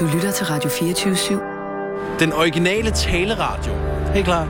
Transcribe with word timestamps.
Du 0.00 0.06
lytter 0.06 0.32
til 0.32 0.46
Radio 0.46 0.70
24-7. 0.70 2.18
Den 2.18 2.32
originale 2.32 2.90
taleradio. 2.90 3.72
Helt 4.14 4.24
klar. 4.24 4.44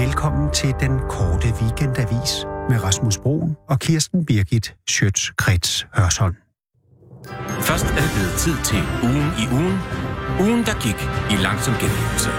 Velkommen 0.00 0.50
til 0.50 0.74
den 0.80 0.98
korte 1.08 1.48
weekendavis 1.60 2.46
med 2.70 2.84
Rasmus 2.84 3.18
Broen 3.18 3.56
og 3.68 3.78
Kirsten 3.78 4.26
Birgit 4.26 4.74
Schøtz-Krets 4.90 5.86
Hørsholm. 5.94 6.34
Først 7.60 7.84
er 7.84 8.02
det 8.04 8.10
blevet 8.16 8.34
tid 8.38 8.54
til 8.64 8.82
ugen 9.02 9.28
i 9.42 9.44
ugen. 9.52 9.78
Ugen, 10.40 10.64
der 10.64 10.74
gik 10.84 10.98
i 11.30 11.42
langsom 11.42 11.74
gengivelse. 11.74 12.30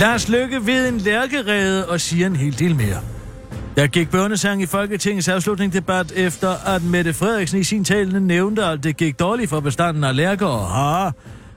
Lars 0.00 0.28
Løkke 0.28 0.66
ved 0.66 0.88
en 0.88 0.98
lærkerede 0.98 1.88
og 1.88 2.00
siger 2.00 2.26
en 2.26 2.36
hel 2.36 2.58
del 2.58 2.76
mere. 2.76 3.11
Der 3.76 3.86
gik 3.86 4.10
børnesang 4.10 4.62
i 4.62 4.66
Folketingets 4.66 5.28
afslutningsdebat 5.28 6.12
efter, 6.16 6.74
at 6.74 6.84
Mette 6.84 7.12
Frederiksen 7.12 7.60
i 7.60 7.64
sin 7.64 7.84
tale 7.84 8.20
nævnte, 8.20 8.64
at 8.64 8.84
det 8.84 8.96
gik 8.96 9.18
dårligt 9.18 9.50
for 9.50 9.60
bestanden 9.60 10.04
af 10.04 10.16
lærker 10.16 10.46
og 10.46 10.66
har. 10.66 11.14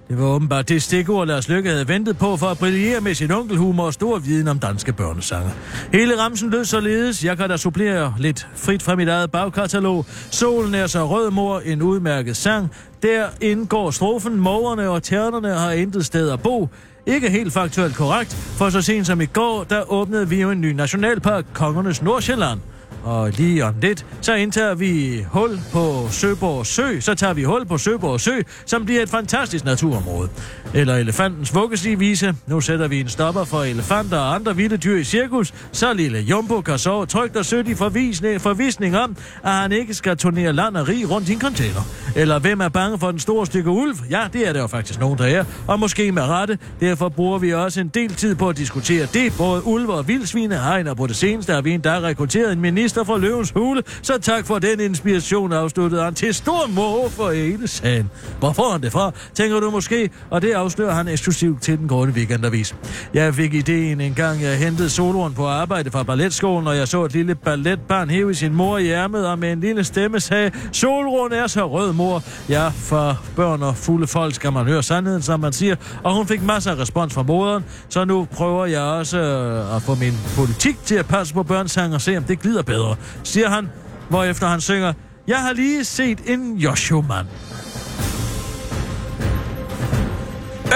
Det 0.09 0.19
var 0.19 0.25
åbenbart 0.25 0.69
det 0.69 0.83
stikord, 0.83 1.27
Lars 1.27 1.49
Lykke 1.49 1.69
havde 1.69 1.87
ventet 1.87 2.17
på 2.17 2.37
for 2.37 2.45
at 2.45 2.57
brillere 2.57 3.01
med 3.01 3.13
sin 3.13 3.31
onkelhumor 3.31 3.85
og 3.85 3.93
stor 3.93 4.19
viden 4.19 4.47
om 4.47 4.59
danske 4.59 4.93
børnesange. 4.93 5.49
Hele 5.93 6.21
ramsen 6.21 6.49
lød 6.49 6.65
således. 6.65 7.23
Jeg 7.23 7.37
kan 7.37 7.49
da 7.49 7.57
supplere 7.57 8.13
lidt 8.19 8.47
frit 8.55 8.83
fra 8.83 8.95
mit 8.95 9.07
eget 9.07 9.31
bagkatalog. 9.31 10.05
Solen 10.31 10.75
er 10.75 10.87
så 10.87 11.07
rød, 11.07 11.31
mor, 11.31 11.59
en 11.59 11.81
udmærket 11.81 12.37
sang. 12.37 12.71
Der 13.03 13.25
indgår 13.41 13.91
strofen, 13.91 14.35
mågerne 14.35 14.89
og 14.89 15.03
ternerne 15.03 15.49
har 15.53 15.71
intet 15.71 16.05
sted 16.05 16.29
at 16.29 16.41
bo. 16.41 16.69
Ikke 17.07 17.29
helt 17.29 17.53
faktuelt 17.53 17.95
korrekt, 17.95 18.33
for 18.33 18.69
så 18.69 18.81
sent 18.81 19.07
som 19.07 19.21
i 19.21 19.25
går, 19.25 19.63
der 19.63 19.91
åbnede 19.91 20.29
vi 20.29 20.41
jo 20.41 20.51
en 20.51 20.61
ny 20.61 20.71
nationalpark, 20.71 21.45
Kongernes 21.53 22.01
Nordsjælland. 22.01 22.59
Og 23.05 23.31
lige 23.31 23.65
om 23.65 23.73
lidt, 23.81 24.05
så 24.21 24.33
indtager 24.33 24.75
vi 24.75 25.25
hul 25.31 25.59
på 25.73 26.07
Søborg 26.11 26.65
Sø, 26.65 26.99
så 26.99 27.15
tager 27.15 27.33
vi 27.33 27.43
hul 27.43 27.65
på 27.65 27.77
Søborg 27.77 28.21
Sø, 28.21 28.41
som 28.65 28.85
bliver 28.85 29.01
et 29.01 29.09
fantastisk 29.09 29.65
naturområde. 29.65 30.29
Eller 30.73 30.95
elefantens 30.95 31.55
vuggesigvise. 31.55 32.35
Nu 32.47 32.61
sætter 32.61 32.87
vi 32.87 32.99
en 32.99 33.09
stopper 33.09 33.43
for 33.43 33.63
elefanter 33.63 34.17
og 34.17 34.35
andre 34.35 34.55
vilde 34.55 34.77
dyr 34.77 34.97
i 34.97 35.03
cirkus, 35.03 35.53
så 35.71 35.93
lille 35.93 36.19
Jumbo 36.19 36.61
kan 36.61 36.79
sove 36.79 37.05
trygt 37.05 37.35
og 37.35 37.45
sødt 37.45 37.67
i 37.67 37.75
forvisning, 37.75 38.41
forvisning 38.41 38.97
om, 38.97 39.17
at 39.43 39.51
han 39.51 39.71
ikke 39.71 39.93
skal 39.93 40.17
turnere 40.17 40.53
land 40.53 40.77
og 40.77 40.87
rig 40.87 41.09
rundt 41.09 41.29
i 41.29 41.33
en 41.33 41.41
container. 41.41 41.81
Eller 42.15 42.39
hvem 42.39 42.59
er 42.59 42.69
bange 42.69 42.99
for 42.99 43.11
den 43.11 43.19
store 43.19 43.45
stykke 43.45 43.69
ulv? 43.69 43.97
Ja, 44.09 44.27
det 44.33 44.47
er 44.47 44.53
der 44.53 44.59
jo 44.59 44.67
faktisk 44.67 44.99
nogen, 44.99 45.17
der 45.17 45.25
er. 45.25 45.43
Og 45.67 45.79
måske 45.79 46.11
med 46.11 46.23
rette. 46.23 46.57
Derfor 46.79 47.09
bruger 47.09 47.39
vi 47.39 47.53
også 47.53 47.81
en 47.81 47.87
del 47.87 48.13
tid 48.13 48.35
på 48.35 48.49
at 48.49 48.57
diskutere 48.57 49.07
det. 49.13 49.33
Både 49.37 49.65
ulve 49.65 49.93
og 49.93 50.07
vildsvine 50.07 50.55
har 50.55 50.93
på 50.93 51.07
det 51.07 51.15
seneste 51.15 51.53
har 51.53 51.61
vi 51.61 51.71
endda 51.71 51.99
rekrutteret 51.99 52.51
en 52.51 52.61
minister 52.61 52.94
fra 53.03 53.17
Løvens 53.17 53.51
Hule. 53.51 53.83
Så 54.01 54.17
tak 54.17 54.45
for 54.45 54.59
den 54.59 54.79
inspiration, 54.79 55.53
afsluttede 55.53 56.03
han 56.03 56.13
til 56.13 56.33
stor 56.33 56.67
mål 56.67 57.09
for 57.09 57.31
hele 57.31 57.67
sagen. 57.67 58.09
Hvor 58.39 58.53
får 58.53 58.71
han 58.71 58.81
det 58.81 58.91
fra? 58.91 59.11
Tænker 59.33 59.59
du 59.59 59.69
måske? 59.69 60.09
Og 60.29 60.41
det 60.41 60.51
afslører 60.51 60.93
han 60.93 61.07
eksklusivt 61.07 61.61
til 61.61 61.77
den 61.77 61.87
korte 61.87 62.11
weekendavis. 62.11 62.75
Jeg 63.13 63.35
fik 63.35 63.53
ideen 63.53 64.01
en 64.01 64.13
gang, 64.13 64.41
jeg 64.41 64.57
hentede 64.57 64.89
soloren 64.89 65.33
på 65.33 65.47
arbejde 65.47 65.91
fra 65.91 66.03
balletskolen, 66.03 66.67
og 66.67 66.77
jeg 66.77 66.87
så 66.87 67.05
et 67.05 67.13
lille 67.13 67.35
balletbarn 67.35 68.09
hæve 68.09 68.35
sin 68.35 68.53
mor 68.53 68.77
i 68.77 68.89
ærmet, 68.89 69.27
og 69.27 69.39
med 69.39 69.51
en 69.51 69.59
lille 69.59 69.83
stemme 69.83 70.19
sagde, 70.19 70.51
Solrun 70.71 71.31
er 71.31 71.47
så 71.47 71.69
rød, 71.69 71.93
mor. 71.93 72.23
Ja, 72.49 72.67
for 72.67 73.21
børn 73.35 73.63
og 73.63 73.75
fulde 73.77 74.07
folk 74.07 74.35
skal 74.35 74.51
man 74.53 74.65
høre 74.65 74.83
sandheden, 74.83 75.21
som 75.21 75.39
man 75.39 75.53
siger. 75.53 75.75
Og 76.03 76.15
hun 76.15 76.27
fik 76.27 76.43
masser 76.43 76.71
af 76.71 76.79
respons 76.79 77.13
fra 77.13 77.23
moderen, 77.23 77.63
så 77.89 78.05
nu 78.05 78.27
prøver 78.31 78.65
jeg 78.65 78.81
også 78.81 79.17
øh, 79.17 79.75
at 79.75 79.81
få 79.81 79.95
min 79.95 80.13
politik 80.35 80.77
til 80.85 80.95
at 80.95 81.05
passe 81.05 81.33
på 81.33 81.43
børnsang 81.43 81.93
og 81.93 82.01
se, 82.01 82.17
om 82.17 82.23
det 82.23 82.39
glider 82.39 82.63
bedre, 82.63 82.84
siger 83.23 83.49
han, 83.49 83.69
hvorefter 84.09 84.47
han 84.47 84.61
synger, 84.61 84.93
jeg 85.27 85.37
har 85.37 85.53
lige 85.53 85.85
set 85.85 86.19
en 86.25 86.57
Joshua-mand. 86.57 87.27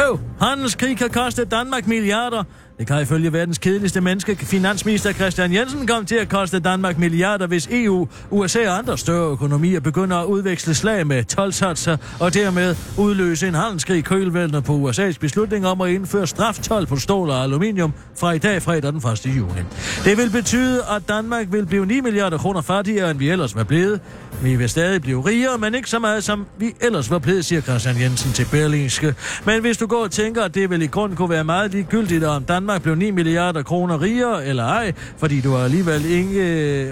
Øv, 0.08 0.20
handelskrig 0.42 0.98
har 0.98 1.08
kostet 1.08 1.52
Danmark 1.52 1.88
milliarder. 1.88 2.44
Det 2.80 2.88
kan 2.88 3.02
ifølge 3.02 3.34
verdens 3.34 3.58
kedeligste 3.58 4.02
menneske, 4.02 4.36
finansminister 4.36 5.14
Christian 5.14 5.54
Jensen, 5.54 5.88
komme 5.88 6.06
til 6.06 6.16
at 6.16 6.30
koste 6.30 6.60
Danmark 6.60 6.98
milliarder, 6.98 7.48
hvis 7.48 7.68
EU, 7.72 8.08
USA 8.32 8.70
og 8.70 8.78
andre 8.78 8.98
større 8.98 9.32
økonomier 9.32 9.80
begynder 9.80 10.18
at 10.18 10.26
udveksle 10.26 10.74
slag 10.74 11.08
med 11.08 11.24
tolvsatser 11.24 11.98
og 12.20 12.34
dermed 12.34 12.76
udløse 12.98 13.48
en 13.48 13.54
handelskrig 13.54 14.04
kølvæltende 14.04 14.62
på 14.62 14.90
USA's 14.90 15.20
beslutning 15.20 15.68
om 15.68 15.82
at 15.82 15.90
indføre 15.90 16.28
straftol 16.28 16.86
på 16.86 16.96
stål 16.96 17.30
og 17.30 17.44
aluminium 17.44 17.94
fra 18.20 18.32
i 18.32 18.38
dag 18.38 18.62
fredag 18.62 18.94
den 18.94 18.98
1. 18.98 19.26
juni. 19.26 19.62
Det 20.06 20.18
vil 20.18 20.30
betyde, 20.30 20.84
at 20.96 21.10
Danmark 21.10 21.48
vil 21.52 21.66
blive 21.66 21.86
9 21.86 22.02
milliarder 22.02 22.38
kroner 22.38 22.62
fattigere, 22.62 23.12
end 23.12 23.20
vi 23.20 23.30
ellers 23.30 23.56
var 23.56 23.64
blevet. 23.64 24.00
Vi 24.44 24.56
vil 24.56 24.70
stadig 24.70 25.02
blive 25.02 25.26
rigere, 25.26 25.58
men 25.58 25.76
ikke 25.76 25.90
så 25.90 26.00
meget, 26.00 26.24
som 26.24 26.46
vi 26.58 26.76
ellers 26.82 27.12
var 27.12 27.20
blevet, 27.20 27.46
siger 27.46 27.62
Christian 27.62 28.02
Jensen 28.02 28.32
til 28.32 28.48
Berlingske. 28.52 29.16
Men 29.46 29.62
hvis 29.62 29.78
du 29.78 29.88
går 29.88 30.04
og 30.04 30.12
tænker, 30.12 30.44
at 30.44 30.56
det 30.56 30.70
vil 30.70 30.82
i 30.82 30.88
grund 30.88 31.16
kunne 31.16 31.30
være 31.30 31.44
meget 31.44 31.72
ligegyldigt, 31.72 32.24
om 32.24 32.44
Danmark 32.44 32.69
blev 32.78 32.96
9 32.96 33.12
milliarder 33.12 33.64
kroner 33.64 34.02
rigere 34.02 34.46
eller 34.46 34.64
ej, 34.64 34.94
fordi 35.18 35.42
du 35.42 35.58
alligevel, 35.58 36.06
ikke, 36.06 36.42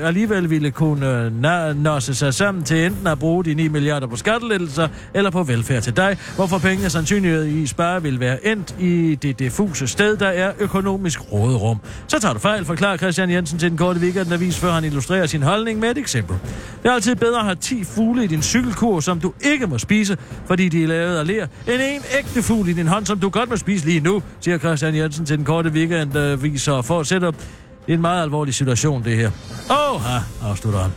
alligevel 0.04 0.50
ville 0.50 0.72
kunne 0.72 1.30
nosse 1.84 2.16
sig 2.16 2.34
sammen 2.34 2.64
til 2.64 2.86
enten 2.86 3.08
at 3.08 3.20
bruge 3.20 3.46
de 3.46 3.54
9 3.54 3.68
milliarder 3.68 4.08
på 4.08 4.16
skattelettelser 4.16 4.88
eller 5.14 5.30
på 5.30 5.44
velfærd 5.44 5.84
til 5.84 5.98
dig, 5.98 6.18
hvorfor 6.36 6.58
pengene 6.58 6.90
sandsynligvis 6.90 7.74
bare 7.74 8.04
vil 8.04 8.20
være 8.20 8.48
endt 8.48 8.76
i 8.80 9.16
det 9.16 9.40
diffuse 9.40 9.88
sted, 9.88 10.18
der 10.18 10.28
er 10.28 10.52
økonomisk 10.60 11.32
råderum. 11.32 11.78
Så 12.08 12.20
tager 12.20 12.34
du 12.34 12.40
fejl, 12.40 12.66
forklarer 12.66 12.98
Christian 12.98 13.32
Jensen 13.32 13.60
til 13.60 13.70
den 13.70 13.78
korte 13.78 14.00
weekendavis, 14.00 14.60
før 14.60 14.72
han 14.72 14.84
illustrerer 14.84 15.26
sin 15.26 15.44
holdning 15.44 15.80
med 15.80 15.92
et 15.92 15.98
eksempel. 15.98 16.36
Det 16.84 16.90
er 16.90 16.94
altid 16.94 17.16
bedre 17.16 17.40
at 17.40 17.46
have 17.46 17.56
10 17.56 17.84
fugle 17.84 18.24
i 18.24 18.28
din 18.28 18.42
cykelkur, 18.42 19.00
som 19.00 19.20
du 19.20 19.34
ikke 19.42 19.68
må 19.68 19.78
spise, 19.78 20.18
fordi 20.46 20.70
de 20.70 20.84
er 20.84 20.88
lavet 20.88 21.18
af 21.18 21.28
ler, 21.28 21.48
end 21.68 21.82
en 21.82 22.02
ægte 22.20 22.44
fugl 22.44 22.70
i 22.70 22.74
din 22.74 22.88
hånd, 22.88 23.06
som 23.06 23.20
du 23.20 23.30
godt 23.30 23.50
må 23.50 23.56
spise 23.56 23.86
lige 23.86 24.00
nu, 24.00 24.24
siger 24.40 24.58
Christian 24.58 24.96
Jensen 24.96 25.26
til 25.26 25.38
den 25.38 25.46
korte 25.46 25.67
weekendavis 25.70 26.68
øh, 26.68 26.74
og 26.74 26.86
fortsætter. 26.86 27.32
Det 27.32 27.40
er 27.88 27.94
en 27.94 28.02
meget 28.02 28.24
alvorlig 28.24 28.54
situation, 28.54 29.04
det 29.04 29.16
her. 29.16 29.32
Åh, 29.72 29.96
oh, 29.96 30.50
afslutter 30.50 30.80
han. 30.80 30.92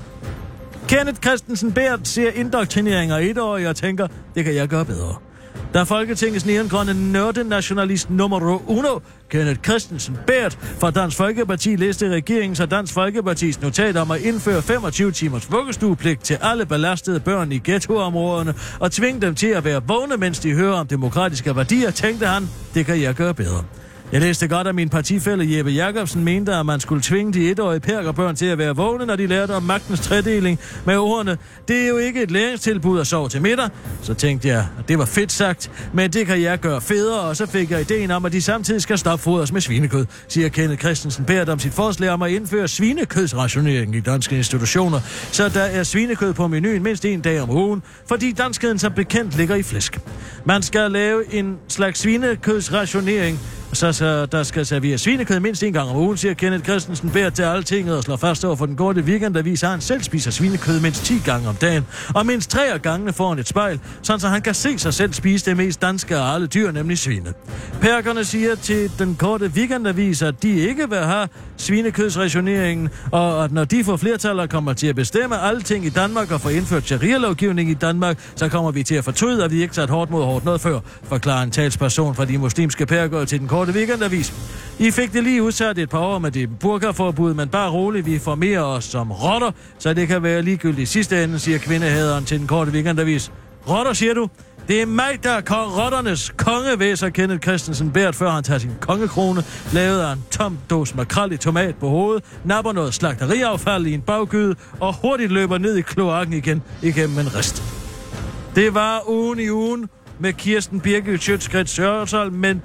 Kenneth 0.89 1.21
Christensen 1.21 1.73
Bært 1.73 2.09
ser 2.09 2.31
indoktrinering 2.31 3.11
af 3.11 3.23
etårige 3.23 3.69
og 3.69 3.77
tænker, 3.77 4.07
det 4.35 4.45
kan 4.45 4.55
jeg 4.55 4.69
gøre 4.69 4.85
bedre. 4.85 5.15
Da 5.75 5.83
Folketingets 5.83 6.47
neongrønne 6.47 7.13
nørdenationalist 7.13 8.11
nummer 8.11 8.61
uno, 8.71 8.99
Kenneth 9.29 9.61
Christensen 9.61 10.19
Bært 10.27 10.59
fra 10.81 10.91
Dansk 10.91 11.17
Folkeparti 11.17 11.77
læste 11.77 12.09
regeringens 12.09 12.61
og 12.61 12.71
Dansk 12.71 12.93
Folkepartis 12.93 13.61
notat 13.61 13.97
om 13.97 14.11
at 14.11 14.21
indføre 14.21 14.63
25 14.63 15.13
timers 15.13 15.53
vuggestuepligt 15.53 16.25
til 16.25 16.39
alle 16.43 16.67
belastede 16.67 17.21
børn 17.21 17.53
i 17.53 17.61
ghettoområderne 17.65 18.55
og 18.81 18.93
tvinge 18.93 19.21
dem 19.21 19.35
til 19.35 19.47
at 19.47 19.65
være 19.65 19.83
vågne, 19.87 20.17
mens 20.17 20.39
de 20.39 20.53
hører 20.53 20.75
om 20.75 20.87
demokratiske 20.87 21.57
værdier, 21.57 21.91
tænkte 21.91 22.27
han, 22.27 22.49
det 22.75 22.87
kan 22.87 23.03
jeg 23.03 23.15
gøre 23.15 23.35
bedre. 23.35 23.65
Jeg 24.13 24.21
læste 24.21 24.49
godt, 24.49 24.67
at 24.67 24.75
min 24.75 24.89
partifælle 24.89 25.57
Jeppe 25.57 25.71
Jacobsen 25.71 26.25
mente, 26.25 26.55
at 26.55 26.67
man 26.67 26.81
skulle 26.81 27.03
tvinge 27.03 27.33
de 27.33 27.51
etårige 27.51 27.81
perkerbørn 27.81 28.37
til 28.37 28.47
at 28.47 28.59
være 28.59 28.77
vågne, 28.77 29.07
når 29.07 29.17
de 29.17 29.27
lærte 29.27 29.55
om 29.55 29.63
magtens 29.63 30.01
tredeling 30.01 30.59
med 30.85 30.97
ordene. 30.97 31.39
Det 31.69 31.83
er 31.85 31.89
jo 31.89 31.97
ikke 31.97 32.23
et 32.23 32.31
læringstilbud 32.31 33.01
at 33.01 33.07
sove 33.07 33.29
til 33.29 33.43
middag. 33.43 33.69
Så 34.03 34.15
tænkte 34.15 34.49
jeg, 34.49 34.67
at 34.79 34.89
det 34.89 34.99
var 34.99 35.05
fedt 35.05 35.33
sagt, 35.33 35.71
men 35.95 36.13
det 36.13 36.27
kan 36.27 36.43
jeg 36.43 36.59
gøre 36.59 36.81
federe, 36.81 37.21
og 37.21 37.37
så 37.37 37.47
fik 37.47 37.71
jeg 37.71 37.81
ideen 37.81 38.11
om, 38.11 38.25
at 38.25 38.33
de 38.33 38.43
samtidig 38.43 38.83
skal 38.83 38.99
stopfodres 38.99 39.53
med 39.53 39.61
svinekød, 39.61 40.07
siger 40.29 40.49
Kenneth 40.49 40.81
Christensen 40.81 41.25
Bært 41.25 41.49
om 41.49 41.59
sit 41.59 41.73
forslag 41.73 42.11
om 42.11 42.23
at 42.23 42.31
indføre 42.31 42.69
svinekødsrationering 42.69 43.97
i 43.97 44.01
danske 44.01 44.37
institutioner, 44.37 45.01
så 45.33 45.49
der 45.49 45.63
er 45.63 45.83
svinekød 45.83 46.33
på 46.33 46.49
menuen 46.49 46.83
mindst 46.83 47.05
en 47.05 47.21
dag 47.21 47.41
om 47.41 47.51
ugen, 47.51 47.83
fordi 48.09 48.33
danskheden 48.33 48.79
som 48.79 48.93
bekendt 48.93 49.37
ligger 49.37 49.55
i 49.55 49.63
flæsk. 49.63 50.01
Man 50.45 50.63
skal 50.63 50.91
lave 50.91 51.35
en 51.35 51.57
slags 51.69 52.01
svinekødsrationering, 52.01 53.41
så, 53.73 53.93
så 53.93 54.27
der 54.27 54.43
skal 54.43 54.67
serveres 54.67 55.01
svinekød 55.01 55.41
mindst 55.41 55.63
en 55.63 55.73
gang 55.73 55.89
om 55.89 55.97
ugen, 55.97 56.17
siger 56.17 56.35
Kenneth 56.35 56.65
Christensen 56.65 57.11
bærer 57.11 57.31
til 57.31 57.43
altinget 57.43 57.97
og 57.97 58.03
slår 58.03 58.17
fast 58.17 58.45
over 58.45 58.57
for 58.57 58.67
den 58.67 58.77
korte 58.77 59.01
weekend, 59.01 59.35
der 59.35 59.43
viser, 59.43 59.67
at 59.67 59.71
han 59.71 59.81
selv 59.81 60.03
spiser 60.03 60.31
svinekød 60.31 60.81
mindst 60.81 61.05
10 61.05 61.19
gange 61.25 61.49
om 61.49 61.55
dagen. 61.55 61.87
Og 62.15 62.27
mindst 62.27 62.51
tre 62.51 62.73
af 62.73 62.83
gangene 62.83 63.13
foran 63.13 63.39
et 63.39 63.49
spejl, 63.49 63.81
sådan 64.03 64.21
så 64.21 64.29
han 64.29 64.43
kan 64.43 64.55
se 64.55 64.79
sig 64.79 64.95
selv 64.95 65.13
spise 65.13 65.47
det 65.47 65.57
mest 65.57 65.83
danske 65.83 66.17
af 66.17 66.35
alle 66.35 66.47
dyr, 66.47 66.71
nemlig 66.73 66.99
svine. 66.99 67.33
Perkerne 67.81 68.25
siger 68.25 68.55
til 68.55 68.91
den 68.99 69.17
korte 69.17 69.47
weekendavis, 69.47 70.23
at 70.23 70.43
de 70.43 70.51
ikke 70.51 70.89
vil 70.91 70.99
have 70.99 71.29
svinekødsrationeringen, 71.57 72.89
og 73.11 73.45
at 73.45 73.53
når 73.53 73.65
de 73.65 73.85
får 73.85 73.97
flertal 73.97 74.49
kommer 74.49 74.73
til 74.73 74.87
at 74.87 74.97
bestemme 74.97 75.41
alting 75.41 75.85
i 75.85 75.91
Danmark 75.91 76.31
og 76.31 76.41
få 76.41 76.49
indført 76.49 76.87
sharia-lovgivning 76.87 77.71
i 77.71 77.75
Danmark, 77.75 78.19
så 78.37 78.49
kommer 78.49 78.71
vi 78.71 78.83
til 78.83 78.95
at 78.95 79.05
fortryde, 79.05 79.45
at 79.45 79.51
vi 79.51 79.63
ikke 79.63 79.75
sat 79.75 79.91
hårdt 79.91 80.11
mod 80.11 80.25
hårdt 80.25 80.45
noget 80.45 80.61
før, 80.61 80.81
forklarer 81.03 81.43
en 81.43 81.51
talsperson 81.51 82.15
fra 82.15 82.25
de 82.25 82.39
muslimske 82.39 82.87
perker 82.87 83.25
til 83.25 83.41
den 83.41 83.49
korte 83.49 83.60
weekendavis. 83.69 84.35
I 84.79 84.91
fik 84.91 85.13
det 85.13 85.25
lige 85.25 85.43
udsat 85.43 85.79
et 85.79 85.91
par 85.91 85.99
år 85.99 86.19
med 86.19 86.31
det 86.31 86.59
burkaforbud, 86.59 87.35
men 87.35 87.49
bare 87.49 87.71
roligt, 87.71 88.07
vi 88.07 88.19
formerer 88.19 88.63
os 88.63 88.85
som 88.85 89.13
rotter, 89.13 89.51
så 89.79 89.95
det 89.95 90.09
kan 90.09 90.23
være 90.23 90.43
ligegyldigt 90.43 90.83
i 90.83 90.93
sidste 90.93 91.25
ende, 91.25 91.39
siger 91.39 91.59
kvindehæderen 91.59 92.25
til 92.25 92.39
den 92.39 92.47
korte 92.47 92.71
weekendavis. 92.71 93.33
Rotter, 93.69 93.93
siger 93.93 94.15
du? 94.15 94.29
Det 94.69 94.83
er 94.83 94.87
mig, 94.87 95.19
der 95.23 95.31
er 95.31 95.41
korotternes 95.41 96.33
kongevæser, 96.37 97.09
Kenneth 97.09 97.43
Christensen 97.43 97.91
bært, 97.91 98.15
før 98.15 98.31
han 98.31 98.43
tager 98.43 98.59
sin 98.59 98.71
kongekrone, 98.81 99.43
lavede 99.73 100.13
en 100.13 100.25
tom 100.31 100.59
dås 100.71 100.95
makrel 100.95 101.33
i 101.33 101.37
tomat 101.37 101.75
på 101.77 101.89
hovedet, 101.89 102.25
napper 102.45 102.73
noget 102.73 102.95
slagteriaffald 102.95 103.87
i 103.87 103.95
en 103.95 104.01
baggyde 104.01 104.55
og 104.81 104.95
hurtigt 105.03 105.33
løber 105.33 105.59
ned 105.59 105.77
i 105.77 105.81
kloakken 105.81 106.35
igen 106.35 106.63
igennem 106.83 107.19
en 107.19 107.37
rist. 107.37 107.63
Det 108.55 108.75
var 108.75 109.09
ugen 109.09 109.41
i 109.41 109.51
ugen 109.51 109.89
med 110.19 110.33
Kirsten 110.33 110.81
Birgit 110.81 111.23
Sjøtskridt 111.23 111.69
Sørsholm, 111.69 112.35
men 112.35 112.63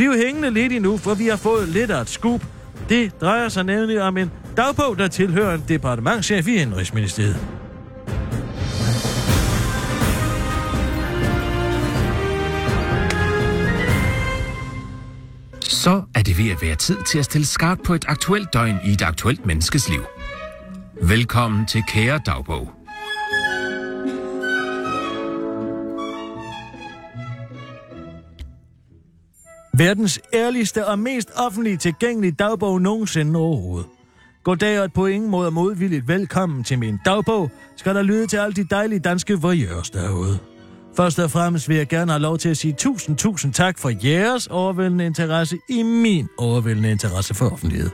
bliv 0.00 0.16
hængende 0.16 0.50
lidt 0.50 0.72
endnu, 0.72 0.96
for 0.96 1.14
vi 1.14 1.26
har 1.26 1.36
fået 1.36 1.68
lidt 1.68 1.90
af 1.90 2.00
et 2.00 2.08
skub. 2.08 2.44
Det 2.88 3.20
drejer 3.20 3.48
sig 3.48 3.64
nemlig 3.64 4.02
om 4.02 4.16
en 4.16 4.30
dagbog, 4.56 4.98
der 4.98 5.08
tilhører 5.08 5.54
en 5.54 5.64
departementchef 5.68 6.48
i 6.48 6.54
Indrigsministeriet. 6.54 7.36
Så 15.60 16.02
er 16.14 16.22
det 16.22 16.38
ved 16.38 16.50
at 16.50 16.62
være 16.62 16.76
tid 16.76 16.96
til 17.06 17.18
at 17.18 17.24
stille 17.24 17.46
skarpt 17.46 17.82
på 17.82 17.94
et 17.94 18.04
aktuelt 18.08 18.52
døgn 18.52 18.76
i 18.84 18.90
et 18.90 19.02
aktuelt 19.02 19.46
menneskes 19.46 19.88
liv. 19.88 20.04
Velkommen 21.02 21.66
til 21.66 21.82
Kære 21.88 22.20
Dagbog. 22.26 22.79
Verdens 29.80 30.20
ærligste 30.34 30.86
og 30.86 30.98
mest 30.98 31.30
offentligt 31.36 31.80
tilgængelige 31.80 32.32
dagbog 32.32 32.80
nogensinde 32.80 33.38
overhovedet. 33.40 33.88
Goddag 34.44 34.80
og 34.80 34.92
på 34.92 35.06
ingen 35.06 35.30
måde 35.30 35.50
modvilligt 35.50 36.08
velkommen 36.08 36.64
til 36.64 36.78
min 36.78 36.98
dagbog, 37.04 37.50
skal 37.76 37.94
der 37.94 38.02
lyde 38.02 38.26
til 38.26 38.36
alle 38.36 38.54
de 38.54 38.64
dejlige 38.64 38.98
danske 38.98 39.40
voyeurs 39.40 39.90
derude. 39.90 40.38
Først 40.96 41.18
og 41.18 41.30
fremmest 41.30 41.68
vil 41.68 41.76
jeg 41.76 41.88
gerne 41.88 42.12
have 42.12 42.22
lov 42.22 42.38
til 42.38 42.48
at 42.48 42.56
sige 42.56 42.72
tusind, 42.72 43.16
tusind 43.16 43.52
tak 43.52 43.78
for 43.78 43.92
jeres 44.04 44.46
overvældende 44.46 45.06
interesse 45.06 45.58
i 45.68 45.82
min 45.82 46.28
overvældende 46.38 46.90
interesse 46.90 47.34
for 47.34 47.50
offentlighed. 47.50 47.90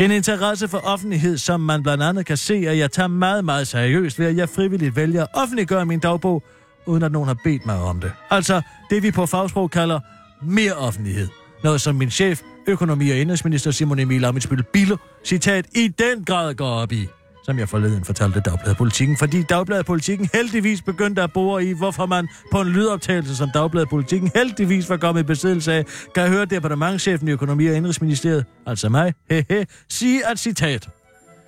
En 0.00 0.10
interesse 0.10 0.68
for 0.68 0.78
offentlighed, 0.78 1.38
som 1.38 1.60
man 1.60 1.82
blandt 1.82 2.02
andet 2.02 2.26
kan 2.26 2.36
se, 2.36 2.54
at 2.54 2.78
jeg 2.78 2.90
tager 2.90 3.08
meget, 3.08 3.44
meget 3.44 3.68
seriøst 3.68 4.18
ved, 4.18 4.26
at 4.26 4.36
jeg 4.36 4.48
frivilligt 4.48 4.96
vælger 4.96 5.22
at 5.22 5.28
offentliggøre 5.34 5.86
min 5.86 6.00
dagbog, 6.00 6.42
uden 6.86 7.02
at 7.02 7.12
nogen 7.12 7.28
har 7.28 7.36
bedt 7.44 7.66
mig 7.66 7.78
om 7.78 8.00
det. 8.00 8.12
Altså 8.30 8.62
det, 8.90 9.02
vi 9.02 9.10
på 9.10 9.26
fagsprog 9.26 9.70
kalder 9.70 10.00
mere 10.44 10.72
offentlighed. 10.72 11.28
Noget 11.64 11.80
som 11.80 11.94
min 11.94 12.10
chef, 12.10 12.40
økonomi- 12.66 13.10
og 13.10 13.16
indrigsminister 13.16 13.70
Simon 13.70 13.98
Emil 13.98 14.24
Amitsbøl 14.24 14.62
Biller, 14.72 14.96
citat, 15.24 15.66
i 15.74 15.88
den 15.88 16.24
grad 16.24 16.54
går 16.54 16.68
op 16.68 16.92
i 16.92 17.06
som 17.44 17.58
jeg 17.58 17.68
forleden 17.68 18.04
fortalte 18.04 18.40
Dagbladet 18.40 18.76
Politikken, 18.76 19.16
fordi 19.16 19.42
Dagbladet 19.42 19.86
Politikken 19.86 20.28
heldigvis 20.34 20.82
begyndte 20.82 21.22
at 21.22 21.32
bore 21.32 21.64
i, 21.64 21.72
hvorfor 21.72 22.06
man 22.06 22.28
på 22.52 22.60
en 22.60 22.68
lydoptagelse 22.68 23.36
som 23.36 23.50
Dagbladet 23.54 23.88
Politikken 23.88 24.30
heldigvis 24.34 24.90
var 24.90 24.96
kommet 24.96 25.22
i 25.22 25.24
besiddelse 25.24 25.72
af, 25.72 25.84
kan 26.14 26.28
høre 26.28 26.44
departementchefen 26.44 27.28
i 27.28 27.30
Økonomi- 27.30 27.66
og 27.68 27.76
Indrigsministeriet, 27.76 28.44
altså 28.66 28.88
mig, 28.88 29.14
hehe, 29.30 29.66
sige 29.88 30.26
at 30.26 30.38
citat. 30.38 30.88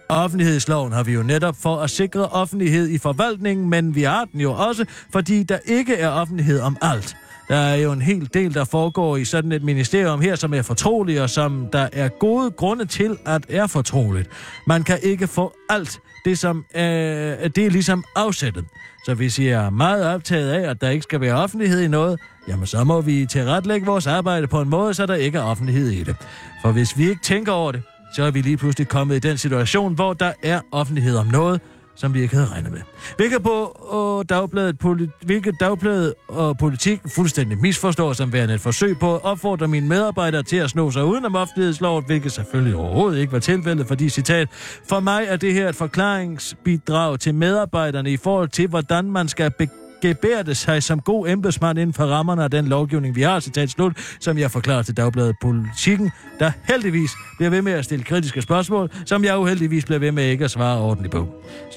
Offentlighedsloven 0.08 0.92
har 0.92 1.02
vi 1.02 1.12
jo 1.12 1.22
netop 1.22 1.56
for 1.62 1.76
at 1.76 1.90
sikre 1.90 2.28
offentlighed 2.28 2.88
i 2.88 2.98
forvaltningen, 2.98 3.70
men 3.70 3.94
vi 3.94 4.02
har 4.02 4.24
den 4.24 4.40
jo 4.40 4.52
også, 4.52 4.84
fordi 5.12 5.42
der 5.42 5.58
ikke 5.64 5.96
er 5.96 6.08
offentlighed 6.08 6.60
om 6.60 6.76
alt. 6.82 7.16
Der 7.48 7.56
er 7.56 7.74
jo 7.74 7.92
en 7.92 8.02
hel 8.02 8.30
del, 8.34 8.54
der 8.54 8.64
foregår 8.64 9.16
i 9.16 9.24
sådan 9.24 9.52
et 9.52 9.62
ministerium 9.62 10.20
her, 10.20 10.36
som 10.36 10.54
er 10.54 10.62
fortroligt, 10.62 11.20
og 11.20 11.30
som 11.30 11.68
der 11.72 11.88
er 11.92 12.08
gode 12.08 12.50
grunde 12.50 12.84
til, 12.84 13.18
at 13.26 13.46
er 13.48 13.66
fortroligt. 13.66 14.28
Man 14.66 14.82
kan 14.82 14.98
ikke 15.02 15.26
få 15.26 15.54
alt 15.70 16.00
det, 16.24 16.38
som 16.38 16.64
øh, 16.74 16.82
det 16.82 17.58
er 17.58 17.70
ligesom 17.70 18.04
afsættet. 18.16 18.64
Så 19.06 19.14
hvis 19.14 19.38
I 19.38 19.48
er 19.48 19.70
meget 19.70 20.14
optaget 20.14 20.50
af, 20.50 20.70
at 20.70 20.80
der 20.80 20.90
ikke 20.90 21.02
skal 21.02 21.20
være 21.20 21.34
offentlighed 21.34 21.80
i 21.80 21.88
noget, 21.88 22.20
jamen 22.48 22.66
så 22.66 22.84
må 22.84 23.00
vi 23.00 23.26
tilrettelægge 23.26 23.86
vores 23.86 24.06
arbejde 24.06 24.46
på 24.46 24.60
en 24.60 24.68
måde, 24.68 24.94
så 24.94 25.06
der 25.06 25.14
ikke 25.14 25.38
er 25.38 25.42
offentlighed 25.42 25.90
i 25.90 26.02
det. 26.02 26.16
For 26.62 26.72
hvis 26.72 26.98
vi 26.98 27.08
ikke 27.08 27.22
tænker 27.22 27.52
over 27.52 27.72
det, 27.72 27.82
så 28.14 28.22
er 28.22 28.30
vi 28.30 28.40
lige 28.40 28.56
pludselig 28.56 28.88
kommet 28.88 29.16
i 29.16 29.18
den 29.18 29.38
situation, 29.38 29.94
hvor 29.94 30.12
der 30.12 30.32
er 30.42 30.60
offentlighed 30.72 31.16
om 31.16 31.26
noget, 31.26 31.60
som 31.96 32.14
vi 32.14 32.22
ikke 32.22 32.34
havde 32.34 32.48
regnet 32.48 32.72
med. 32.72 32.80
Hvilket, 33.16 33.42
på, 33.42 33.50
og 33.80 34.28
dagbladet, 34.28 34.76
poli- 34.84 35.24
hvilket 35.26 35.54
dagbladet 35.60 36.14
og 36.28 36.58
politik 36.58 37.00
fuldstændig 37.14 37.58
misforstår 37.58 38.12
som 38.12 38.32
værende 38.32 38.54
et 38.54 38.60
forsøg 38.60 38.98
på 38.98 39.14
at 39.14 39.24
opfordre 39.24 39.68
mine 39.68 39.88
medarbejdere 39.88 40.42
til 40.42 40.56
at 40.56 40.70
sno 40.70 40.90
sig 40.90 41.04
uden 41.04 41.24
om 41.24 41.34
offentlighedsloven, 41.36 42.04
hvilket 42.06 42.32
selvfølgelig 42.32 42.76
overhovedet 42.76 43.18
ikke 43.20 43.32
var 43.32 43.38
tilfældet, 43.38 43.86
fordi 43.86 44.08
citat, 44.08 44.48
for 44.88 45.00
mig 45.00 45.24
er 45.28 45.36
det 45.36 45.52
her 45.54 45.68
et 45.68 45.76
forklaringsbidrag 45.76 47.20
til 47.20 47.34
medarbejderne 47.34 48.10
i 48.10 48.16
forhold 48.16 48.48
til, 48.48 48.68
hvordan 48.68 49.04
man 49.04 49.28
skal 49.28 49.50
be- 49.50 49.83
gebærde 50.08 50.54
sig 50.54 50.82
som 50.82 51.00
god 51.00 51.28
embedsmand 51.28 51.78
inden 51.78 51.94
for 51.94 52.04
rammerne 52.04 52.44
af 52.44 52.50
den 52.50 52.68
lovgivning, 52.68 53.16
vi 53.16 53.22
har, 53.22 53.40
citat 53.40 53.70
slut, 53.70 54.16
som 54.20 54.38
jeg 54.38 54.50
forklarer 54.50 54.82
til 54.82 54.96
Dagbladet 54.96 55.36
Politikken, 55.42 56.10
der 56.38 56.52
heldigvis 56.64 57.10
bliver 57.36 57.50
ved 57.50 57.62
med 57.62 57.72
at 57.72 57.84
stille 57.84 58.04
kritiske 58.04 58.42
spørgsmål, 58.42 58.90
som 59.06 59.24
jeg 59.24 59.38
uheldigvis 59.38 59.84
bliver 59.84 59.98
ved 59.98 60.12
med 60.12 60.24
ikke 60.24 60.44
at 60.44 60.50
svare 60.50 60.80
ordentligt 60.80 61.12
på. 61.12 61.28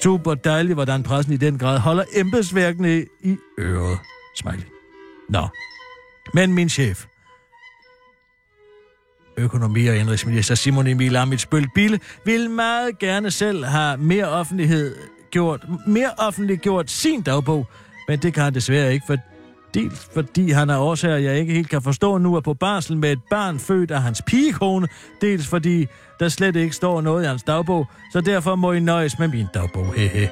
Super 0.02 0.34
dejligt, 0.34 0.74
hvordan 0.74 1.02
pressen 1.02 1.32
i 1.32 1.36
den 1.36 1.58
grad 1.58 1.78
holder 1.78 2.04
embedsværkene 2.16 3.04
i 3.22 3.36
øret. 3.58 3.98
Smiley. 4.36 4.64
Nå. 5.28 5.48
Men 6.34 6.52
min 6.52 6.68
chef, 6.68 7.04
økonomi- 9.36 9.86
og 9.86 9.96
indrigsminister 9.96 10.54
Simon 10.54 10.86
Emil 10.86 11.16
Amitsbøl 11.16 11.66
Bille, 11.74 12.00
vil 12.24 12.50
meget 12.50 12.98
gerne 12.98 13.30
selv 13.30 13.64
have 13.64 13.98
mere 13.98 14.28
offentlighed 14.28 14.96
gjort, 15.30 15.64
mere 15.86 16.10
offentliggjort 16.18 16.90
sin 16.90 17.22
dagbog, 17.22 17.66
men 18.08 18.18
det 18.18 18.34
kan 18.34 18.42
han 18.42 18.54
desværre 18.54 18.92
ikke, 18.92 19.06
for 19.06 19.16
dels 19.74 20.08
fordi 20.14 20.50
han 20.50 20.70
er 20.70 20.78
årsager, 20.78 21.16
jeg 21.16 21.38
ikke 21.38 21.52
helt 21.52 21.68
kan 21.68 21.82
forstå 21.82 22.18
nu, 22.18 22.34
er 22.34 22.40
på 22.40 22.54
barsel 22.54 22.96
med 22.96 23.12
et 23.12 23.20
barn 23.30 23.58
født 23.58 23.90
af 23.90 24.02
hans 24.02 24.22
pigekone, 24.26 24.88
dels 25.20 25.46
fordi 25.46 25.86
der 26.20 26.28
slet 26.28 26.56
ikke 26.56 26.76
står 26.76 27.00
noget 27.00 27.24
i 27.24 27.26
hans 27.26 27.42
dagbog, 27.42 27.86
så 28.12 28.20
derfor 28.20 28.54
må 28.54 28.72
I 28.72 28.80
nøjes 28.80 29.18
med 29.18 29.28
min 29.28 29.46
dagbog, 29.54 29.94
hehe. 29.94 30.28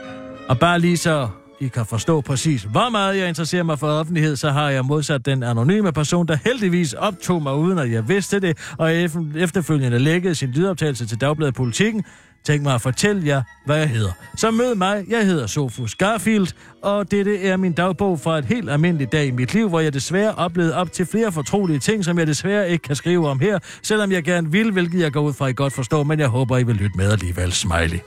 Og 0.49 0.59
bare 0.59 0.79
lige 0.79 0.97
så 0.97 1.29
I 1.61 1.69
kan 1.69 1.87
forstå 1.87 2.21
præcis, 2.21 2.63
hvor 2.63 2.91
meget 2.91 3.19
jeg 3.19 3.29
interesserer 3.29 3.63
mig 3.63 3.79
for 3.79 3.87
offentlighed, 3.87 4.37
så 4.37 4.51
har 4.51 4.71
jeg 4.71 4.85
modsat 4.85 5.27
den 5.27 5.43
anonyme 5.43 5.93
person, 5.93 6.29
der 6.29 6.37
heldigvis 6.45 6.93
optog 6.93 7.43
mig 7.43 7.55
uden 7.55 7.79
at 7.79 7.93
jeg 7.93 8.09
vidste 8.09 8.41
det, 8.41 8.59
og 8.79 8.95
efterfølgende 9.37 9.99
læggede 9.99 10.35
sin 10.35 10.51
lydoptagelse 10.51 11.07
til 11.07 11.21
Dagbladet 11.21 11.55
Politikken, 11.55 12.05
Tænk 12.47 12.63
mig 12.63 12.75
at 12.75 12.81
fortælle 12.81 13.27
jer, 13.27 13.43
hvad 13.65 13.77
jeg 13.77 13.89
hedder. 13.89 14.13
Så 14.37 14.51
mød 14.51 14.75
mig, 14.75 15.05
jeg 15.09 15.27
hedder 15.27 15.47
Sofus 15.47 15.95
Garfield, 15.95 16.47
og 16.83 17.11
dette 17.11 17.43
er 17.43 17.57
min 17.57 17.73
dagbog 17.73 18.21
fra 18.21 18.39
et 18.39 18.45
helt 18.45 18.71
almindeligt 18.71 19.13
dag 19.13 19.27
i 19.27 19.31
mit 19.31 19.55
liv, 19.55 19.69
hvor 19.69 19.81
jeg 19.81 19.95
desværre 19.95 20.35
oplevede 20.35 20.75
op 20.75 20.93
til 20.93 21.07
flere 21.07 21.33
fortrolige 21.33 21.79
ting, 21.79 22.05
som 22.05 22.19
jeg 22.19 22.27
desværre 22.27 22.71
ikke 22.71 22.83
kan 22.83 22.97
skrive 22.97 23.29
om 23.29 23.41
her, 23.41 23.59
selvom 23.83 24.13
jeg 24.13 24.25
gerne 24.25 24.51
vil, 24.51 24.73
hvilket 24.73 25.01
jeg 25.01 25.13
går 25.13 25.21
ud 25.21 25.33
fra, 25.33 25.47
I 25.47 25.53
godt 25.53 25.73
forstår, 25.73 26.03
men 26.03 26.21
jeg 26.21 26.29
håber, 26.29 26.59
I 26.59 26.63
vil 26.63 26.77
lytte 26.77 26.97
med 26.97 27.13
alligevel. 27.13 27.53
Smiley. 27.53 27.99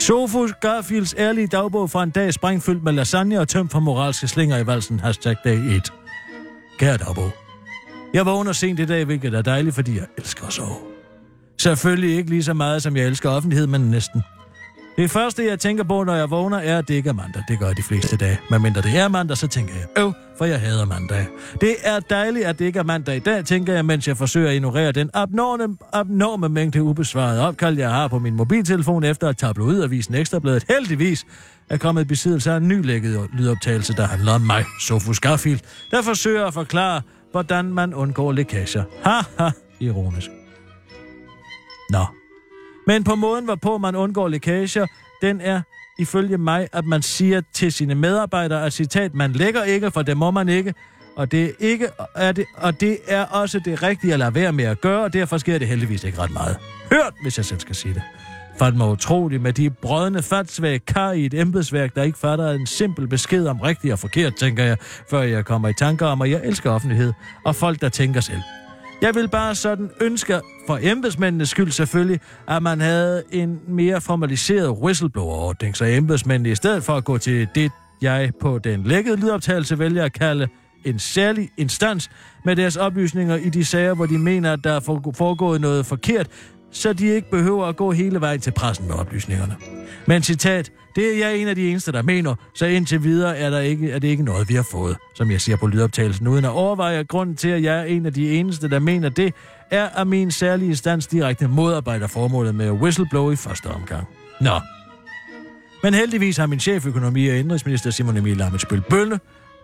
Sofus 0.00 0.50
Garfields 0.60 1.14
ærlige 1.18 1.46
dagbog 1.46 1.90
fra 1.90 2.02
en 2.02 2.10
dag 2.10 2.34
sprængfyldt 2.34 2.84
med 2.84 2.92
lasagne 2.92 3.40
og 3.40 3.48
tømt 3.48 3.72
for 3.72 3.80
moralske 3.80 4.28
slinger 4.28 4.58
i 4.58 4.66
valsen. 4.66 5.00
Hashtag 5.00 5.36
dag 5.44 5.56
1. 5.56 5.92
Kære 6.78 6.96
dagbog. 6.96 7.30
Jeg 8.14 8.26
vågner 8.26 8.52
sent 8.52 8.80
i 8.80 8.84
dag, 8.84 9.04
hvilket 9.04 9.34
er 9.34 9.42
dejligt, 9.42 9.74
fordi 9.74 9.96
jeg 9.96 10.06
elsker 10.18 10.46
at 10.46 10.52
sove. 10.52 10.91
Selvfølgelig 11.62 12.16
ikke 12.16 12.30
lige 12.30 12.42
så 12.42 12.54
meget, 12.54 12.82
som 12.82 12.96
jeg 12.96 13.06
elsker 13.06 13.30
offentlighed, 13.30 13.66
men 13.66 13.80
næsten. 13.80 14.22
Det 14.96 15.10
første, 15.10 15.46
jeg 15.46 15.60
tænker 15.60 15.84
på, 15.84 16.04
når 16.04 16.14
jeg 16.14 16.30
vågner, 16.30 16.58
er, 16.58 16.78
at 16.78 16.88
det 16.88 16.94
ikke 16.94 17.08
er 17.08 17.12
mandag. 17.12 17.42
Det 17.48 17.58
gør 17.58 17.72
de 17.72 17.82
fleste 17.82 18.16
dage. 18.16 18.38
Men 18.50 18.62
mindre 18.62 18.82
det 18.82 18.96
er 18.96 19.08
mandag, 19.08 19.36
så 19.36 19.48
tænker 19.48 19.74
jeg, 19.74 20.02
øv, 20.02 20.12
for 20.38 20.44
jeg 20.44 20.60
hader 20.60 20.84
mandag. 20.84 21.26
Det 21.60 21.76
er 21.84 22.00
dejligt, 22.00 22.44
at 22.44 22.58
det 22.58 22.64
ikke 22.64 22.78
er 22.78 22.82
mandag 22.82 23.16
i 23.16 23.18
dag, 23.18 23.44
tænker 23.44 23.74
jeg, 23.74 23.84
mens 23.84 24.08
jeg 24.08 24.16
forsøger 24.16 24.48
at 24.48 24.54
ignorere 24.54 24.92
den 24.92 25.10
abnorme, 25.14 25.76
abnorme 25.92 26.48
mængde 26.48 26.82
ubesvarede 26.82 27.46
opkald, 27.46 27.78
jeg 27.78 27.90
har 27.90 28.08
på 28.08 28.18
min 28.18 28.36
mobiltelefon, 28.36 29.04
efter 29.04 29.28
at 29.28 29.36
tabloidavisen 29.36 30.14
Ekstrabladet 30.14 30.64
heldigvis 30.68 31.26
er 31.70 31.76
kommet 31.76 32.02
i 32.02 32.04
besiddelse 32.04 32.52
af 32.52 32.56
en 32.56 32.68
nylægget 32.68 33.28
lydoptagelse, 33.32 33.92
der 33.92 34.06
handler 34.06 34.32
om 34.32 34.40
mig, 34.40 34.64
Sofus 34.80 35.20
Garfield, 35.20 35.60
der 35.90 36.02
forsøger 36.02 36.46
at 36.46 36.54
forklare, 36.54 37.02
hvordan 37.30 37.64
man 37.64 37.94
undgår 37.94 38.32
lækager. 38.32 38.84
Haha, 39.04 39.50
ironisk. 39.80 40.41
Nå. 41.92 42.06
Men 42.86 43.04
på 43.04 43.14
måden, 43.14 43.44
hvorpå 43.44 43.78
man 43.78 43.96
undgår 43.96 44.28
lækager, 44.28 44.86
den 45.22 45.40
er 45.40 45.60
ifølge 45.98 46.38
mig, 46.38 46.68
at 46.72 46.84
man 46.84 47.02
siger 47.02 47.40
til 47.52 47.72
sine 47.72 47.94
medarbejdere, 47.94 48.66
at 48.66 48.72
citat, 48.72 49.14
man 49.14 49.32
lægger 49.32 49.64
ikke, 49.64 49.90
for 49.90 50.02
det 50.02 50.16
må 50.16 50.30
man 50.30 50.48
ikke, 50.48 50.74
og 51.16 51.32
det, 51.32 51.44
er 51.44 51.50
ikke, 51.58 51.88
er 52.16 52.32
det, 52.32 52.44
og 52.56 52.80
det 52.80 52.98
er 53.06 53.24
også 53.24 53.58
det 53.58 53.82
rigtige 53.82 54.12
at 54.12 54.18
lade 54.18 54.34
være 54.34 54.52
med 54.52 54.64
at 54.64 54.80
gøre, 54.80 55.04
og 55.04 55.12
derfor 55.12 55.38
sker 55.38 55.58
det 55.58 55.68
heldigvis 55.68 56.04
ikke 56.04 56.18
ret 56.18 56.30
meget. 56.30 56.56
Hørt, 56.92 57.12
hvis 57.22 57.36
jeg 57.36 57.44
selv 57.44 57.60
skal 57.60 57.74
sige 57.74 57.94
det. 57.94 58.02
For 58.58 58.64
det 58.64 58.74
må 58.74 58.90
utroligt 58.90 59.42
med 59.42 59.52
de 59.52 59.70
brødne 59.70 60.22
fatsvage 60.22 60.78
kar 60.78 61.12
i 61.12 61.26
et 61.26 61.34
embedsværk, 61.34 61.94
der 61.94 62.02
ikke 62.02 62.18
fatter 62.18 62.50
en 62.50 62.66
simpel 62.66 63.08
besked 63.08 63.46
om 63.46 63.60
rigtigt 63.60 63.92
og 63.92 63.98
forkert, 63.98 64.34
tænker 64.34 64.64
jeg, 64.64 64.76
før 65.10 65.22
jeg 65.22 65.44
kommer 65.44 65.68
i 65.68 65.74
tanker 65.78 66.06
om, 66.06 66.22
at 66.22 66.30
jeg 66.30 66.40
elsker 66.44 66.70
offentlighed, 66.70 67.12
og 67.44 67.56
folk, 67.56 67.80
der 67.80 67.88
tænker 67.88 68.20
selv. 68.20 68.42
Jeg 69.02 69.14
vil 69.14 69.28
bare 69.28 69.54
sådan 69.54 69.90
ønske, 70.00 70.40
for 70.66 70.78
embedsmændenes 70.82 71.48
skyld 71.48 71.70
selvfølgelig, 71.70 72.20
at 72.48 72.62
man 72.62 72.80
havde 72.80 73.22
en 73.30 73.60
mere 73.68 74.00
formaliseret 74.00 74.70
whistleblower-ordning, 74.70 75.76
så 75.76 75.84
embedsmændene 75.84 76.50
i 76.50 76.54
stedet 76.54 76.84
for 76.84 76.92
at 76.92 77.04
gå 77.04 77.18
til 77.18 77.48
det, 77.54 77.72
jeg 78.02 78.32
på 78.40 78.58
den 78.58 78.82
lækkede 78.84 79.16
lydoptagelse 79.16 79.78
vælger 79.78 80.04
at 80.04 80.12
kalde 80.12 80.48
en 80.84 80.98
særlig 80.98 81.50
instans 81.56 82.10
med 82.44 82.56
deres 82.56 82.76
oplysninger 82.76 83.36
i 83.36 83.48
de 83.48 83.64
sager, 83.64 83.94
hvor 83.94 84.06
de 84.06 84.18
mener, 84.18 84.52
at 84.52 84.64
der 84.64 84.72
er 84.72 84.80
foregået 85.14 85.60
noget 85.60 85.86
forkert, 85.86 86.26
så 86.72 86.92
de 86.92 87.06
ikke 87.06 87.30
behøver 87.30 87.66
at 87.66 87.76
gå 87.76 87.92
hele 87.92 88.20
vejen 88.20 88.40
til 88.40 88.50
pressen 88.50 88.86
med 88.86 88.94
oplysningerne. 88.94 89.56
Men 90.06 90.22
citat, 90.22 90.72
det 90.96 91.14
er 91.14 91.18
jeg 91.18 91.38
en 91.38 91.48
af 91.48 91.54
de 91.54 91.70
eneste, 91.70 91.92
der 91.92 92.02
mener, 92.02 92.34
så 92.54 92.66
indtil 92.66 93.04
videre 93.04 93.36
er, 93.36 93.50
der 93.50 93.60
ikke, 93.60 93.90
er 93.90 93.98
det 93.98 94.08
ikke 94.08 94.22
noget, 94.22 94.48
vi 94.48 94.54
har 94.54 94.66
fået, 94.70 94.96
som 95.14 95.30
jeg 95.30 95.40
siger 95.40 95.56
på 95.56 95.66
lydoptagelsen, 95.66 96.28
uden 96.28 96.44
at 96.44 96.50
overveje, 96.50 96.98
at 96.98 97.08
grunden 97.08 97.36
til, 97.36 97.48
at 97.48 97.62
jeg 97.62 97.80
er 97.80 97.84
en 97.84 98.06
af 98.06 98.12
de 98.12 98.32
eneste, 98.32 98.70
der 98.70 98.78
mener 98.78 99.08
det, 99.08 99.34
er, 99.70 99.88
at 99.88 100.06
min 100.06 100.30
særlige 100.30 100.76
stands 100.76 101.06
direkte 101.06 101.48
modarbejder 101.48 102.06
formålet 102.06 102.54
med 102.54 102.70
whistleblow 102.70 103.30
i 103.30 103.36
første 103.36 103.66
omgang. 103.66 104.08
Nå. 104.40 104.60
Men 105.82 105.94
heldigvis 105.94 106.36
har 106.36 106.46
min 106.46 106.60
cheføkonomi 106.60 107.28
og 107.28 107.36
indrigsminister 107.36 107.90
Simon 107.90 108.16
Emil 108.16 108.42
Amitsbøl 108.42 108.80
Bølle, 108.80 109.20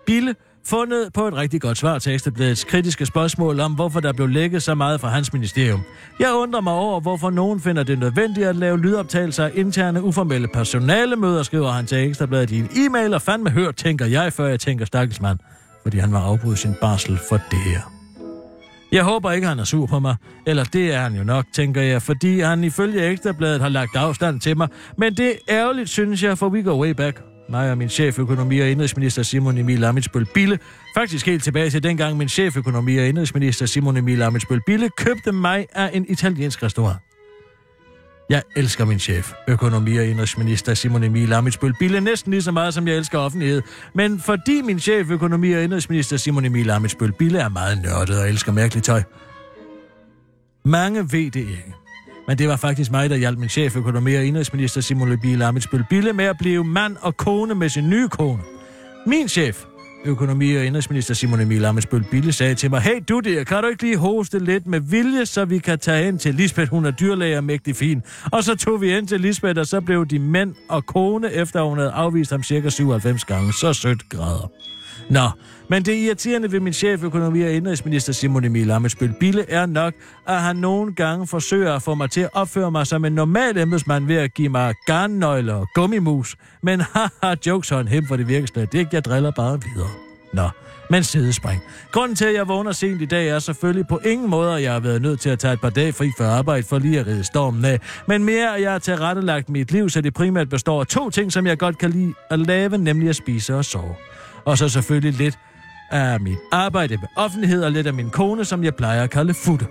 Bille, 0.09 0.35
fundet 0.67 1.13
på 1.15 1.29
et 1.29 1.35
rigtig 1.35 1.61
godt 1.61 1.79
svar 1.79 1.99
til 1.99 2.15
Ekstrabladets 2.15 2.65
kritiske 2.65 3.07
spørgsmål 3.07 3.61
om, 3.61 3.75
hvorfor 3.75 4.01
der 4.01 4.13
blev 4.13 4.29
lækket 4.29 4.63
så 4.63 4.75
meget 4.75 5.01
fra 5.01 5.09
hans 5.09 5.33
ministerium. 5.33 5.81
Jeg 6.21 6.35
undrer 6.35 6.61
mig 6.61 6.73
over, 6.73 7.01
hvorfor 7.01 7.31
nogen 7.31 7.61
finder 7.61 7.83
det 7.83 7.99
nødvendigt 7.99 8.47
at 8.47 8.57
lave 8.57 8.79
lydoptagelser 8.79 9.45
af 9.45 9.51
interne 9.55 10.03
uformelle 10.03 10.49
personalemøder, 10.49 11.43
skriver 11.43 11.71
han 11.71 11.87
til 11.87 11.99
Ekstrabladet 11.99 12.51
i 12.51 12.59
en 12.59 12.69
e-mail, 12.77 13.15
og 13.15 13.23
fandme 13.23 13.51
hørt, 13.51 13.77
tænker 13.77 14.07
jeg, 14.07 14.33
før 14.33 14.47
jeg 14.47 14.61
tænker 14.61 14.85
stakkelsmand, 14.85 15.39
fordi 15.83 15.99
han 15.99 16.13
var 16.13 16.21
afbrudt 16.21 16.59
sin 16.59 16.75
barsel 16.81 17.19
for 17.29 17.37
det 17.51 17.59
her. 17.59 17.81
Jeg 18.93 19.05
håber 19.05 19.33
ikke, 19.33 19.47
han 19.47 19.59
er 19.59 19.65
sur 19.65 19.87
på 19.87 19.99
mig. 19.99 20.17
Eller 20.47 20.65
det 20.65 20.95
er 20.95 20.99
han 21.01 21.15
jo 21.15 21.25
nok, 21.25 21.45
tænker 21.55 21.83
jeg, 21.83 22.03
fordi 22.03 22.41
han 22.41 22.65
ifølge 22.65 23.11
Ekstrabladet 23.11 23.61
har 23.61 23.69
lagt 23.69 23.97
afstand 23.97 24.41
til 24.41 24.57
mig. 24.57 24.69
Men 24.97 25.15
det 25.15 25.29
er 25.29 25.35
ærgerligt, 25.49 25.89
synes 25.89 26.23
jeg, 26.23 26.39
for 26.39 26.49
we 26.49 26.63
go 26.63 26.83
way 26.83 26.91
back 26.91 27.28
mig 27.51 27.71
og 27.71 27.79
min 27.79 27.89
cheføkonomi 27.89 28.59
og 28.61 28.69
indrigsminister 28.69 29.23
Simon 29.23 29.59
Emil 29.59 29.85
Amitsbøl 29.85 30.27
Bille. 30.35 30.59
Faktisk 30.95 31.27
helt 31.27 31.45
tilbage 31.45 31.71
til 31.71 31.83
dengang 31.83 32.17
min 32.17 32.29
cheføkonomi 32.29 32.97
og 32.97 33.07
indrigsminister 33.07 33.67
Simon 33.67 33.97
Emil 33.97 34.23
Amitsbøl 34.23 34.61
Bille 34.67 34.91
købte 34.97 35.33
mig 35.33 35.67
af 35.73 35.91
en 35.93 36.07
italiensk 36.09 36.63
restaurant. 36.63 36.99
Jeg 38.31 38.43
elsker 38.57 38.85
min 38.85 38.99
chef, 38.99 39.33
økonomi- 39.49 39.97
og 39.97 40.05
indrigsminister 40.05 40.75
Simon 40.75 41.05
Emil 41.05 41.33
Amitsbøl 41.33 41.73
Bille, 41.79 42.01
næsten 42.01 42.31
lige 42.31 42.43
så 42.43 42.53
meget, 42.53 42.75
som 42.75 42.89
jeg 42.89 42.97
elsker 42.97 43.19
offentlighed. 43.19 43.63
Men 43.95 44.21
fordi 44.21 44.63
min 44.63 44.81
chef, 44.81 45.11
økonomi- 45.11 45.53
og 45.53 45.63
indrigsminister 45.63 46.17
Simon 46.17 46.45
Emil 46.45 46.71
Amitsbøl 46.71 47.13
Bille, 47.13 47.39
er 47.39 47.49
meget 47.49 47.83
nørdet 47.83 48.21
og 48.21 48.29
elsker 48.29 48.53
mærkeligt 48.53 48.87
tøj. 48.87 49.03
Mange 50.65 51.01
ved 51.01 51.31
det 51.31 51.41
ikke. 51.41 51.75
Men 52.29 52.39
det 52.39 52.49
var 52.49 52.57
faktisk 52.57 52.91
mig, 52.91 53.11
der 53.11 53.17
hjalp 53.17 53.39
min 53.39 53.49
chef, 53.49 53.77
økonomi- 53.77 54.15
og 54.15 54.25
indrigsminister 54.25 54.81
Simon 54.81 55.09
Lebil 55.09 55.43
Amitsbøl 55.43 55.85
Bille 55.91 56.13
med 56.13 56.25
at 56.25 56.37
blive 56.39 56.65
mand 56.65 56.97
og 57.01 57.17
kone 57.17 57.55
med 57.55 57.69
sin 57.69 57.91
nye 57.91 58.09
kone. 58.09 58.43
Min 59.07 59.29
chef, 59.29 59.65
økonomi- 60.05 60.57
og 60.57 60.65
indrigsminister 60.65 61.15
Simon 61.15 61.41
Emil 61.41 61.65
Amitsbøl 61.65 62.05
Bille 62.11 62.33
sagde 62.33 62.55
til 62.55 62.71
mig, 62.71 62.81
hey 62.81 63.03
du 63.09 63.21
der, 63.21 63.45
kan 63.45 63.63
du 63.63 63.69
ikke 63.69 63.83
lige 63.83 63.97
hoste 63.97 64.39
lidt 64.39 64.67
med 64.67 64.81
vilje, 64.81 65.27
så 65.27 65.45
vi 65.45 65.59
kan 65.59 65.79
tage 65.79 66.05
hen 66.05 66.19
til 66.19 66.35
Lisbeth, 66.35 66.71
hun 66.71 66.85
er 66.85 66.91
dyrlæger 66.91 67.41
mægtig 67.41 67.77
fin. 67.77 68.03
Og 68.33 68.45
så 68.45 68.57
tog 68.57 68.81
vi 68.81 68.97
ind 68.97 69.09
til 69.09 69.21
Lisbeth, 69.21 69.59
og 69.59 69.67
så 69.67 69.81
blev 69.81 70.07
de 70.07 70.19
mænd 70.19 70.55
og 70.69 70.87
kone, 70.87 71.33
efter 71.33 71.63
hun 71.63 71.79
havde 71.79 71.91
afvist 71.91 72.31
ham 72.31 72.43
cirka 72.43 72.71
97 72.71 73.25
gange. 73.25 73.53
Så 73.53 73.73
sødt 73.73 74.09
grader. 74.09 74.51
Nå, 75.11 75.31
men 75.71 75.85
det 75.85 75.95
irriterende 75.95 76.53
ved 76.53 76.61
min 76.61 76.73
chef, 76.73 77.03
økonomi- 77.03 77.43
og 77.43 77.53
indrigsminister 77.53 78.13
Simon 78.13 78.45
Emil 78.45 78.71
Amitsbøl 78.71 79.15
Bille, 79.21 79.51
er 79.51 79.67
nok, 79.67 79.95
at 80.27 80.41
han 80.41 80.57
nogle 80.57 80.95
gange 80.95 81.27
forsøger 81.27 81.75
at 81.75 81.83
få 81.83 81.95
mig 81.95 82.11
til 82.11 82.21
at 82.21 82.31
opføre 82.33 82.71
mig 82.71 82.87
som 82.87 83.05
en 83.05 83.13
normal 83.13 83.59
embedsmand 83.59 84.07
ved 84.07 84.17
at 84.17 84.35
give 84.35 84.49
mig 84.49 84.75
garnnøgler 84.87 85.55
og 85.55 85.69
gummimus. 85.75 86.37
Men 86.63 86.81
haha, 86.81 87.35
jokes 87.47 87.73
on 87.73 87.89
him, 87.89 88.07
for 88.07 88.17
det 88.17 88.29
virker 88.29 88.47
slet 88.47 88.75
ikke. 88.75 88.91
Jeg 88.93 89.05
driller 89.05 89.31
bare 89.31 89.61
videre. 89.75 89.91
Nå, 90.33 90.49
men 90.91 91.05
sidespring. 91.05 91.63
Grunden 91.93 92.17
til, 92.17 92.25
at 92.25 92.35
jeg 92.35 92.49
vågner 92.49 92.73
sent 92.73 93.03
i 93.03 93.05
dag, 93.05 93.29
er 93.29 93.39
selvfølgelig 93.39 93.87
på 93.89 94.01
ingen 94.05 94.31
måde, 94.31 94.55
at 94.55 94.63
jeg 94.63 94.73
har 94.73 94.81
været 94.81 95.03
nødt 95.03 95.21
til 95.21 95.31
at 95.31 95.39
tage 95.39 95.53
et 95.55 95.61
par 95.61 95.71
dage 95.71 95.93
fri 95.93 96.11
for 96.19 96.25
arbejde 96.25 96.63
for 96.63 96.79
lige 96.79 97.01
at 97.01 97.07
ride 97.07 97.25
stormen 97.25 97.65
af. 97.65 97.81
Men 98.07 98.25
mere, 98.25 98.57
at 98.57 98.63
jeg 98.63 98.73
har 98.73 98.79
tilrettelagt 98.79 99.49
mit 99.49 99.73
liv, 99.73 99.89
så 99.89 100.01
det 100.01 100.15
primært 100.15 100.49
består 100.49 100.81
af 100.81 100.87
to 100.87 101.11
ting, 101.11 101.33
som 101.33 101.47
jeg 101.47 101.59
godt 101.59 101.79
kan 101.79 101.91
lide 101.91 102.15
at 102.31 102.39
lave, 102.39 102.79
nemlig 102.79 103.09
at 103.09 103.17
spise 103.17 103.55
og 103.55 103.65
sove. 103.65 103.95
Og 104.45 104.59
så 104.59 104.69
selvfølgelig 104.69 105.13
lidt 105.19 105.39
af 105.91 106.21
mit 106.21 106.39
arbejde 106.53 106.97
med 106.97 107.09
offentlighed 107.17 107.65
og 107.65 107.73
lidt 107.73 107.87
af 107.87 107.95
min 107.95 108.11
kone, 108.11 108.45
som 108.45 108.65
jeg 108.65 108.75
plejer 108.75 109.03
at 109.03 109.11
kalde 109.11 109.35
Futte. 109.35 109.67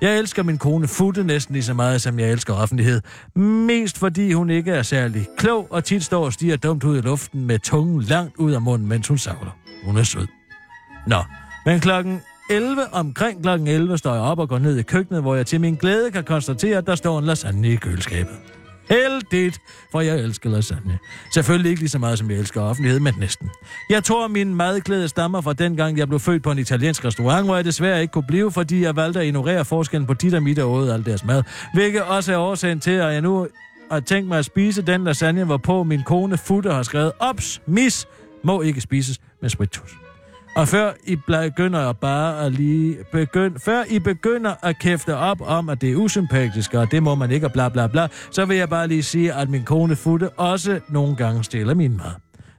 Jeg 0.00 0.18
elsker 0.18 0.42
min 0.42 0.58
kone 0.58 0.88
Futte 0.88 1.24
næsten 1.24 1.52
lige 1.52 1.62
så 1.62 1.74
meget, 1.74 2.02
som 2.02 2.18
jeg 2.18 2.30
elsker 2.30 2.54
offentlighed. 2.54 3.00
Mest 3.34 3.98
fordi 3.98 4.32
hun 4.32 4.50
ikke 4.50 4.72
er 4.72 4.82
særlig 4.82 5.26
klog 5.38 5.66
og 5.70 5.84
tit 5.84 6.04
står 6.04 6.24
og 6.24 6.32
stiger 6.32 6.56
dumt 6.56 6.84
ud 6.84 6.98
i 6.98 7.00
luften 7.00 7.46
med 7.46 7.58
tungen 7.58 8.02
langt 8.02 8.36
ud 8.36 8.52
af 8.52 8.62
munden, 8.62 8.88
mens 8.88 9.08
hun 9.08 9.18
savler. 9.18 9.56
Hun 9.84 9.96
er 9.96 10.02
sød. 10.02 10.26
Nå, 11.06 11.22
men 11.66 11.80
klokken 11.80 12.20
11, 12.50 12.94
omkring 12.94 13.42
klokken 13.42 13.68
11, 13.68 13.98
står 13.98 14.14
jeg 14.14 14.22
op 14.22 14.38
og 14.38 14.48
går 14.48 14.58
ned 14.58 14.78
i 14.78 14.82
køkkenet, 14.82 15.22
hvor 15.22 15.34
jeg 15.34 15.46
til 15.46 15.60
min 15.60 15.74
glæde 15.74 16.10
kan 16.10 16.24
konstatere, 16.24 16.78
at 16.78 16.86
der 16.86 16.94
står 16.94 17.18
en 17.18 17.24
lasagne 17.24 17.68
i 17.68 17.76
køleskabet. 17.76 18.34
Heldigt, 18.90 19.60
for 19.92 20.00
jeg 20.00 20.18
elsker 20.18 20.50
lasagne. 20.50 20.98
Selvfølgelig 21.34 21.70
ikke 21.70 21.82
lige 21.82 21.90
så 21.90 21.98
meget, 21.98 22.18
som 22.18 22.30
jeg 22.30 22.38
elsker 22.38 22.60
offentlighed, 22.60 23.00
men 23.00 23.14
næsten. 23.18 23.50
Jeg 23.90 24.04
tror, 24.04 24.28
min 24.28 24.54
madglæde 24.54 25.08
stammer 25.08 25.40
fra 25.40 25.52
dengang, 25.52 25.98
jeg 25.98 26.08
blev 26.08 26.20
født 26.20 26.42
på 26.42 26.50
en 26.50 26.58
italiensk 26.58 27.04
restaurant, 27.04 27.46
hvor 27.46 27.56
jeg 27.56 27.64
desværre 27.64 28.00
ikke 28.00 28.12
kunne 28.12 28.26
blive, 28.28 28.52
fordi 28.52 28.82
jeg 28.82 28.96
valgte 28.96 29.20
at 29.20 29.26
ignorere 29.26 29.64
forskellen 29.64 30.06
på 30.06 30.14
dit 30.14 30.34
og 30.34 30.42
mit 30.42 30.58
og 30.58 30.70
åd 30.70 30.90
alt 30.90 31.06
deres 31.06 31.24
mad. 31.24 31.42
Hvilket 31.74 32.02
også 32.02 32.32
er 32.32 32.36
årsagen 32.36 32.80
til, 32.80 32.90
at 32.90 33.12
jeg 33.12 33.20
nu 33.20 33.48
har 33.90 34.00
tænkt 34.00 34.28
mig 34.28 34.38
at 34.38 34.44
spise 34.44 34.82
den 34.82 35.04
lasagne, 35.04 35.44
hvorpå 35.44 35.82
min 35.82 36.02
kone 36.02 36.38
Futte 36.38 36.70
har 36.70 36.82
skrevet, 36.82 37.12
Ops, 37.18 37.62
mis, 37.66 38.06
må 38.44 38.62
ikke 38.62 38.80
spises 38.80 39.20
med 39.40 39.50
spritus. 39.50 40.09
Og 40.56 40.68
før 40.68 40.92
I 41.04 41.16
begynder 41.16 41.92
bare 41.92 42.44
at 42.46 42.52
lige 42.52 42.96
begynd, 43.12 43.58
før 43.58 43.82
I 43.88 43.98
begynder 43.98 44.54
at 44.62 44.78
kæfte 44.78 45.16
op 45.16 45.40
om, 45.40 45.68
at 45.68 45.80
det 45.80 45.90
er 45.90 45.96
usympatisk, 45.96 46.74
og 46.74 46.90
det 46.90 47.02
må 47.02 47.14
man 47.14 47.30
ikke, 47.30 47.46
og 47.46 47.52
bla 47.52 47.68
bla 47.68 47.86
bla, 47.86 48.08
så 48.30 48.44
vil 48.44 48.56
jeg 48.56 48.68
bare 48.68 48.88
lige 48.88 49.02
sige, 49.02 49.32
at 49.32 49.48
min 49.48 49.64
kone 49.64 49.96
Futte 49.96 50.30
også 50.30 50.80
nogle 50.88 51.16
gange 51.16 51.44
stiller 51.44 51.74
min 51.74 51.96
mad. 51.96 52.12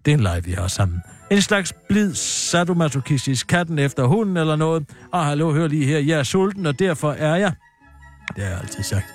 Det 0.06 0.12
er 0.12 0.16
en 0.16 0.24
leg, 0.24 0.42
vi 0.46 0.52
har 0.52 0.68
sammen. 0.68 1.02
En 1.32 1.42
slags 1.42 1.74
blid 1.90 2.14
sadomasochistisk 2.14 3.48
katten 3.48 3.80
efter 3.80 4.04
hunden 4.06 4.38
eller 4.38 4.56
noget. 4.56 4.86
Og 5.12 5.26
hallo, 5.26 5.54
hør 5.54 5.68
lige 5.68 5.86
her, 5.86 6.00
jeg 6.00 6.20
er 6.20 6.24
sulten, 6.24 6.66
og 6.66 6.80
derfor 6.80 7.12
er 7.12 7.36
jeg... 7.36 7.54
Det 8.36 8.44
har 8.44 8.50
jeg 8.50 8.60
altid 8.60 8.84
sagt. 8.84 9.06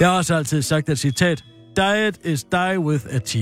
Jeg 0.00 0.08
har 0.08 0.16
også 0.16 0.34
altid 0.34 0.62
sagt, 0.62 0.88
et 0.88 0.98
citat, 0.98 1.44
Diet 1.76 2.18
is 2.24 2.44
die 2.44 2.78
with 2.78 3.04
a 3.10 3.18
T. 3.18 3.36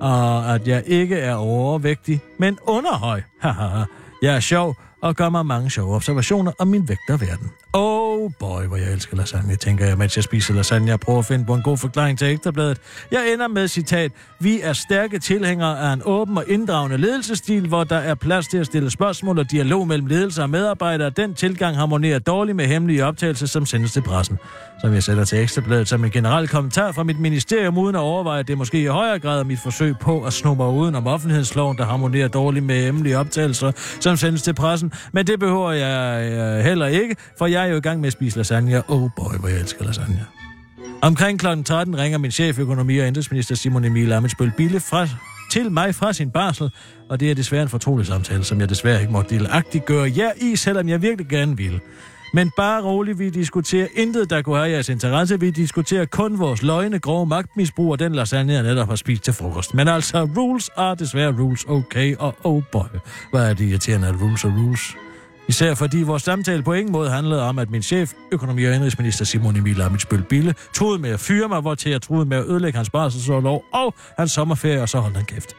Og 0.00 0.54
at 0.54 0.68
jeg 0.68 0.82
ikke 0.86 1.16
er 1.16 1.34
overvægtig, 1.34 2.20
men 2.38 2.58
underhøj. 2.66 3.22
Haha. 3.40 3.84
Jeg 4.22 4.36
er 4.36 4.40
sjov 4.40 4.76
og 5.02 5.16
gør 5.16 5.28
mig 5.28 5.46
mange 5.46 5.70
sjove 5.70 5.94
observationer 5.94 6.52
om 6.58 6.68
min 6.68 6.88
vægterverden. 6.88 7.50
Oh 7.78 8.30
boy, 8.38 8.62
hvor 8.62 8.76
jeg 8.76 8.92
elsker 8.92 9.16
lasagne, 9.16 9.56
tænker 9.56 9.86
jeg, 9.86 9.98
mens 9.98 10.16
jeg 10.16 10.24
spiser 10.24 10.54
lasagne. 10.54 10.88
Jeg 10.88 11.00
prøver 11.00 11.18
at 11.18 11.24
finde 11.24 11.44
på 11.44 11.54
en 11.54 11.62
god 11.62 11.78
forklaring 11.78 12.18
til 12.18 12.26
ekstrabladet. 12.28 12.78
Jeg 13.10 13.32
ender 13.32 13.48
med 13.48 13.68
citat. 13.68 14.12
Vi 14.40 14.60
er 14.60 14.72
stærke 14.72 15.18
tilhængere 15.18 15.80
af 15.80 15.92
en 15.92 16.02
åben 16.04 16.38
og 16.38 16.44
inddragende 16.48 16.96
ledelsesstil, 16.96 17.68
hvor 17.68 17.84
der 17.84 17.96
er 17.96 18.14
plads 18.14 18.48
til 18.48 18.58
at 18.58 18.66
stille 18.66 18.90
spørgsmål 18.90 19.38
og 19.38 19.50
dialog 19.50 19.86
mellem 19.88 20.06
ledelse 20.06 20.42
og 20.42 20.50
medarbejdere. 20.50 21.10
Den 21.10 21.34
tilgang 21.34 21.76
harmonerer 21.76 22.18
dårligt 22.18 22.56
med 22.56 22.66
hemmelige 22.66 23.04
optagelser, 23.04 23.46
som 23.46 23.66
sendes 23.66 23.92
til 23.92 24.02
pressen. 24.02 24.38
Som 24.80 24.94
jeg 24.94 25.02
sætter 25.02 25.24
til 25.24 25.38
ekstrabladet 25.38 25.88
som 25.88 26.04
en 26.04 26.10
generel 26.10 26.48
kommentar 26.48 26.92
fra 26.92 27.02
mit 27.02 27.20
ministerium, 27.20 27.78
uden 27.78 27.96
at 27.96 28.00
overveje, 28.00 28.40
at 28.40 28.48
det 28.48 28.58
måske 28.58 28.82
i 28.82 28.86
højere 28.86 29.18
grad 29.18 29.40
er 29.40 29.44
mit 29.44 29.58
forsøg 29.62 29.94
på 30.00 30.22
at 30.22 30.32
sno 30.32 30.54
mig 30.54 30.68
uden 30.68 30.94
om 30.94 31.06
offentlighedsloven, 31.06 31.76
der 31.78 31.84
harmonerer 31.84 32.28
dårligt 32.28 32.64
med 32.64 32.84
hemmelige 32.84 33.18
optagelser, 33.18 33.72
som 34.00 34.16
sendes 34.16 34.42
til 34.42 34.54
pressen. 34.54 34.92
Men 35.12 35.26
det 35.26 35.40
behøver 35.40 35.72
jeg 35.72 36.32
øh, 36.32 36.64
heller 36.64 36.86
ikke, 36.86 37.16
for 37.38 37.46
jeg 37.46 37.65
er 37.66 37.70
jo 37.70 37.76
i 37.76 37.80
gang 37.80 38.00
med 38.00 38.06
at 38.06 38.12
spise 38.12 38.36
lasagne. 38.36 38.90
Oh 38.90 39.10
boy, 39.16 39.34
hvor 39.40 39.48
jeg 39.48 39.60
elsker 39.60 39.84
lasagne. 39.84 40.26
Omkring 41.02 41.40
kl. 41.40 41.46
13 41.64 41.98
ringer 41.98 42.18
min 42.18 42.30
chef, 42.30 42.58
økonomi- 42.58 42.98
og 42.98 43.06
indrigsminister 43.06 43.54
Simon 43.54 43.84
Emil 43.84 44.12
Amitsbøl 44.12 44.52
Bille 44.56 44.80
fra, 44.80 45.08
til 45.50 45.72
mig 45.72 45.94
fra 45.94 46.12
sin 46.12 46.30
barsel, 46.30 46.70
og 47.08 47.20
det 47.20 47.30
er 47.30 47.34
desværre 47.34 47.62
en 47.62 47.68
fortrolig 47.68 48.06
samtale, 48.06 48.44
som 48.44 48.60
jeg 48.60 48.68
desværre 48.68 49.00
ikke 49.00 49.12
måtte 49.12 49.34
delagtigt 49.34 49.84
gøre 49.84 50.12
jer 50.16 50.30
i, 50.40 50.56
selvom 50.56 50.88
jeg 50.88 51.02
virkelig 51.02 51.28
gerne 51.28 51.56
ville. 51.56 51.80
Men 52.34 52.50
bare 52.56 52.82
roligt, 52.82 53.18
vi 53.18 53.30
diskuterer 53.30 53.86
intet, 53.94 54.30
der 54.30 54.42
kunne 54.42 54.56
have 54.56 54.70
jeres 54.70 54.88
interesse. 54.88 55.40
Vi 55.40 55.50
diskuterer 55.50 56.04
kun 56.04 56.38
vores 56.38 56.62
løgne, 56.62 56.98
grove 56.98 57.26
magtmisbrug 57.26 57.92
og 57.92 57.98
den 57.98 58.14
lasagne, 58.14 58.52
jeg 58.52 58.62
netop 58.62 58.88
har 58.88 58.96
spist 58.96 59.22
til 59.22 59.32
frokost. 59.32 59.74
Men 59.74 59.88
altså, 59.88 60.28
rules 60.36 60.70
er 60.76 60.94
desværre 60.94 61.32
rules 61.32 61.64
okay, 61.64 62.16
og 62.16 62.34
oh 62.44 62.62
boy, 62.72 62.98
hvad 63.32 63.50
er 63.50 63.54
det 63.54 63.68
irriterende, 63.68 64.08
at 64.08 64.20
rules 64.20 64.44
er 64.44 64.48
rules. 64.48 64.96
Især 65.48 65.74
fordi 65.74 66.02
vores 66.02 66.22
samtale 66.22 66.62
på 66.62 66.72
ingen 66.72 66.92
måde 66.92 67.10
handlede 67.10 67.42
om, 67.42 67.58
at 67.58 67.70
min 67.70 67.82
chef, 67.82 68.12
økonomi- 68.32 68.64
og 68.64 68.74
indrigsminister 68.74 69.24
Simon 69.24 69.56
Emil 69.56 69.80
Amitsbøl 69.80 70.22
Bille, 70.22 70.54
troede 70.74 70.98
med 70.98 71.10
at 71.10 71.20
fyre 71.20 71.48
mig, 71.48 71.60
hvor 71.60 71.74
til 71.74 71.90
jeg 71.90 72.02
troede 72.02 72.26
med 72.26 72.36
at 72.36 72.44
ødelægge 72.44 72.76
hans 72.76 72.90
barselsårlov 72.90 73.64
og 73.72 73.94
hans 74.18 74.32
sommerferie, 74.32 74.82
og 74.82 74.88
så 74.88 74.98
holdt 74.98 75.16
han 75.16 75.26
kæft. 75.26 75.56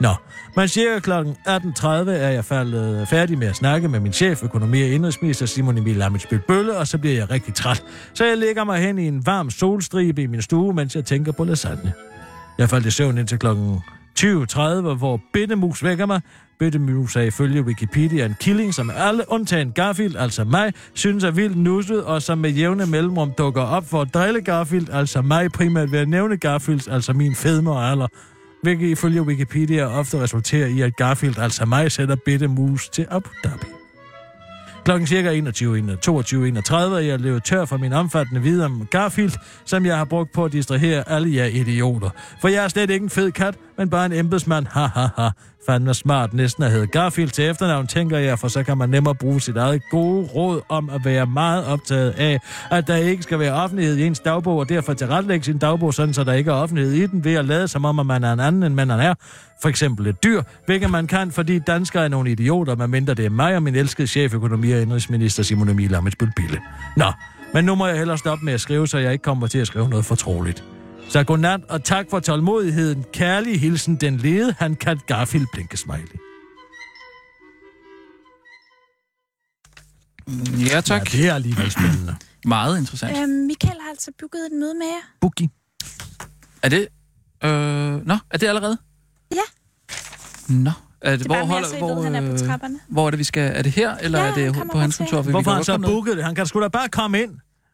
Nå, 0.00 0.14
men 0.56 0.68
cirka 0.68 0.98
kl. 0.98 1.10
18.30 1.10 1.86
er 1.86 2.30
jeg 2.30 2.44
faldet 2.44 3.00
øh, 3.00 3.06
færdig 3.06 3.38
med 3.38 3.46
at 3.46 3.56
snakke 3.56 3.88
med 3.88 4.00
min 4.00 4.12
chef, 4.12 4.42
økonomi- 4.42 4.82
og 4.82 4.88
indrigsminister 4.88 5.46
Simon 5.46 5.78
Emil 5.78 6.02
Amitsbøl 6.02 6.38
Bølle, 6.38 6.76
og 6.76 6.86
så 6.86 6.98
bliver 6.98 7.16
jeg 7.16 7.30
rigtig 7.30 7.54
træt. 7.54 7.84
Så 8.14 8.24
jeg 8.24 8.38
lægger 8.38 8.64
mig 8.64 8.80
hen 8.80 8.98
i 8.98 9.06
en 9.06 9.26
varm 9.26 9.50
solstribe 9.50 10.22
i 10.22 10.26
min 10.26 10.42
stue, 10.42 10.74
mens 10.74 10.96
jeg 10.96 11.04
tænker 11.04 11.32
på 11.32 11.44
lasagne. 11.44 11.92
Jeg 12.58 12.70
faldt 12.70 12.86
i 12.86 12.90
søvn 12.90 13.18
indtil 13.18 13.38
klokken 13.38 13.80
2030, 14.14 14.94
hvor 14.94 15.20
Bindemus 15.32 15.84
vækker 15.84 16.06
mig. 16.06 16.20
Bittemus 16.60 17.16
er 17.16 17.20
ifølge 17.20 17.62
Wikipedia 17.62 18.26
en 18.26 18.36
killing, 18.40 18.74
som 18.74 18.90
alle 18.96 19.24
undtagen 19.28 19.72
Garfield, 19.72 20.16
altså 20.16 20.44
mig, 20.44 20.72
synes 20.94 21.24
er 21.24 21.30
vildt 21.30 21.56
nusset, 21.56 22.04
og 22.04 22.22
som 22.22 22.38
med 22.38 22.50
jævne 22.50 22.86
mellemrum 22.86 23.32
dukker 23.38 23.62
op 23.62 23.88
for 23.88 24.00
at 24.00 24.14
drille 24.14 24.40
Garfield, 24.40 24.88
altså 24.92 25.22
mig 25.22 25.52
primært 25.52 25.92
ved 25.92 25.98
at 25.98 26.08
nævne 26.08 26.36
Garfields, 26.36 26.88
altså 26.88 27.12
min 27.12 27.34
fedme 27.34 27.70
og 27.70 27.90
alder. 27.90 28.06
Hvilket 28.62 28.88
ifølge 28.88 29.22
Wikipedia 29.22 29.86
ofte 29.98 30.20
resulterer 30.20 30.66
i, 30.66 30.80
at 30.80 30.96
Garfield, 30.96 31.38
altså 31.38 31.66
mig, 31.66 31.92
sætter 31.92 32.16
Bittemus 32.24 32.88
til 32.88 33.06
Abu 33.10 33.30
Dhabi. 33.44 33.66
Klokken 34.84 35.06
cirka 35.06 35.28
21.22.31 35.30 36.74
er 36.74 36.98
jeg 36.98 37.20
levet 37.20 37.44
tør 37.44 37.64
for 37.64 37.76
min 37.76 37.92
omfattende 37.92 38.42
viden 38.42 38.60
om 38.60 38.86
Garfield, 38.90 39.32
som 39.64 39.86
jeg 39.86 39.96
har 39.96 40.04
brugt 40.04 40.32
på 40.32 40.44
at 40.44 40.52
distrahere 40.52 41.08
alle 41.08 41.34
jer 41.34 41.44
idioter. 41.44 42.10
For 42.40 42.48
jeg 42.48 42.64
er 42.64 42.68
slet 42.68 42.90
ikke 42.90 43.04
en 43.04 43.10
fed 43.10 43.32
kat, 43.32 43.54
men 43.78 43.90
bare 43.90 44.06
en 44.06 44.12
embedsmand. 44.12 44.66
Ha 44.66 44.86
ha 44.86 45.08
ha. 45.16 45.28
Fandme 45.66 45.94
smart 45.94 46.34
næsten 46.34 46.64
at 46.64 46.70
hedde 46.70 46.86
Garfield 46.86 47.30
til 47.30 47.44
efternavn, 47.44 47.86
tænker 47.86 48.18
jeg, 48.18 48.38
for 48.38 48.48
så 48.48 48.62
kan 48.62 48.78
man 48.78 48.88
nemmere 48.88 49.14
bruge 49.14 49.40
sit 49.40 49.56
eget 49.56 49.82
gode 49.90 50.26
råd 50.26 50.60
om 50.68 50.90
at 50.90 51.04
være 51.04 51.26
meget 51.26 51.66
optaget 51.66 52.10
af, 52.10 52.40
at 52.70 52.86
der 52.86 52.96
ikke 52.96 53.22
skal 53.22 53.38
være 53.38 53.52
offentlighed 53.52 53.96
i 53.96 54.06
ens 54.06 54.20
dagbog, 54.20 54.58
og 54.58 54.68
derfor 54.68 54.94
tilrettelægge 54.94 55.44
sin 55.44 55.58
dagbog, 55.58 55.94
sådan 55.94 56.14
så 56.14 56.24
der 56.24 56.32
ikke 56.32 56.50
er 56.50 56.54
offentlighed 56.54 56.92
i 56.92 57.06
den, 57.06 57.24
ved 57.24 57.34
at 57.34 57.44
lade 57.44 57.68
som 57.68 57.84
om, 57.84 57.98
at 57.98 58.06
man 58.06 58.24
er 58.24 58.32
en 58.32 58.40
anden, 58.40 58.62
end 58.62 58.74
man 58.74 58.90
er. 58.90 59.14
For 59.62 59.68
eksempel 59.68 60.06
et 60.06 60.22
dyr, 60.24 60.42
hvilket 60.66 60.90
man 60.90 61.06
kan, 61.06 61.30
fordi 61.30 61.58
danskere 61.58 62.04
er 62.04 62.08
nogle 62.08 62.30
idioter, 62.30 62.76
medmindre 62.76 63.14
det 63.14 63.24
er 63.24 63.30
mig 63.30 63.56
og 63.56 63.62
min 63.62 63.74
elskede 63.74 64.08
chef, 64.08 64.34
økonomi- 64.34 64.72
og 64.72 64.82
indrigsminister 64.82 65.42
Simon 65.42 65.68
Emil 65.68 65.94
Amitsbøl 65.94 66.32
Bille. 66.36 66.60
Nå, 66.96 67.12
men 67.54 67.64
nu 67.64 67.74
må 67.74 67.86
jeg 67.86 67.98
hellere 67.98 68.18
stoppe 68.18 68.44
med 68.44 68.52
at 68.52 68.60
skrive, 68.60 68.88
så 68.88 68.98
jeg 68.98 69.12
ikke 69.12 69.22
kommer 69.22 69.46
til 69.46 69.58
at 69.58 69.66
skrive 69.66 69.88
noget 69.88 70.04
fortroligt. 70.04 70.64
Så 71.10 71.24
godnat, 71.24 71.60
og 71.68 71.84
tak 71.84 72.06
for 72.10 72.20
tålmodigheden. 72.20 73.04
Kærlig 73.12 73.60
hilsen, 73.60 73.96
den 73.96 74.16
lede 74.16 74.54
han 74.58 74.74
kat 74.74 75.06
Garfield 75.06 75.46
Blinkesmiley. 75.52 76.16
Ja, 80.74 80.80
tak. 80.80 81.14
Ja, 81.14 81.18
det 81.18 81.28
er 81.28 81.34
alligevel 81.34 81.70
spændende. 81.70 82.16
Meget 82.46 82.78
interessant. 82.78 83.18
Øhm, 83.18 83.28
Michael 83.30 83.80
har 83.80 83.90
altså 83.90 84.10
booket 84.20 84.46
et 84.46 84.52
møde 84.52 84.74
med 84.74 84.86
jer. 84.86 85.02
Boogie. 85.20 85.50
Er 86.62 86.68
det... 86.68 86.88
Øh, 87.44 88.06
nå, 88.06 88.16
er 88.30 88.38
det 88.38 88.46
allerede? 88.46 88.78
Ja. 89.34 89.36
Nå. 90.48 90.70
Er 91.00 91.10
det, 91.10 91.18
Det 91.18 91.32
er 91.32 91.36
hvor, 91.38 91.46
holder, 91.46 91.78
hvor, 91.78 91.94
ved, 91.94 92.04
han 92.04 92.14
er 92.14 92.20
på 92.20 92.32
øh, 92.32 92.38
trapperne. 92.38 92.78
hvor 92.88 93.06
er 93.06 93.10
det, 93.10 93.18
vi 93.18 93.24
skal... 93.24 93.52
Er 93.54 93.62
det 93.62 93.72
her, 93.72 93.96
eller 93.96 94.18
Ja, 94.20 94.30
er 94.30 94.34
det 94.34 94.56
han 94.56 94.68
på 94.72 94.78
hans 94.78 94.96
kontor? 94.96 95.16
For 95.16 95.22
vi 95.22 95.30
Hvorfor 95.30 95.42
kan 95.44 95.50
har 95.50 95.56
han 95.56 95.64
så 95.64 95.78
booket 95.78 96.16
det? 96.16 96.24
Han 96.24 96.34
kan 96.34 96.46
sgu 96.46 96.60
da 96.60 96.68
bare 96.68 96.88
komme 96.88 97.22
ind. 97.22 97.30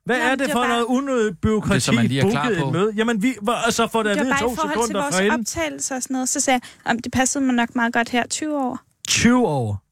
Hvad 0.07 0.17
Jamen, 0.17 0.31
er 0.31 0.35
det 0.37 0.47
det 0.47 0.53
for 0.53 0.61
bare- 0.61 0.69
noget 0.69 0.85
unødigt 0.85 1.41
byråkrati, 1.41 1.75
Det 1.75 1.83
så 1.83 1.93
man 1.93 2.07
lige 2.07 2.21
er 2.21 2.31
klar 2.31 2.53
på. 2.61 2.71
møde? 2.71 2.93
Jamen, 2.97 3.23
vi 3.23 3.35
var 3.43 3.55
altså 3.55 3.87
for 3.87 4.03
det 4.03 4.11
at 4.11 4.15
Det 4.19 4.21
var 4.21 4.25
vide 4.25 4.33
bare 4.35 4.41
to 4.49 4.53
i 4.53 4.57
forhold 4.57 4.75
til 4.79 4.83
sekunder 4.85 5.03
vores 5.03 5.17
forinden. 5.17 5.41
optagelse 5.41 5.95
og 5.95 6.03
sådan 6.03 6.15
noget. 6.15 6.29
Så 6.29 6.41
sagde 6.41 6.61
jeg, 6.85 6.91
om 6.91 6.99
det 6.99 7.13
passede 7.13 7.45
mig 7.45 7.55
nok 7.55 7.75
meget 7.75 7.93
godt 7.93 8.09
her 8.09 8.27
20 8.27 8.57
år. 8.63 8.81
20 9.09 9.47
år. 9.47 9.83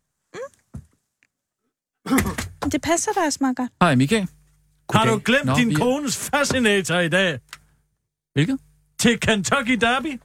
Men 2.64 2.70
Det 2.70 2.82
passer 2.82 3.12
da 3.12 3.20
også 3.20 3.38
meget 3.40 3.56
godt. 3.56 3.70
Hej, 3.82 3.94
Michael. 3.94 4.28
Har 4.92 5.04
du 5.06 5.20
glemt 5.24 5.44
Nå, 5.44 5.54
din 5.56 5.68
vi- 5.70 5.74
kones 5.74 6.16
fascinator 6.16 6.98
i 6.98 7.08
dag? 7.08 7.40
Hvilket? 8.32 8.58
Til 8.98 9.20
Kentucky 9.20 9.72
Derby? 9.80 10.20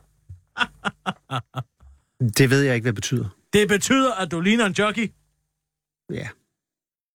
Det 2.37 2.49
ved 2.49 2.61
jeg 2.61 2.75
ikke, 2.75 2.83
hvad 2.85 2.91
det 2.91 2.95
betyder. 2.95 3.29
Det 3.53 3.67
betyder, 3.67 4.13
at 4.13 4.31
du 4.31 4.41
ligner 4.41 4.65
en 4.65 4.73
jockey. 4.73 5.11
Ja. 6.09 6.27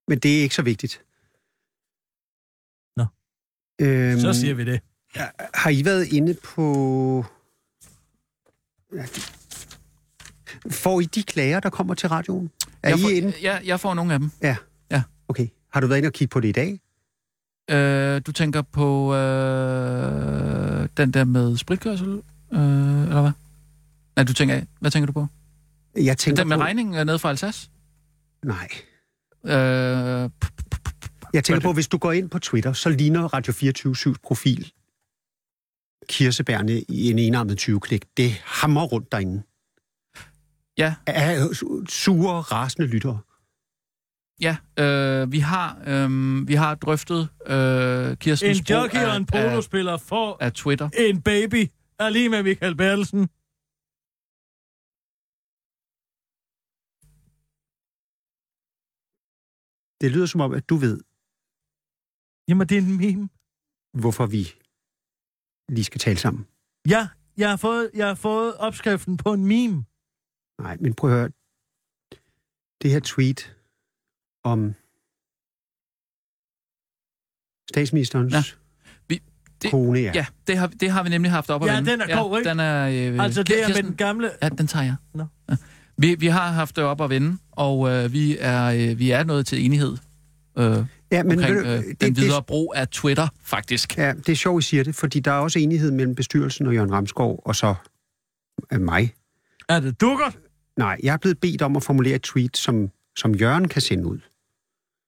Men 0.08 0.18
det 0.18 0.38
er 0.38 0.42
ikke 0.42 0.54
så 0.54 0.62
vigtigt. 0.62 1.03
Øhm, 3.80 4.20
Så 4.20 4.32
siger 4.32 4.54
vi 4.54 4.64
det. 4.64 4.80
Har 5.54 5.70
I 5.70 5.84
været 5.84 6.06
inde 6.12 6.34
på... 6.44 7.24
Ja. 8.94 9.04
Får 10.70 11.00
I 11.00 11.04
de 11.04 11.22
klager, 11.22 11.60
der 11.60 11.70
kommer 11.70 11.94
til 11.94 12.08
radioen? 12.08 12.50
Er 12.82 12.88
jeg, 12.88 12.98
I 12.98 13.02
får, 13.02 13.08
inde? 13.08 13.32
ja, 13.42 13.58
jeg 13.64 13.80
får 13.80 13.94
nogle 13.94 14.12
af 14.14 14.18
dem. 14.18 14.30
Okay. 15.28 15.48
Har 15.72 15.80
du 15.80 15.86
været 15.86 15.98
inde 15.98 16.06
og 16.06 16.12
kigge 16.12 16.32
på 16.32 16.40
det 16.40 16.48
i 16.48 16.52
dag? 16.52 16.80
Øh, 17.70 18.22
du 18.26 18.32
tænker 18.32 18.62
på 18.62 19.14
øh, 19.14 20.88
den 20.96 21.10
der 21.10 21.24
med 21.24 21.56
spritkørsel, 21.56 22.08
øh, 22.52 23.02
eller 23.02 23.20
hvad? 23.20 23.30
Nej, 24.16 24.24
du 24.24 24.32
tænker, 24.32 24.60
hvad 24.80 24.90
tænker 24.90 25.06
du 25.06 25.12
på? 25.12 25.26
Jeg 25.96 26.18
tænker 26.18 26.42
Den 26.42 26.48
med 26.48 26.56
på... 26.56 26.62
regningen 26.62 27.06
nede 27.06 27.18
fra 27.18 27.28
Alsace? 27.28 27.70
Nej. 28.44 28.68
Øh, 29.44 30.30
Jeg 31.34 31.44
tænker 31.44 31.58
det? 31.58 31.62
på, 31.64 31.72
hvis 31.72 31.88
du 31.88 31.98
går 31.98 32.12
ind 32.12 32.30
på 32.30 32.38
Twitter, 32.38 32.72
så 32.72 32.88
ligner 32.88 33.34
Radio 33.34 33.52
24 33.52 34.14
profil 34.22 34.72
kirsebærne 36.08 36.80
i 36.88 37.10
en 37.10 37.18
enarmet 37.18 37.68
20-klik. 37.68 38.04
Det 38.16 38.30
hammer 38.30 38.82
rundt 38.82 39.12
derinde. 39.12 39.42
ja, 40.78 40.94
Af 41.06 41.38
sure, 41.88 42.40
rasende 42.40 42.88
lyttere. 42.88 43.20
ja 44.40 44.56
øh, 44.84 45.32
vi, 45.32 45.38
har, 45.38 45.82
øh, 45.86 46.48
vi 46.48 46.54
har 46.54 46.74
drøftet 46.74 47.28
øh, 47.46 48.16
Kirstens 48.16 48.58
En 48.58 48.66
jockey 48.70 48.98
og 48.98 49.16
en 49.16 49.26
af, 49.32 49.50
polospiller 49.50 49.96
får 49.96 50.36
af 50.40 50.52
Twitter. 50.52 50.88
en 50.98 51.22
baby. 51.22 51.68
Er 51.98 52.08
lige 52.08 52.28
med 52.28 52.42
Michael 52.42 52.76
Bertelsen. 52.76 53.28
Det 60.00 60.10
lyder 60.12 60.26
som 60.26 60.40
om, 60.40 60.52
at 60.54 60.68
du 60.68 60.76
ved, 60.76 61.00
Jamen, 62.48 62.66
det 62.68 62.78
er 62.78 62.82
en 62.82 62.96
meme. 62.96 63.28
hvorfor 64.00 64.26
vi 64.26 64.52
lige 65.68 65.84
skal 65.84 65.98
tale 66.00 66.16
sammen. 66.18 66.46
Ja, 66.88 67.08
jeg 67.36 67.50
har 67.50 67.56
fået, 67.56 67.90
jeg 67.94 68.06
har 68.06 68.14
fået 68.14 68.54
opskriften 68.56 69.16
på 69.16 69.32
en 69.32 69.46
meme. 69.46 69.84
Nej, 70.60 70.76
men 70.80 70.94
prøv 70.94 71.10
at 71.10 71.16
høre. 71.16 71.30
Det 72.82 72.90
her 72.90 73.00
tweet 73.00 73.56
om 74.44 74.74
statsministerens 77.70 78.32
Ja. 78.32 78.36
ja. 78.38 78.42
Vi- 79.08 79.22
det- 79.62 79.70
kone, 79.70 79.98
ja. 80.00 80.12
Ja, 80.14 80.26
det 80.46 80.58
har, 80.58 80.66
det 80.66 80.90
har 80.90 81.02
vi 81.02 81.08
nemlig 81.08 81.30
haft 81.32 81.50
op 81.50 81.62
at 81.62 81.68
Ja, 81.68 81.74
vende. 81.76 81.90
den 81.90 82.00
er 82.00 82.22
god, 82.22 82.38
ikke? 82.38 82.48
Den 82.50 82.60
er, 82.60 82.86
øh, 83.12 83.24
Altså, 83.24 83.42
det 83.42 83.62
er 83.64 83.68
med 83.68 83.82
den 83.82 83.96
gamle... 83.96 84.30
Ja, 84.42 84.48
den 84.48 84.66
tager 84.66 84.84
jeg. 84.84 84.96
Nå. 85.14 85.26
Ja. 85.48 85.56
Vi, 85.98 86.14
vi 86.14 86.26
har 86.26 86.50
haft 86.52 86.76
det 86.76 86.84
op 86.84 87.00
at 87.00 87.10
vende, 87.10 87.38
og 87.50 87.88
øh, 87.90 88.12
vi, 88.12 88.36
er, 88.40 88.64
øh, 88.64 88.98
vi 88.98 89.10
er 89.10 89.24
nået 89.24 89.46
til 89.46 89.64
enighed 89.64 89.96
øh, 90.58 90.86
ja 91.16 91.22
men 91.22 91.38
omkring 91.38 91.56
øh, 91.56 91.82
det, 91.84 92.00
den 92.00 92.16
videre 92.16 92.36
det, 92.36 92.46
brug 92.46 92.72
af 92.76 92.88
Twitter, 92.88 93.28
faktisk. 93.42 93.98
ja, 93.98 94.12
det 94.12 94.28
er 94.28 94.36
sjovt, 94.36 94.64
I 94.64 94.66
siger 94.66 94.84
det, 94.84 94.94
fordi 94.94 95.20
der 95.20 95.30
er 95.30 95.38
også 95.38 95.58
enighed 95.58 95.90
mellem 95.90 96.14
bestyrelsen 96.14 96.66
og 96.66 96.74
Jørgen 96.74 96.92
Ramskov, 96.92 97.42
og 97.44 97.56
så 97.56 97.74
øh, 98.72 98.80
mig. 98.80 99.14
Er 99.68 99.80
det 99.80 100.00
dukkert? 100.00 100.38
Nej, 100.78 100.96
jeg 101.02 101.12
er 101.12 101.16
blevet 101.16 101.40
bedt 101.40 101.62
om 101.62 101.76
at 101.76 101.82
formulere 101.82 102.14
et 102.14 102.22
tweet, 102.22 102.56
som, 102.56 102.90
som 103.16 103.34
Jørgen 103.34 103.68
kan 103.68 103.82
sende 103.82 104.06
ud. 104.06 104.18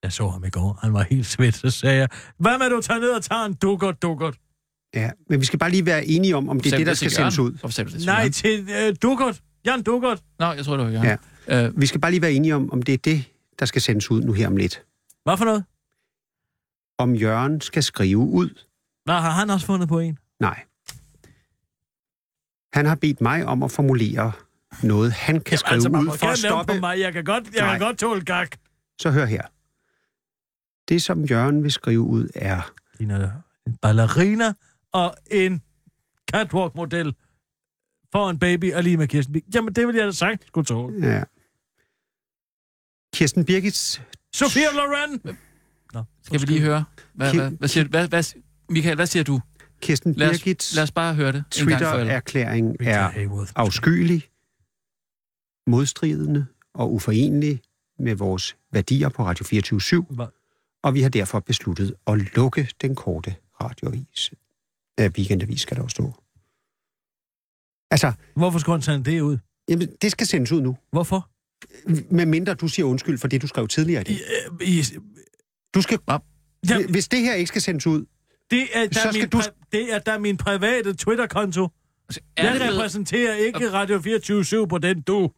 Jeg 0.02 0.12
så 0.12 0.28
ham 0.28 0.44
i 0.44 0.50
går. 0.50 0.78
Han 0.82 0.92
var 0.92 1.02
helt 1.02 1.26
svedt, 1.26 1.54
så 1.54 1.70
sagde 1.70 1.96
jeg, 1.96 2.08
hvad 2.38 2.58
med 2.58 2.70
du 2.70 2.80
tager 2.80 3.00
ned 3.00 3.10
og 3.10 3.22
tager 3.22 3.44
en 3.44 3.54
dukkert, 3.54 4.02
dukkert? 4.02 4.36
Ja, 4.94 5.10
men 5.30 5.40
vi 5.40 5.44
skal 5.46 5.58
bare 5.58 5.70
lige 5.70 5.86
være 5.86 6.06
enige 6.06 6.36
om, 6.36 6.48
om 6.48 6.60
det 6.60 6.72
er 6.72 6.76
det, 6.76 6.86
der 6.86 6.94
skal 6.94 7.10
sendes 7.10 7.38
ud. 7.38 7.70
Til 7.70 8.06
Nej, 8.06 8.28
til 8.28 8.68
øh, 8.80 8.96
dukkert. 9.02 9.40
Jan 9.66 9.82
Dukkert. 9.82 10.22
Nå, 10.38 10.52
jeg 10.52 10.64
tror 10.64 10.76
det 10.76 10.86
var 10.86 10.92
Jørgen. 10.92 11.18
Ja. 11.48 11.66
Øh, 11.66 11.80
Vi 11.80 11.86
skal 11.86 12.00
bare 12.00 12.10
lige 12.10 12.22
være 12.22 12.32
enige 12.32 12.54
om, 12.54 12.72
om 12.72 12.82
det 12.82 12.92
er 12.92 12.98
det, 12.98 13.24
der 13.58 13.66
skal 13.66 13.82
sendes 13.82 14.10
ud 14.10 14.22
nu 14.22 14.32
her 14.32 14.46
om 14.46 14.56
lidt. 14.56 14.82
Hvad 15.24 15.36
for 15.36 15.44
noget? 15.44 15.64
Om 16.98 17.14
Jørgen 17.14 17.60
skal 17.60 17.82
skrive 17.82 18.18
ud. 18.18 18.62
Nå, 19.06 19.12
har 19.12 19.30
han 19.30 19.50
også 19.50 19.66
fundet 19.66 19.88
på 19.88 19.98
en? 19.98 20.18
Nej. 20.40 20.64
Han 22.72 22.86
har 22.86 22.94
bedt 22.94 23.20
mig 23.20 23.46
om 23.46 23.62
at 23.62 23.70
formulere 23.70 24.32
noget, 24.82 25.12
han 25.12 25.40
kan 25.40 25.58
skrive 25.58 25.74
altså, 25.74 25.88
ud 25.88 26.18
for 26.18 26.26
at 26.26 26.38
stoppe. 26.38 26.72
På 26.74 26.80
mig. 26.80 27.00
Jeg 27.00 27.12
kan 27.12 27.24
godt, 27.24 27.54
jeg 27.54 27.62
Nej. 27.62 27.78
kan 27.78 27.86
godt 27.86 27.98
tåle 27.98 28.24
gak. 28.24 28.56
Så 29.00 29.10
hør 29.10 29.24
her. 29.24 29.42
Det, 30.88 31.02
som 31.02 31.24
Jørgen 31.24 31.62
vil 31.62 31.72
skrive 31.72 32.00
ud, 32.00 32.28
er... 32.34 32.72
Ligner 32.98 33.30
en 33.66 33.76
ballerina 33.76 34.54
og 34.92 35.16
en 35.30 35.62
catwalk-model 36.32 37.14
for 38.12 38.30
en 38.30 38.38
baby 38.38 38.74
og 38.74 38.82
lige 38.82 38.96
med 38.96 39.08
Kirsten 39.08 39.32
Birgit. 39.32 39.54
Jamen, 39.54 39.74
det 39.74 39.86
vil 39.86 39.96
jeg 39.96 40.06
da 40.06 40.10
sagt, 40.10 40.46
skulle 40.46 40.64
tåle. 40.64 41.06
Ja. 41.06 41.22
Kirsten 43.14 43.44
Birgits... 43.44 44.02
Sofia 44.32 44.66
Loren! 44.72 45.38
Skal 46.26 46.40
vi 46.40 46.46
lige 46.46 46.60
høre? 46.60 46.84
Hvad, 47.14 47.30
Kim- 47.32 47.36
hvad, 47.36 47.50
hvad 47.50 47.68
siger, 47.68 47.84
du? 47.84 47.90
hvad, 47.90 48.08
hvad, 48.08 48.22
Michael, 48.68 48.96
hvad 48.96 49.06
siger 49.06 49.24
du? 49.24 49.40
Kirsten 49.80 50.12
Lad 50.14 50.30
os, 50.30 50.38
Birgits 50.42 50.74
lad 50.74 50.82
os 50.82 50.90
bare 50.92 51.14
høre 51.14 51.32
det. 51.32 51.44
Twitter-erklæring 51.50 52.76
er 52.80 53.10
afskyelig, 53.56 54.22
modstridende 55.66 56.46
og 56.74 56.92
uforenelig 56.92 57.60
med 57.98 58.14
vores 58.14 58.56
værdier 58.72 59.08
på 59.08 59.24
Radio 59.24 59.44
24 59.44 60.06
Hvad? 60.10 60.26
og 60.82 60.94
vi 60.94 61.02
har 61.02 61.08
derfor 61.08 61.40
besluttet 61.40 61.94
at 62.06 62.36
lukke 62.36 62.68
den 62.80 62.94
korte 62.94 63.34
radioavis. 63.62 64.30
Øh, 65.00 65.10
weekendavis 65.18 65.60
skal 65.60 65.76
der 65.76 65.82
jo 65.82 65.88
stå. 65.88 66.04
Altså, 67.90 68.12
Hvorfor 68.36 68.58
skulle 68.58 68.74
han 68.76 68.82
sende 68.82 69.10
det 69.10 69.20
ud? 69.20 69.38
jamen, 69.68 69.88
det 70.02 70.12
skal 70.12 70.26
sendes 70.26 70.52
ud 70.52 70.60
nu. 70.60 70.76
Hvorfor? 70.92 71.30
Med 72.14 72.26
mindre 72.26 72.54
du 72.54 72.68
siger 72.68 72.86
undskyld 72.86 73.18
for 73.18 73.28
det, 73.28 73.42
du 73.42 73.46
skrev 73.46 73.68
tidligere 73.68 74.02
i 74.08 74.12
I, 74.12 74.14
dag. 74.14 74.22
øh, 74.60 74.68
I, 74.68 74.82
Du 75.76 75.82
skal, 75.82 75.98
ja, 76.70 76.86
Hvis 76.88 77.08
det 77.08 77.20
her 77.20 77.34
ikke 77.34 77.48
skal 77.48 77.62
sendes 77.62 77.86
ud, 77.86 78.04
det, 78.50 78.66
er 78.72 78.86
da 78.86 78.94
så 78.94 79.00
skal 79.00 79.14
min, 79.20 79.28
du- 79.28 79.40
det 79.72 79.94
er 79.94 79.98
da 79.98 80.18
min 80.18 80.36
private 80.36 80.94
Twitter-konto. 80.94 81.68
Altså, 82.08 82.20
Jeg 82.38 82.60
repræsenterer 82.72 83.34
ikke 83.34 83.72
Radio 83.72 84.00
24 84.00 84.68
på 84.68 84.78
den 84.78 85.00
du. 85.02 85.30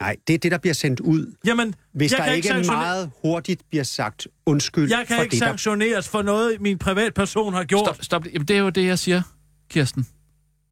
Nej, 0.00 0.16
det 0.26 0.34
er 0.34 0.38
det, 0.38 0.52
der 0.52 0.58
bliver 0.58 0.74
sendt 0.74 1.00
ud. 1.00 1.34
Jamen, 1.46 1.74
Hvis 1.94 2.12
jeg 2.12 2.18
der 2.18 2.24
kan 2.24 2.34
ikke 2.36 2.48
sanktionere- 2.48 2.80
meget 2.82 3.10
hurtigt 3.22 3.62
bliver 3.70 3.84
sagt 3.84 4.28
undskyld 4.46 4.90
Jeg 4.90 5.04
kan 5.08 5.16
for 5.16 5.22
ikke 5.22 5.32
det, 5.32 5.40
der... 5.40 5.46
sanktioneres 5.46 6.08
for 6.08 6.22
noget, 6.22 6.60
min 6.60 6.78
privatperson 6.78 7.54
har 7.54 7.64
gjort. 7.64 7.86
Stop, 7.86 8.04
stop. 8.04 8.26
Jamen, 8.32 8.48
det 8.48 8.56
er 8.56 8.60
jo 8.60 8.70
det, 8.70 8.84
jeg 8.86 8.98
siger, 8.98 9.22
Kirsten. 9.70 10.06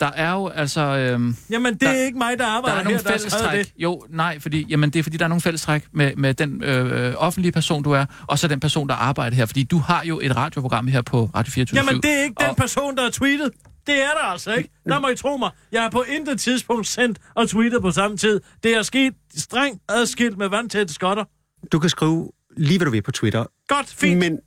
Der 0.00 0.06
er 0.14 0.32
jo 0.32 0.48
altså... 0.48 0.80
Øhm, 0.80 1.36
Jamen, 1.50 1.72
det 1.72 1.80
Der- 1.80 1.88
er 1.88 2.04
ikke 2.04 2.18
mig, 2.18 2.30
der 2.38 2.44
der 2.44 2.50
arbejder 2.50 2.78
er 2.78 2.84
nogle 2.84 2.96
her, 2.98 3.02
der 3.02 3.10
fællestræk. 3.10 3.58
det. 3.58 3.72
Jo, 3.78 4.06
nej, 4.10 4.38
fordi, 4.40 4.66
jamen, 4.68 4.90
det 4.90 4.98
er 4.98 5.02
fordi, 5.02 5.16
der 5.16 5.24
er 5.24 5.28
nogle 5.28 5.40
fællestræk 5.42 5.84
med, 5.92 6.16
med 6.16 6.34
den 6.34 6.64
øh, 6.64 7.14
offentlige 7.16 7.52
person, 7.52 7.82
du 7.82 7.90
er, 7.92 8.04
og 8.26 8.38
så 8.38 8.48
den 8.48 8.60
person, 8.60 8.88
der 8.88 8.94
arbejder 8.94 9.36
her. 9.36 9.46
Fordi 9.46 9.62
du 9.62 9.78
har 9.78 10.04
jo 10.04 10.20
et 10.22 10.36
radioprogram 10.36 10.86
her 10.86 11.02
på 11.02 11.30
Radio 11.34 11.50
24 11.52 11.76
Jamen, 11.80 12.02
det 12.02 12.10
er 12.18 12.22
ikke 12.22 12.34
den 12.40 12.48
og, 12.48 12.56
person, 12.56 12.96
der 12.96 13.02
har 13.02 13.10
tweetet. 13.10 13.50
Det 13.86 13.94
er 14.02 14.10
der 14.22 14.24
altså 14.32 14.52
ikke. 14.54 14.70
Der 14.88 15.00
må 15.00 15.08
I 15.08 15.16
tro 15.16 15.36
mig. 15.36 15.50
Jeg 15.72 15.82
har 15.82 15.90
på 15.90 16.02
intet 16.08 16.40
tidspunkt 16.40 16.86
sendt 16.86 17.18
og 17.34 17.48
tweetet 17.48 17.82
på 17.82 17.90
samme 17.90 18.16
tid. 18.16 18.40
Det 18.62 18.76
er 18.76 18.82
sket 18.82 19.12
strengt 19.36 19.82
adskilt 19.88 20.38
med 20.38 20.48
vandtætte 20.48 20.94
skotter. 20.94 21.24
Du 21.72 21.78
kan 21.78 21.90
skrive 21.90 22.30
lige, 22.56 22.78
hvad 22.78 22.84
du 22.84 22.90
vil 22.90 23.02
på 23.02 23.12
Twitter. 23.12 23.44
Godt, 23.68 23.86
fint. 23.94 24.18
Men, 24.18 24.38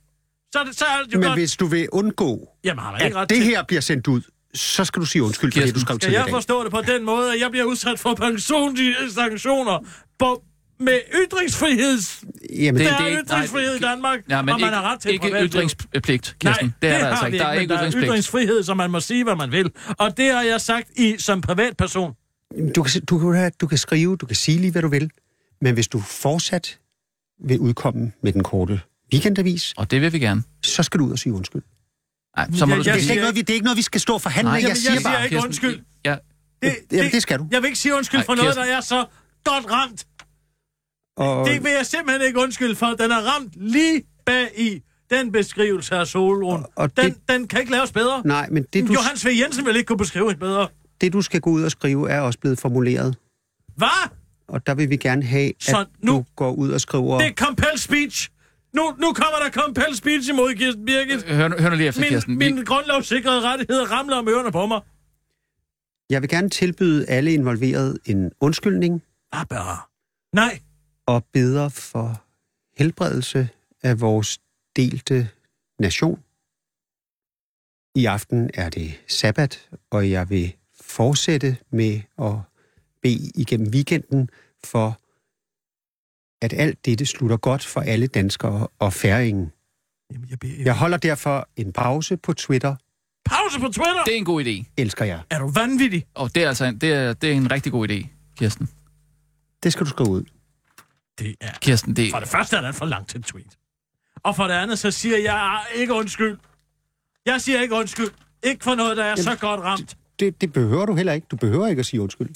så, 0.52 0.58
er 0.58 0.64
det, 0.64 0.78
så 0.78 0.84
er 0.84 1.02
det 1.06 1.14
jo 1.14 1.18
men 1.18 1.26
godt. 1.28 1.38
hvis 1.38 1.56
du 1.56 1.66
vil 1.66 1.88
undgå, 1.92 2.48
Jamen, 2.64 2.78
har 2.84 2.96
der 2.96 3.04
ikke 3.04 3.16
at 3.16 3.20
ret 3.22 3.28
det 3.30 3.36
til... 3.36 3.44
her 3.46 3.62
bliver 3.68 3.80
sendt 3.80 4.06
ud, 4.06 4.20
så 4.54 4.84
skal 4.84 5.00
du 5.00 5.06
sige 5.06 5.22
undskyld 5.22 5.52
for 5.52 5.60
det, 5.60 5.74
du 5.74 5.80
skrev 5.80 5.96
Skal 5.98 6.06
til 6.08 6.12
jeg 6.12 6.24
dag. 6.24 6.32
forstå 6.32 6.64
det 6.64 6.70
på 6.72 6.80
den 6.80 7.04
måde, 7.04 7.34
at 7.34 7.40
jeg 7.40 7.50
bliver 7.50 7.64
udsat 7.64 7.98
for 7.98 8.14
pensionssanktioner 8.14 9.78
på, 10.18 10.42
med 10.80 10.98
ytringsfriheds... 11.14 12.24
Jamen, 12.58 12.80
Det- 12.80 12.88
Der 12.90 12.94
er 12.96 13.00
er 13.02 13.06
ikke- 13.06 13.22
ytringsfrihed 13.22 13.80
nej, 13.80 13.88
i 13.90 13.92
Danmark, 13.94 14.20
Ja, 14.30 14.42
men 14.42 14.48
og 14.54 14.60
man 14.60 14.68
ikke, 14.68 14.76
har 14.76 14.92
ret 14.92 15.00
til 15.00 15.10
ikke 15.12 15.22
privatliv. 15.22 15.48
ytringspligt, 15.48 16.36
Kirsten. 16.40 16.66
Nej, 16.66 16.72
det 16.82 16.90
er 16.90 16.98
der 16.98 17.04
har 17.04 17.10
altså 17.10 17.26
ikke. 17.26 17.38
Der 17.38 17.44
er 17.44 17.52
men 17.52 17.60
ikke 17.60 17.72
der 17.72 17.78
er 17.78 17.82
ytringspligt. 17.82 18.06
ytringsfrihed, 18.08 18.62
så 18.62 18.74
man 18.74 18.90
må 18.90 19.00
sige, 19.00 19.24
hvad 19.24 19.36
man 19.36 19.52
vil. 19.52 19.70
Og 19.98 20.16
det 20.16 20.32
har 20.32 20.42
jeg 20.42 20.60
sagt 20.60 20.88
i 20.98 21.14
som 21.18 21.40
privatperson. 21.40 22.12
du, 22.76 22.82
kan, 22.82 23.04
du, 23.04 23.18
kan, 23.32 23.52
du 23.60 23.66
kan 23.66 23.78
skrive, 23.78 24.16
du 24.16 24.26
kan 24.26 24.36
sige 24.36 24.58
lige, 24.58 24.70
hvad 24.72 24.82
du 24.82 24.88
vil, 24.88 25.10
men 25.60 25.74
hvis 25.74 25.88
du 25.88 26.00
fortsat 26.00 26.78
vil 27.44 27.58
udkomme 27.58 28.12
med 28.22 28.32
den 28.32 28.42
korte 28.42 28.80
weekendavis, 29.12 29.74
Og 29.76 29.90
det 29.90 30.00
vil 30.00 30.12
vi 30.12 30.18
gerne. 30.18 30.42
så 30.62 30.82
skal 30.82 31.00
du 31.00 31.04
ud 31.06 31.12
og 31.12 31.18
sige 31.18 31.32
undskyld. 31.32 31.62
Nej, 32.36 32.48
så 32.54 32.66
må 32.66 32.70
Jeg- 32.74 32.78
du 32.78 32.82
Det 32.82 32.88
er, 32.88 32.92
jeg 32.92 33.00
slet 33.00 33.02
siger 33.02 33.12
ikke 33.12 33.20
noget, 33.22 33.34
vi, 33.34 33.40
det 33.40 33.50
er 33.50 33.54
ikke 33.54 33.64
noget, 33.64 33.76
vi 33.76 33.82
skal 33.82 34.00
stå 34.00 34.14
og 34.14 34.22
forhandle. 34.22 34.48
Nej. 34.50 34.54
jeg 34.54 34.62
Jamen, 34.62 34.76
siger 34.76 34.92
jeg 34.92 35.00
siger 35.02 35.12
bare... 35.12 35.24
ikke 35.24 35.36
undskyld. 35.36 35.80
Ja, 36.04 36.16
Det, 36.62 36.76
Jamen, 36.92 37.10
det 37.12 37.22
skal 37.22 37.38
du. 37.38 37.48
Jeg 37.50 37.62
vil 37.62 37.66
ikke 37.68 37.78
sige 37.78 37.94
undskyld 37.94 38.20
Ej, 38.20 38.26
for 38.26 38.34
noget, 38.34 38.48
Kirsten. 38.54 38.68
der 38.70 38.76
er 38.76 38.80
så 38.80 39.04
godt 39.44 39.70
ramt. 39.70 40.06
Og, 41.16 41.46
Det 41.48 41.64
vil 41.64 41.72
jeg 41.72 41.86
simpelthen 41.86 42.26
ikke 42.26 42.38
undskylde 42.40 42.74
for. 42.76 42.86
Den 42.86 43.10
er 43.10 43.20
ramt 43.34 43.52
lige 43.56 44.02
bag 44.26 44.48
i 44.56 44.80
den 45.10 45.32
beskrivelse 45.32 45.94
af 45.94 46.06
Solrun. 46.06 46.62
Og- 46.62 46.70
og 46.76 46.96
den, 46.96 47.04
det- 47.04 47.18
den 47.28 47.48
kan 47.48 47.60
ikke 47.60 47.72
laves 47.72 47.92
bedre. 47.92 48.22
nej, 48.24 48.48
men 48.50 48.62
det 48.72 48.88
du, 48.88 48.92
Johannes 48.92 49.26
V. 49.26 49.28
Jensen 49.40 49.66
vil 49.66 49.76
ikke 49.76 49.86
kunne 49.86 49.98
beskrive 49.98 50.28
det 50.30 50.38
bedre. 50.38 50.68
det, 51.00 51.12
du 51.12 51.22
skal 51.22 51.40
gå 51.40 51.50
ud 51.50 51.62
og 51.62 51.70
skrive, 51.70 52.10
er 52.10 52.20
også 52.20 52.38
blevet 52.38 52.58
formuleret. 52.58 53.16
Hvad? 53.76 54.08
Og 54.48 54.66
der 54.66 54.74
vil 54.74 54.90
vi 54.90 54.96
gerne 54.96 55.22
have, 55.24 55.48
at 55.48 55.52
Så 55.60 55.84
nu- 56.02 56.12
du 56.12 56.24
går 56.36 56.52
ud 56.52 56.70
og 56.70 56.80
skriver... 56.80 57.18
Det 57.18 57.26
er 57.26 57.32
compel 57.34 57.78
speech. 57.78 58.28
Nu, 58.74 58.94
nu 58.98 59.12
kommer 59.12 59.38
der 59.44 59.50
compel 59.50 59.96
speech 59.96 60.30
imod 60.30 60.54
Kirsten 60.54 60.84
Birgit. 60.84 61.22
hør, 61.22 61.60
hør 61.60 61.70
nu 61.70 61.76
lige 61.76 61.88
efter, 61.88 62.00
Min, 62.00 62.08
Kirsten. 62.10 62.40
Vi, 62.40 62.52
min 62.52 62.64
grundlovssikrede 62.64 63.40
rettigheder 63.40 63.86
ramler 63.86 64.16
om 64.16 64.28
ørerne 64.28 64.52
på 64.52 64.66
mig. 64.66 64.80
Jeg 66.10 66.22
vil 66.22 66.30
gerne 66.30 66.48
tilbyde 66.48 67.06
alle 67.08 67.32
involverede 67.32 67.98
en 68.04 68.32
undskyldning 68.40 69.02
Hvad 69.28 69.46
bare? 69.46 69.78
Nej. 70.32 70.60
og 71.06 71.24
beder 71.32 71.68
for 71.68 72.24
helbredelse 72.78 73.48
af 73.82 74.00
vores 74.00 74.38
delte 74.76 75.28
nation. 75.78 76.20
I 77.94 78.04
aften 78.06 78.50
er 78.54 78.68
det 78.68 79.00
sabbat, 79.08 79.68
og 79.90 80.10
jeg 80.10 80.30
vil 80.30 80.54
fortsætte 80.80 81.56
med 81.70 82.00
at 82.18 82.34
bede 83.02 83.30
igennem 83.34 83.68
weekenden 83.68 84.30
for, 84.64 85.00
at 86.44 86.52
alt 86.52 86.84
dette 86.84 87.06
slutter 87.06 87.36
godt 87.36 87.64
for 87.66 87.80
alle 87.80 88.06
danskere 88.06 88.68
og 88.78 88.92
færingen. 88.92 89.52
Jamen, 90.12 90.26
jeg 90.30 90.38
beder, 90.38 90.62
Jeg 90.64 90.76
holder 90.78 90.96
derfor 90.96 91.48
en 91.56 91.72
pause 91.72 92.16
på 92.16 92.32
Twitter. 92.32 92.76
Pause 93.24 93.60
på 93.60 93.66
Twitter. 93.66 94.04
det 94.06 94.14
er 94.14 94.18
en 94.18 94.24
god 94.24 94.44
idé. 94.44 94.64
Elsker 94.76 95.04
jer. 95.04 95.20
Er 95.30 95.38
du 95.38 95.48
vanvittig? 95.50 96.06
Og 96.14 96.34
det 96.34 96.42
er 96.44 96.48
altså 96.48 96.64
en, 96.64 96.78
det 96.78 96.92
er, 96.92 97.12
det 97.12 97.30
er 97.30 97.34
en 97.34 97.50
rigtig 97.50 97.72
god 97.72 97.88
idé, 97.88 98.06
Kirsten. 98.38 98.68
Det 99.62 99.72
skal 99.72 99.84
du 99.86 99.90
skrive 99.90 100.08
ud. 100.10 100.24
Det 101.18 101.34
er... 101.40 101.50
Kirsten, 101.60 101.96
det 101.96 102.10
For 102.10 102.18
det 102.20 102.28
første 102.28 102.56
er 102.56 102.60
det 102.60 102.74
for 102.74 102.86
langt 102.86 103.08
til 103.10 103.16
en 103.18 103.22
tweet. 103.22 103.58
Og 104.22 104.36
for 104.36 104.44
det 104.44 104.54
andet, 104.54 104.78
så 104.78 104.90
siger 104.90 105.18
jeg 105.18 105.60
ikke 105.74 105.92
undskyld. 105.94 106.38
Jeg 107.26 107.40
siger 107.40 107.60
ikke 107.60 107.74
undskyld. 107.74 108.10
Ikke 108.42 108.64
for 108.64 108.74
noget, 108.74 108.96
der 108.96 109.04
er 109.04 109.16
så 109.16 109.36
godt 109.40 109.60
ramt. 109.60 109.96
Det, 110.20 110.40
det 110.40 110.52
behøver 110.52 110.86
du 110.86 110.94
heller 110.94 111.12
ikke. 111.12 111.26
Du 111.30 111.36
behøver 111.36 111.66
ikke 111.66 111.80
at 111.80 111.86
sige 111.86 112.00
undskyld. 112.00 112.30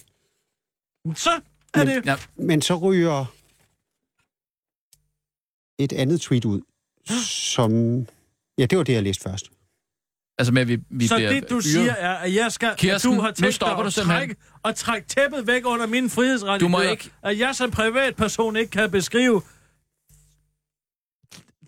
Så 1.15 1.31
er 1.75 1.85
det... 1.85 2.07
Ja, 2.07 2.17
Men 2.37 2.63
så 2.63 2.77
ryger 2.77 3.25
et 5.79 5.93
andet 5.93 6.21
tweet 6.21 6.45
ud, 6.45 6.61
som... 7.25 7.71
Ja, 8.59 8.67
det 8.67 8.79
var 8.79 8.85
det, 8.85 8.93
jeg 8.93 9.03
læste 9.03 9.23
først. 9.23 9.51
altså 10.39 10.53
med, 10.53 10.63
at 10.63 10.69
vi, 10.69 10.79
vi 10.91 11.07
Så 11.07 11.17
bliver 11.17 11.31
det, 11.33 11.43
du 11.43 11.55
fyret. 11.55 11.65
siger, 11.65 11.93
er, 11.93 12.15
at 12.15 12.35
jeg 12.35 12.53
skal, 12.53 12.75
Kirsten, 12.77 13.13
at 13.13 13.17
du 13.17 13.21
har 13.23 13.29
nu 13.29 13.35
tænkt 13.35 13.55
stopper 13.55 13.85
dig 13.85 13.97
du 13.97 14.01
at 14.01 14.07
trække, 14.07 14.37
og 14.63 14.75
trække 14.77 15.09
tæppet 15.09 15.47
væk 15.47 15.67
under 15.67 15.87
mine 15.87 16.11
frihedsrettigheder. 16.11 16.79
Du 16.81 16.85
må 16.87 16.91
ikke- 16.91 17.11
At 17.23 17.39
jeg 17.39 17.55
som 17.55 17.71
privatperson 17.71 18.57
ikke 18.57 18.71
kan 18.71 18.91
beskrive... 18.91 19.43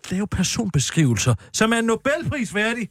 Det 0.03 0.11
er 0.11 0.17
jo 0.19 0.27
personbeskrivelser, 0.31 1.35
som 1.53 1.73
er 1.73 1.81
Nobelprisværdig. 1.81 2.89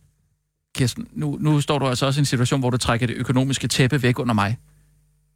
Kirsten, 0.74 1.08
nu, 1.12 1.36
nu 1.40 1.60
står 1.60 1.78
du 1.78 1.86
altså 1.86 2.06
også 2.06 2.18
i 2.18 2.22
en 2.22 2.26
situation, 2.26 2.60
hvor 2.60 2.70
du 2.70 2.76
trækker 2.76 3.06
det 3.06 3.16
økonomiske 3.16 3.68
tæppe 3.68 4.02
væk 4.02 4.18
under 4.18 4.34
mig. 4.34 4.58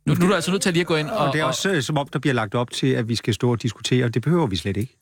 Nu, 0.07 0.15
nu 0.15 0.25
er 0.25 0.29
du 0.29 0.35
altså 0.35 0.51
nødt 0.51 0.63
til 0.63 0.69
at 0.71 0.73
lige 0.73 0.81
at 0.81 0.87
gå 0.87 0.97
ind 0.97 1.09
og... 1.09 1.17
Og 1.19 1.33
det 1.33 1.41
er 1.41 1.45
også 1.45 1.71
øh, 1.73 1.83
som 1.83 1.99
om, 1.99 2.09
der 2.09 2.19
bliver 2.19 2.35
lagt 2.35 2.55
op 2.55 2.71
til, 2.71 2.87
at 2.87 3.09
vi 3.09 3.15
skal 3.17 3.35
stå 3.35 3.51
og 3.53 3.63
diskutere. 3.63 4.09
Det 4.09 4.23
behøver 4.23 4.47
vi 4.47 4.57
slet 4.57 4.77
ikke. 4.77 4.97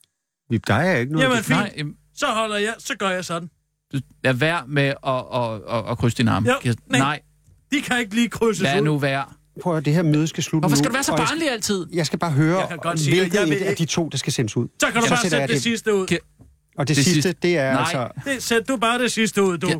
Vi, 0.49 0.57
der 0.57 0.73
er 0.73 0.97
ikke 0.97 1.11
noget... 1.13 1.23
Jamen, 1.25 1.37
fint. 1.43 1.49
Nej, 1.59 1.73
øhm, 1.77 1.95
Så 2.15 2.25
holder 2.25 2.57
jeg, 2.57 2.75
så 2.79 2.95
gør 2.97 3.09
jeg 3.09 3.25
sådan. 3.25 3.49
du- 3.93 3.99
lad 4.23 4.33
være 4.33 4.63
med 4.67 4.83
at, 4.83 5.23
at, 5.33 5.77
at, 5.77 5.91
at 5.91 5.97
krydse 5.97 6.17
din 6.17 6.27
arm. 6.27 6.45
Jo, 6.45 6.53
Kirsten. 6.61 6.83
nej. 6.89 6.99
Nej, 6.99 7.21
De 7.71 7.81
kan 7.81 7.99
ikke 7.99 8.15
lige 8.15 8.29
krydses 8.29 8.61
lad 8.63 8.79
ud. 8.79 8.85
nu 8.85 8.97
være. 8.97 9.25
Prøv 9.61 9.77
at 9.77 9.85
det 9.85 9.93
her 9.93 10.03
møde 10.03 10.27
skal 10.27 10.43
slutte 10.43 10.61
Hvorfor 10.67 10.75
nu, 10.75 10.77
skal 10.77 10.89
du 10.89 10.93
være 10.93 11.03
så 11.03 11.11
og 11.11 11.19
jeg 11.19 11.27
barnlig 11.27 11.51
altid? 11.51 11.85
Jeg 11.93 12.05
skal 12.05 12.19
bare 12.19 12.31
høre, 12.31 12.59
Jeg 12.59 12.67
kan 12.69 12.77
godt 12.77 12.99
sige, 12.99 13.11
at 13.11 13.17
hvilket 13.19 13.39
jeg 13.39 13.47
vil 13.47 13.57
et 13.57 13.61
af 13.61 13.69
ikke- 13.69 13.79
de 13.79 13.85
to, 13.85 14.09
der 14.09 14.17
skal 14.17 14.33
sendes 14.33 14.57
ud. 14.57 14.67
Så 14.79 14.85
kan 14.91 14.95
du 14.95 15.01
Så 15.01 15.09
bare 15.09 15.17
sætter 15.17 15.19
sætte 15.29 15.37
jeg 15.41 15.47
det 15.47 15.53
det- 15.55 15.63
sidste 15.63 15.93
ud. 15.93 16.01
Og 16.77 16.87
det, 16.87 16.87
Det 16.87 16.95
sidste, 17.05 17.13
sidste- 17.13 17.33
det 17.41 17.57
er 17.57 17.71
Nej. 17.71 17.79
altså... 17.81 18.09
Det, 18.25 18.43
sæt 18.43 18.67
du 18.67 18.77
bare 18.77 18.99
det 18.99 19.11
sidste 19.11 19.43
ud, 19.43 19.57
du. 19.57 19.67
Ja. 19.67 19.75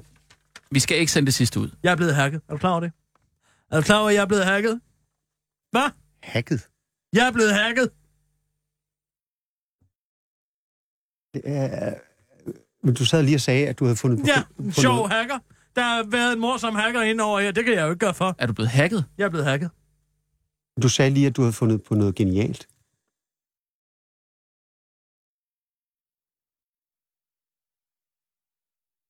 Vi 0.72 0.80
skal 0.80 0.98
ikke 0.98 1.12
sende 1.12 1.26
det 1.26 1.34
sidste 1.34 1.60
ud. 1.60 1.70
Jeg 1.84 1.92
er 1.92 1.96
blevet 1.96 2.16
hacket. 2.16 2.42
Er 2.50 2.54
du 2.54 2.58
klar 2.58 2.70
over 2.72 2.80
det? 2.80 2.92
Er 3.72 3.76
du 3.76 3.82
klar 3.82 3.98
over, 4.00 4.10
at 4.10 4.16
jeg 4.16 4.22
er 4.22 4.26
blevet 4.26 4.46
hacket? 4.46 4.80
Hvad? 5.72 5.90
Hacket. 6.24 6.62
Jeg 7.14 7.28
er 7.28 7.32
blevet 7.32 7.54
hacket. 7.54 7.90
Det 11.34 11.42
er... 11.46 11.94
Men 12.84 12.94
du 12.96 13.06
sad 13.06 13.24
lige 13.24 13.36
og 13.36 13.42
sagde, 13.42 13.68
at 13.68 13.80
du 13.80 13.86
havde 13.86 13.98
fundet 13.98 14.20
på... 14.20 14.26
Ja, 14.28 14.64
en 14.64 14.72
sjov 14.72 15.10
hacker. 15.10 15.40
Der 15.76 15.82
har 15.82 16.04
været 16.04 16.34
en 16.34 16.40
morsom 16.40 16.76
hacker 16.76 17.02
inde 17.02 17.24
over 17.24 17.40
her. 17.40 17.52
Det 17.52 17.66
kan 17.66 17.74
jeg 17.74 17.82
jo 17.82 17.90
ikke 17.90 18.00
gøre 18.00 18.14
for. 18.14 18.36
Er 18.38 18.46
du 18.46 18.54
blevet 18.54 18.70
hacket? 18.70 19.06
Jeg 19.18 19.26
er 19.26 19.30
blevet 19.30 19.46
hacket. 19.46 19.72
Du 20.84 20.90
sagde 20.90 21.12
lige, 21.12 21.28
at 21.28 21.36
du 21.36 21.42
havde 21.42 21.54
fundet 21.54 21.84
på 21.84 21.96
noget 21.96 22.16
genialt. 22.16 22.68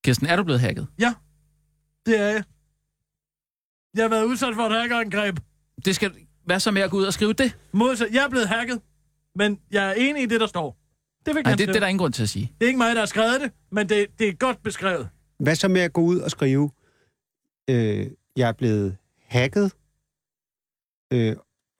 Kirsten, 0.06 0.28
er 0.28 0.36
du 0.36 0.44
blevet 0.44 0.62
hacket? 0.62 0.88
Det 2.06 2.20
er 2.20 2.30
jeg. 2.30 2.44
Jeg 3.96 4.04
har 4.04 4.10
været 4.10 4.26
udsat 4.26 4.56
for 4.56 4.64
et 4.64 4.72
hackerangreb. 4.72 5.40
Det 5.86 5.96
skal... 5.96 6.28
Hvad 6.46 6.60
så 6.60 6.72
med 6.72 6.82
at 6.82 6.92
gå 6.92 6.98
ud 6.98 7.04
og 7.04 7.14
skrive 7.14 7.34
det? 7.34 7.58
Modsat, 7.72 8.08
jeg 8.12 8.26
er 8.26 8.30
blevet 8.30 8.48
hacket. 8.48 8.82
Men 9.36 9.60
jeg 9.72 9.90
er 9.90 9.94
enig 9.94 10.24
i 10.24 10.26
det, 10.26 10.40
der 10.40 10.48
står. 10.48 10.78
Det 11.26 11.28
jeg 11.28 11.34
Nej, 11.34 11.42
gerne 11.44 11.58
det, 11.58 11.68
det 11.68 11.76
er 11.76 11.80
der 11.80 11.88
ingen 11.88 12.00
grund 12.00 12.14
til 12.14 12.24
at 12.24 12.30
sige. 12.30 12.52
det 12.60 12.66
er 12.66 12.68
ikke 12.68 12.78
mig, 12.78 12.96
der 12.96 13.02
har 13.02 13.06
skrevet 13.06 13.42
det, 13.42 13.52
men 13.72 13.90
det, 13.90 14.08
det 14.20 14.28
er 14.30 14.34
godt 14.34 14.64
beskrevet. 14.64 15.10
Hvad 15.40 15.56
så 15.56 15.68
med 15.68 15.82
at 15.82 15.94
gå 15.94 16.02
ud 16.02 16.18
og 16.20 16.32
skrive, 16.32 16.72
øh, 17.70 18.08
jeg 18.36 18.48
er 18.50 18.52
blevet 18.54 18.98
hacket, 19.28 19.72
øh, 21.14 21.36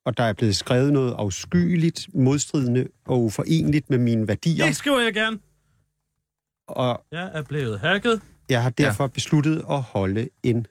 og 0.06 0.18
der 0.18 0.24
er 0.24 0.34
blevet 0.34 0.56
skrevet 0.56 0.94
noget 0.94 1.14
afskyeligt, 1.18 2.08
modstridende 2.16 2.88
og 3.06 3.24
uforenligt 3.24 3.90
med 3.90 3.98
mine 3.98 4.28
værdier, 4.28 4.66
Det 4.66 4.76
skriver 4.76 5.00
jeg 5.00 5.14
gerne. 5.14 5.40
og 6.68 7.06
Jeg 7.12 7.32
er 7.34 7.42
blevet 7.42 7.80
hacket. 7.80 8.22
jeg 8.50 8.64
har 8.64 8.70
derfor 8.70 9.04
ja. 9.04 9.08
besluttet 9.08 9.66
at 9.70 9.82
holde 9.82 10.30
en 10.44 10.68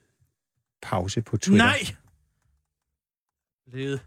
pause 0.82 1.22
på 1.22 1.37
Twitter. 1.37 1.64
Nej! 1.66 1.78
Blevet 3.70 4.00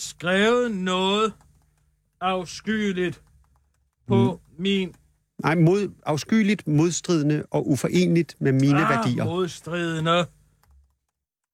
skrevet 0.00 0.70
noget 0.76 1.32
afskyeligt 2.24 3.22
på 4.06 4.40
mm. 4.58 4.62
min 4.62 4.94
Nej, 5.42 5.54
mod, 5.54 5.92
afskyeligt, 6.06 6.66
modstridende 6.68 7.44
og 7.50 7.68
uforenligt 7.70 8.36
med 8.40 8.52
mine 8.52 8.84
ah, 8.86 8.90
værdier. 8.90 9.24
modstridende. 9.24 10.26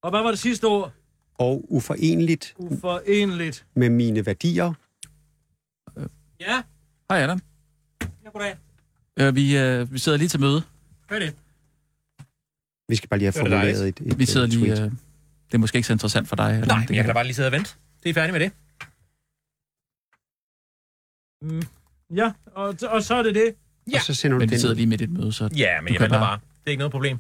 Og 0.02 0.11
hvad 0.11 0.22
var 0.22 0.30
det 0.30 0.38
sidste 0.38 0.64
ord? 0.64 0.92
Og 1.35 1.64
uforenligt 1.68 2.54
Uforenligt. 2.59 3.66
med 3.76 3.90
mine 3.90 4.26
værdier. 4.26 4.72
Ja, 6.40 6.62
Hej 7.11 7.22
Adam. 7.22 7.40
ja 8.24 8.28
goddag. 8.33 8.56
Øh, 9.16 9.35
vi, 9.35 9.59
øh, 9.59 9.92
vi 9.92 9.98
sidder 9.98 10.18
lige 10.18 10.28
til 10.28 10.40
møde. 10.40 10.62
Hør 11.11 11.18
det. 11.18 11.35
Vi 12.88 12.96
skal 12.96 13.09
bare 13.09 13.18
lige 13.18 13.26
have 13.26 13.33
Det 13.33 13.52
er 13.52 13.56
formuleret 13.59 13.88
et, 13.88 14.00
et, 14.06 14.18
Vi 14.18 14.24
sidder 14.26 14.46
et 14.46 14.52
lige... 14.52 14.72
Øh, 14.72 14.78
Det 14.78 15.54
er 15.54 15.59
måske 15.59 15.76
ikke 15.76 15.87
så 15.87 15.92
interessant 15.92 16.28
for 16.28 16.37
dig. 16.37 16.50
eller? 16.52 16.66
Nej, 16.66 16.78
det 16.80 16.88
men 16.90 16.96
jeg 16.96 17.04
kan 17.04 17.09
da 17.09 17.14
bare 17.14 17.24
lige 17.24 17.35
sidde 17.35 17.48
og 17.48 17.52
vente. 17.52 17.70
Det 18.02 18.11
er 18.11 18.14
færdigt 18.14 18.33
med 18.33 18.40
det. 18.40 18.52
Mm. 21.42 21.62
Ja, 22.16 22.33
og, 22.46 22.76
og 22.88 23.03
så 23.03 23.14
er 23.14 23.22
det 23.22 23.35
det. 23.35 23.55
Ja. 23.92 23.96
Og 23.96 24.03
så 24.03 24.14
sender 24.14 24.35
du 24.37 24.40
Men 24.40 24.48
vi 24.50 24.55
den. 24.55 24.61
sidder 24.61 24.74
lige 24.74 24.87
midt 24.87 25.00
i 25.00 25.05
et 25.05 25.11
møde, 25.11 25.33
så... 25.33 25.44
Ja, 25.57 25.81
men 25.81 25.87
Du 25.88 25.92
jeg 25.92 25.98
kan 25.98 26.05
venter 26.05 26.18
bare- 26.18 26.20
bare. 26.38 26.40
Det 26.61 26.66
er 26.66 26.70
ikke 26.70 26.79
noget 26.79 26.92
problem. 26.92 27.18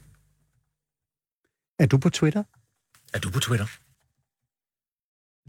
Er 1.78 1.86
du 1.86 1.98
på 1.98 2.10
Twitter? 2.10 2.42
Er 3.14 3.18
du 3.18 3.30
på 3.30 3.40
Twitter? 3.40 3.66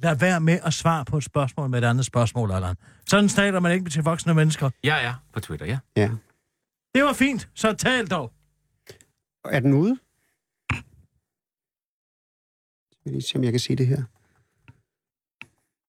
Lad 0.04 0.16
være 0.16 0.40
med 0.42 0.60
at 0.64 0.74
svare 0.74 1.06
på 1.06 1.18
et 1.18 1.24
spørgsmål 1.24 1.70
med 1.70 1.84
et 1.84 1.86
andet 1.88 2.06
spørgsmål, 2.06 2.52
Allan. 2.52 2.76
Sådan 3.08 3.30
taler 3.30 3.60
man 3.60 3.72
ikke 3.72 3.90
til 3.90 4.04
voksne 4.04 4.34
mennesker. 4.34 4.70
Jeg 4.84 5.06
er 5.06 5.14
på 5.34 5.40
Twitter, 5.40 5.66
ja. 5.66 5.80
Ja. 5.96 6.10
Det 6.96 7.04
var 7.04 7.14
fint, 7.14 7.50
så 7.54 7.74
tal 7.74 8.08
dog. 8.08 8.34
Er 9.46 9.60
den 9.60 9.74
ude? 9.74 10.00
Jeg 10.72 10.82
vil 13.06 13.12
lige 13.14 13.22
se, 13.22 13.36
om 13.36 13.44
jeg 13.44 13.52
kan 13.54 13.60
se 13.60 13.76
det 13.76 13.88
her. 13.88 14.04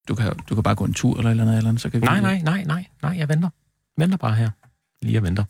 Du 0.09 0.15
kan, 0.15 0.37
du 0.37 0.55
kan 0.55 0.63
bare 0.63 0.75
gå 0.75 0.85
en 0.85 0.95
tur 0.95 1.19
eller 1.19 1.31
eller 1.31 1.43
andet, 1.43 1.57
eller 1.57 1.69
andet, 1.69 1.83
så 1.83 1.91
kan 1.91 2.01
vi... 2.01 2.07
Nej, 2.07 2.21
nej, 2.21 2.39
nej, 2.39 2.65
nej, 2.65 2.87
nej, 3.03 3.19
jeg 3.19 3.29
venter. 3.29 3.49
Venter 3.97 4.17
bare 4.17 4.35
her. 4.35 4.51
Lige 5.03 5.19
og 5.19 5.23
venter. 5.23 5.45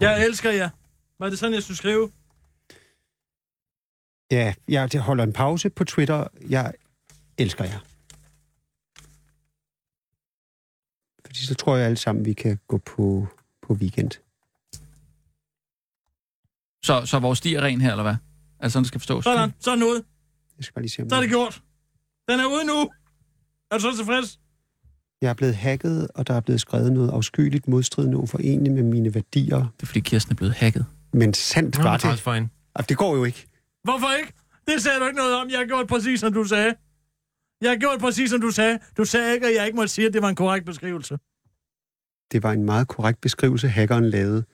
Jeg 0.00 0.24
elsker 0.24 0.50
jer. 0.50 0.70
Var 1.18 1.28
det 1.30 1.38
sådan, 1.38 1.54
jeg 1.54 1.62
skulle 1.62 1.76
skrive? 1.76 2.10
Ja, 4.30 4.54
jeg 4.68 4.94
jeg 4.94 5.02
holder 5.02 5.24
en 5.24 5.32
pause 5.32 5.70
på 5.70 5.84
Twitter. 5.84 6.26
Jeg 6.48 6.72
elsker 7.38 7.64
jer. 7.64 7.78
Fordi 11.26 11.46
så 11.46 11.54
tror 11.54 11.76
jeg 11.76 11.86
alle 11.86 11.96
sammen, 11.96 12.24
vi 12.24 12.32
kan 12.32 12.58
gå 12.68 12.78
på, 12.78 13.26
på 13.62 13.72
weekend. 13.72 14.10
Så, 16.84 17.06
så 17.06 17.18
vores 17.18 17.38
sti 17.38 17.54
er 17.54 17.62
ren 17.62 17.80
her, 17.80 17.90
eller 17.90 18.02
hvad? 18.02 18.16
Altså 18.60 18.72
sådan, 18.72 18.82
det 18.82 18.88
skal 18.88 19.00
forstås. 19.00 19.24
Sådan, 19.24 19.54
så 19.60 19.70
den 19.70 19.82
ude. 19.82 20.04
Jeg 20.56 20.64
skal 20.64 20.74
bare 20.74 20.82
lige 20.82 20.90
se, 20.90 21.02
om 21.02 21.08
Så 21.08 21.16
er 21.16 21.20
det 21.20 21.30
gjort. 21.30 21.62
Den 22.28 22.40
er 22.40 22.46
ude 22.46 22.64
nu. 22.66 22.90
Er 23.74 23.78
du 23.78 23.82
så 23.82 23.96
tilfreds? 23.96 24.40
Jeg 25.22 25.30
er 25.30 25.34
blevet 25.34 25.54
hacket, 25.56 26.08
og 26.14 26.26
der 26.26 26.34
er 26.34 26.40
blevet 26.40 26.60
skrevet 26.60 26.92
noget 26.92 27.10
afskyeligt 27.10 27.68
modstridende 27.68 28.16
uforeneligt 28.16 28.74
med 28.74 28.82
mine 28.82 29.14
værdier. 29.14 29.56
Det 29.56 29.82
er 29.82 29.86
fordi 29.86 30.00
Kirsten 30.00 30.32
er 30.32 30.36
blevet 30.36 30.54
hacket. 30.54 30.86
Men 31.12 31.34
sandt 31.34 31.78
var 31.84 31.96
det. 31.96 32.20
for 32.20 32.32
hende. 32.34 32.48
Det 32.88 32.96
går 32.96 33.16
jo 33.16 33.24
ikke. 33.24 33.46
Hvorfor 33.84 34.18
ikke? 34.18 34.32
Det 34.68 34.82
sagde 34.82 35.00
du 35.00 35.04
ikke 35.04 35.16
noget 35.16 35.36
om. 35.36 35.50
Jeg 35.50 35.58
har 35.58 35.66
gjort 35.66 35.86
præcis, 35.86 36.20
som 36.20 36.32
du 36.32 36.44
sagde. 36.44 36.74
Jeg 37.60 37.70
har 37.70 37.76
gjort 37.76 38.00
præcis, 38.00 38.30
som 38.30 38.40
du 38.40 38.50
sagde. 38.50 38.78
Du 38.96 39.04
sagde 39.04 39.34
ikke, 39.34 39.46
at 39.46 39.54
jeg 39.54 39.66
ikke 39.66 39.76
måtte 39.76 39.92
sige, 39.92 40.06
at 40.06 40.12
det 40.14 40.22
var 40.22 40.28
en 40.28 40.34
korrekt 40.34 40.66
beskrivelse. 40.66 41.18
Det 42.32 42.42
var 42.42 42.52
en 42.52 42.64
meget 42.64 42.88
korrekt 42.88 43.20
beskrivelse, 43.20 43.68
hackeren 43.68 44.10
lavede. 44.10 44.44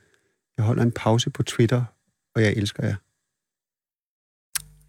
Jeg 0.56 0.64
holder 0.64 0.82
en 0.82 0.92
pause 0.92 1.30
på 1.30 1.42
Twitter, 1.42 1.84
og 2.34 2.42
jeg 2.42 2.52
elsker 2.52 2.86
jer. 2.86 2.96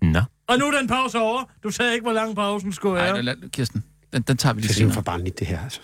Nå. 0.05 0.21
Og 0.47 0.57
nu 0.59 0.65
er 0.65 0.79
den 0.79 0.87
pause 0.87 1.19
over. 1.19 1.43
Du 1.63 1.71
sagde 1.71 1.93
ikke, 1.93 2.03
hvor 2.03 2.13
lang 2.13 2.35
pausen 2.35 2.73
skulle 2.73 2.95
være. 2.95 3.23
Nej, 3.23 3.35
Kirsten, 3.53 3.83
den, 4.13 4.21
den 4.21 4.37
tager 4.37 4.53
vi 4.53 4.61
Det 4.61 4.63
lige 4.63 4.71
er 4.71 4.73
simpelthen 4.73 4.75
senere. 4.77 4.93
for 4.93 5.01
barnligt, 5.01 5.39
det 5.39 5.47
her. 5.47 5.59
Altså. 5.63 5.79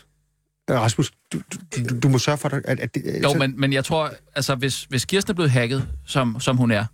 Øh, 0.72 0.76
Rasmus, 0.80 1.12
du, 1.34 1.38
du, 1.54 1.58
du, 1.90 2.00
du 2.00 2.10
må 2.10 2.18
sørge 2.18 2.38
for, 2.38 2.50
at... 2.50 2.80
at 2.80 2.96
det, 2.96 3.04
Jo, 3.06 3.12
altså, 3.12 3.38
men, 3.38 3.60
men 3.60 3.74
jeg 3.74 3.86
tror, 3.86 4.12
altså 4.36 4.56
hvis, 4.56 4.84
hvis 4.84 5.06
Kirsten 5.06 5.32
er 5.32 5.36
blevet 5.36 5.52
hacket, 5.52 5.88
som, 6.06 6.40
som 6.40 6.58
hun 6.58 6.72
er, 6.72 6.86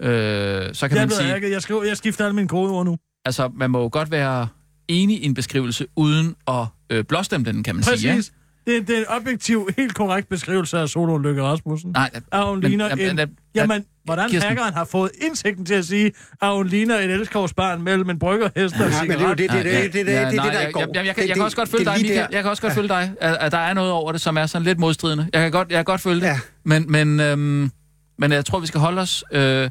øh, 0.00 0.74
så 0.74 0.88
kan 0.88 0.96
Jeg 0.96 1.02
er 1.02 1.06
man 1.06 1.10
sige, 1.16 1.28
hacket. 1.28 1.50
Jeg, 1.50 1.62
skriver, 1.62 1.84
jeg 1.84 1.96
skifter 1.96 2.24
alle 2.24 2.34
mine 2.36 2.48
kodeord 2.48 2.84
nu. 2.86 2.96
altså 3.24 3.50
man 3.54 3.70
må 3.70 3.82
jo 3.82 3.88
godt 3.92 4.10
være 4.10 4.48
enig 4.88 5.22
i 5.22 5.26
en 5.26 5.34
beskrivelse, 5.34 5.86
uden 5.96 6.34
at 6.48 6.66
øh, 6.90 7.04
blåstemme 7.04 7.52
den, 7.52 7.62
kan 7.62 7.74
man 7.74 7.84
sige. 7.84 8.12
Præcis. 8.14 8.32
Det, 8.66 8.88
det 8.88 8.94
er 8.96 9.00
en 9.00 9.06
objektiv, 9.08 9.68
helt 9.78 9.94
korrekt 9.94 10.28
beskrivelse 10.28 10.78
af 10.78 10.88
Solo 10.88 11.18
Lykke 11.18 11.42
Rasmussen. 11.42 11.90
Ja? 11.96 12.00
Nej, 12.00 12.10
At 12.32 12.44
hun 12.46 12.58
men- 12.60 12.68
ligner 12.68 12.84
jamen, 12.88 13.10
en... 13.10 13.18
jamen, 13.18 13.36
Jamen, 13.54 13.84
Hvordan 14.04 14.30
Kirsten... 14.30 14.48
hackeren 14.48 14.74
har 14.74 14.84
fået 14.84 15.10
indsigten 15.20 15.64
til 15.66 15.74
at 15.74 15.84
sige, 15.84 16.12
at 16.42 16.54
hun 16.54 16.66
ligner 16.66 16.98
et 16.98 17.10
elskovsbarn 17.10 17.82
mellem 17.82 18.10
en 18.10 18.18
bryggerhest 18.18 18.74
og 18.74 18.92
cigaret. 18.92 18.92
Ja, 18.92 19.02
men 19.02 19.18
det 19.18 19.24
er 19.24 19.28
jo 19.28 19.34
det, 19.34 19.50
det, 19.50 19.64
det, 19.64 19.92
det, 19.92 19.92
det, 19.92 20.06
det, 20.06 20.32
det, 20.32 20.42
der 20.42 20.58
er 20.58 20.70
godt. 20.70 20.90
Jeg, 20.94 21.06
jeg, 21.06 21.14
jeg, 21.18 21.34
kan 21.34 21.42
også 21.42 21.56
godt 21.56 21.68
følge 21.68 21.84
dig, 21.84 21.94
Michael. 22.00 22.28
Jeg 22.32 22.42
kan 22.42 22.50
også 22.50 22.62
godt 22.62 22.74
følge 22.74 22.88
dig, 22.88 23.12
at, 23.20 23.36
at 23.40 23.52
der 23.52 23.58
er 23.58 23.74
noget 23.74 23.92
over 23.92 24.12
det, 24.12 24.20
som 24.20 24.36
er 24.36 24.46
sådan 24.46 24.64
lidt 24.64 24.78
modstridende. 24.78 25.28
Jeg 25.32 25.42
kan 25.42 25.50
godt, 25.50 25.68
jeg 25.70 25.76
kan 25.76 25.84
godt 25.84 26.00
følge 26.00 26.20
det. 26.20 26.36
Men, 26.64 26.92
men, 26.92 27.20
øhm, 27.20 27.70
men 28.18 28.32
jeg 28.32 28.44
tror, 28.44 28.58
vi 28.58 28.66
skal 28.66 28.80
holde 28.80 29.00
os 29.00 29.24
øh, 29.32 29.70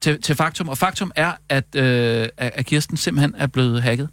til, 0.00 0.22
til 0.22 0.34
faktum. 0.34 0.68
Og 0.68 0.78
faktum 0.78 1.12
er, 1.16 1.32
at, 1.48 1.74
øh, 1.76 2.28
at 2.36 2.66
Kirsten 2.66 2.96
simpelthen 2.96 3.34
er 3.38 3.46
blevet 3.46 3.82
hacket. 3.82 4.08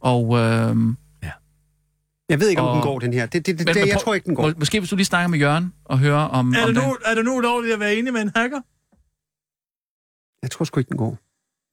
Og... 0.00 0.38
Øh, 0.38 0.76
jeg 2.28 2.40
ved 2.40 2.48
ikke, 2.48 2.62
om 2.62 2.68
Og- 2.68 2.74
den 2.74 2.82
går, 2.82 2.98
den 2.98 3.12
her. 3.12 3.26
Det, 3.26 3.32
det, 3.32 3.46
det, 3.46 3.66
Men- 3.66 3.74
det, 3.74 3.82
men 3.82 3.88
jeg 3.88 3.94
prøv- 3.94 4.02
tror 4.04 4.14
ikke, 4.14 4.24
den 4.26 4.34
går. 4.34 4.42
må, 4.48 4.52
måske 4.58 4.80
hvis 4.80 4.90
du 4.90 4.96
lige 4.96 5.04
snakker 5.06 5.28
med 5.28 5.38
Jørgen 5.38 5.72
og 5.84 5.98
hører 5.98 6.22
om, 6.22 6.54
Er 6.54 6.62
om 6.62 6.74
det, 6.74 6.82
nu, 6.84 6.96
er 7.04 7.14
det 7.14 7.24
nu 7.24 7.36
ulovligt 7.36 7.74
at 7.74 7.80
være 7.80 7.94
enig 7.96 8.12
med 8.12 8.20
en 8.22 8.30
hacker? 8.36 8.60
Jeg 10.42 10.50
tror 10.50 10.64
sgu 10.64 10.80
ikke, 10.80 10.88
den 10.88 10.96
går. 10.96 11.18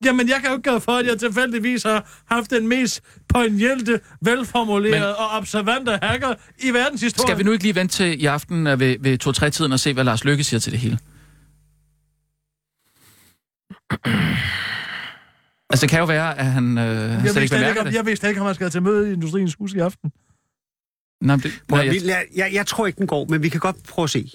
Jamen, 0.05 0.29
jeg 0.29 0.37
kan 0.41 0.49
jo 0.49 0.55
ikke 0.57 0.69
gøre 0.69 0.81
for, 0.81 0.91
at 0.91 1.05
jeg 1.07 1.19
tilfældigvis 1.19 1.83
har 1.83 2.21
haft 2.25 2.51
den 2.51 2.67
mest 2.67 3.01
poignante, 3.29 3.99
velformulerede 4.21 4.99
Men- 4.99 5.15
og 5.17 5.29
observante 5.29 5.99
hacker 6.01 6.33
i 6.59 6.69
verdenshistorien. 6.73 7.27
Skal 7.27 7.37
vi 7.37 7.43
nu 7.43 7.51
ikke 7.51 7.63
lige 7.63 7.75
vente 7.75 7.93
til 7.95 8.21
i 8.21 8.25
aften 8.25 8.67
øh, 8.67 8.79
ved, 8.79 8.95
ved 8.99 9.27
2-3-tiden 9.27 9.71
og 9.71 9.79
se, 9.79 9.93
hvad 9.93 10.03
Lars 10.03 10.23
Lykke 10.23 10.43
siger 10.43 10.59
til 10.59 10.71
det 10.71 10.79
hele? 10.79 10.97
Altså, 15.69 15.81
det 15.85 15.89
kan 15.89 15.99
jo 15.99 16.05
være, 16.05 16.37
at 16.39 16.45
han, 16.45 16.77
øh, 16.77 16.85
Jeg 16.85 17.19
slet 17.21 17.41
vidste, 17.41 17.57
ikke 17.69 17.79
om, 17.79 17.85
det. 17.85 17.93
jeg 17.95 18.05
vidste 18.05 18.27
ikke, 18.29 18.41
om 18.41 18.45
han 18.45 18.55
skal 18.55 18.69
til 18.69 18.81
møde 18.81 19.09
i 19.09 19.13
Industriens 19.13 19.55
Hus 19.55 19.73
i 19.73 19.79
aften. 19.79 20.11
Nå, 21.21 21.36
men 21.36 21.39
det 21.43 21.51
Prøv, 21.69 21.77
nej, 21.77 21.88
vi, 21.89 21.95
jeg, 21.95 22.05
jeg, 22.05 22.25
jeg, 22.36 22.49
jeg 22.53 22.67
tror 22.67 22.88
ikke, 22.88 22.97
den 22.97 23.07
går, 23.07 23.25
men 23.29 23.43
vi 23.43 23.49
kan 23.49 23.60
godt 23.60 23.75
prøve 23.89 24.03
at 24.03 24.10
se. 24.10 24.31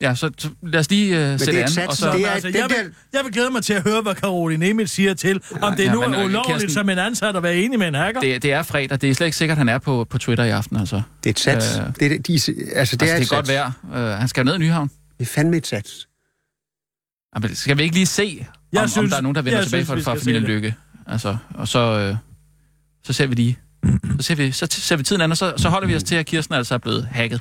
ja, 0.00 0.14
så, 0.14 0.30
så 0.38 0.48
lad 0.62 0.80
os 0.80 0.90
lige 0.90 1.16
det 1.32 1.40
sætte 1.40 1.54
er 1.54 1.58
et 1.58 1.62
an. 1.62 1.70
sats, 1.70 1.88
Og 1.88 1.96
så 1.96 2.06
det 2.06 2.14
Det 2.14 2.26
er- 2.26 2.30
altså, 2.30 2.48
den 2.48 2.56
jeg, 2.56 2.66
vil, 2.68 2.92
jeg 3.12 3.20
vil 3.24 3.32
glæde 3.32 3.50
mig 3.50 3.62
til 3.64 3.72
at 3.74 3.82
høre, 3.82 4.02
hvad 4.02 4.14
Caroline 4.14 4.68
Emil 4.68 4.88
siger 4.88 5.14
til, 5.14 5.40
om 5.62 5.76
det 5.76 5.84
ja, 5.84 5.92
nu 5.92 6.00
men, 6.00 6.14
er 6.14 6.20
øh, 6.20 6.24
ulovligt 6.26 6.62
Kirsten- 6.62 6.70
som 6.74 6.88
en 6.88 6.98
ansat 6.98 7.36
at 7.36 7.42
være 7.42 7.56
enig 7.56 7.78
med 7.78 7.88
en 7.88 7.94
hacker. 7.94 8.20
det, 8.20 8.42
det 8.42 8.52
er 8.52 8.62
fredag. 8.62 9.00
Det 9.00 9.10
er 9.10 9.14
slet 9.14 9.26
ikke 9.26 9.36
sikkert, 9.36 9.54
at 9.54 9.58
han 9.58 9.68
er 9.68 9.78
på, 9.78 10.04
på 10.10 10.18
Twitter 10.18 10.44
i 10.44 10.50
aften. 10.50 10.76
Altså. 10.76 11.02
Det 11.24 11.30
er 11.30 11.32
et 11.32 11.38
sats. 11.40 11.78
Øh, 11.78 11.82
det, 12.00 12.02
er, 12.02 12.08
det, 12.08 12.26
de, 12.26 12.32
altså, 12.32 12.52
det 12.52 12.72
Altså, 12.72 12.96
er 13.02 13.14
det 13.14 13.22
et 13.22 13.28
kan 13.28 13.36
godt 13.36 13.48
være. 13.48 13.72
Øh, 13.94 14.18
han 14.18 14.28
skal 14.28 14.44
ned 14.44 14.54
i 14.54 14.58
Nyhavn. 14.58 14.90
Det 15.18 15.24
er 15.24 15.30
fandme 15.30 15.56
et 15.56 15.66
sats. 15.66 16.08
Jamen, 17.34 17.54
skal 17.54 17.78
vi 17.78 17.82
ikke 17.82 17.94
lige 17.94 18.06
se, 18.06 18.46
Jeg 18.72 18.82
om, 18.82 18.88
synes- 18.88 19.04
om 19.04 19.08
der 19.10 19.16
er 19.16 19.20
nogen, 19.20 19.34
der 19.34 19.42
vender 19.42 19.58
jeg 19.58 19.66
tilbage 19.66 19.84
synes, 19.84 19.88
fra, 19.88 19.94
vi 19.94 20.02
fra 20.02 20.24
familien 20.24 20.42
det. 20.42 20.50
Lykke? 20.50 20.74
Altså, 21.06 21.36
og 21.54 21.68
så, 21.68 21.78
øh, 21.98 22.16
så 23.04 23.12
ser 23.12 23.26
vi 23.26 23.34
lige. 23.34 23.58
Så 24.16 24.22
ser 24.22 24.34
vi, 24.34 24.52
så 24.52 24.64
t- 24.64 24.80
ser 24.80 24.96
vi 24.96 25.02
tiden 25.02 25.22
an, 25.22 25.30
og 25.30 25.36
så, 25.36 25.54
så 25.56 25.68
holder 25.68 25.88
vi 25.88 25.94
os 25.96 26.02
til, 26.02 26.14
at 26.14 26.26
Kirsten 26.26 26.54
altså 26.54 26.74
er 26.74 26.78
blevet 26.78 27.06
hacket. 27.06 27.40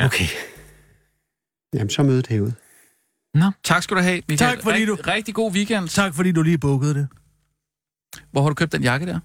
Okay. 0.00 0.24
Jamen, 1.74 1.90
så 1.90 2.02
mødet 2.02 2.26
herude. 2.26 2.54
Tak 3.64 3.82
skal 3.82 3.96
du 3.96 4.02
have, 4.02 4.22
Michael. 4.28 4.54
Tak, 4.56 4.62
fordi 4.62 4.78
Rigt- 4.84 4.86
du- 4.86 4.98
Rigtig 5.06 5.34
god 5.34 5.52
weekend. 5.52 5.88
Tak, 5.88 6.14
fordi 6.14 6.32
du 6.32 6.42
lige 6.42 6.58
bukkede 6.58 6.94
det. 6.94 7.08
Hvor 8.32 8.42
har 8.42 8.48
du 8.48 8.54
købt 8.54 8.72
den 8.72 8.82
jakke 8.82 9.06
der? 9.06 9.20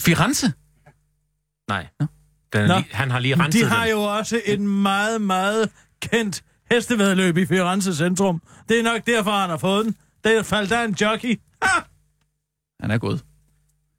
Firenze? 0.00 0.52
Nej. 1.68 1.86
Nå. 2.00 2.06
Den 2.52 2.68
Nå. 2.68 2.76
lige, 2.76 2.88
han 2.94 3.10
har 3.10 3.18
lige 3.18 3.36
renset 3.36 3.62
De 3.62 3.68
har 3.68 3.84
den. 3.84 3.90
jo 3.90 4.02
også 4.02 4.40
en 4.46 4.68
meget, 4.82 5.20
meget 5.20 5.70
kendt 6.02 6.44
hestevedløb 6.70 7.36
i 7.36 7.46
Firenze 7.46 7.96
centrum. 7.96 8.42
Det 8.68 8.78
er 8.78 8.82
nok 8.82 9.06
derfor, 9.06 9.30
han 9.30 9.50
har 9.50 9.56
fået 9.56 9.84
den. 9.84 9.96
Der 10.24 10.42
faldt 10.42 10.70
der 10.70 10.82
en 10.84 10.92
jockey. 11.00 11.40
Ah! 11.62 11.82
Han 12.82 12.90
er 12.90 12.98
gået. 12.98 13.24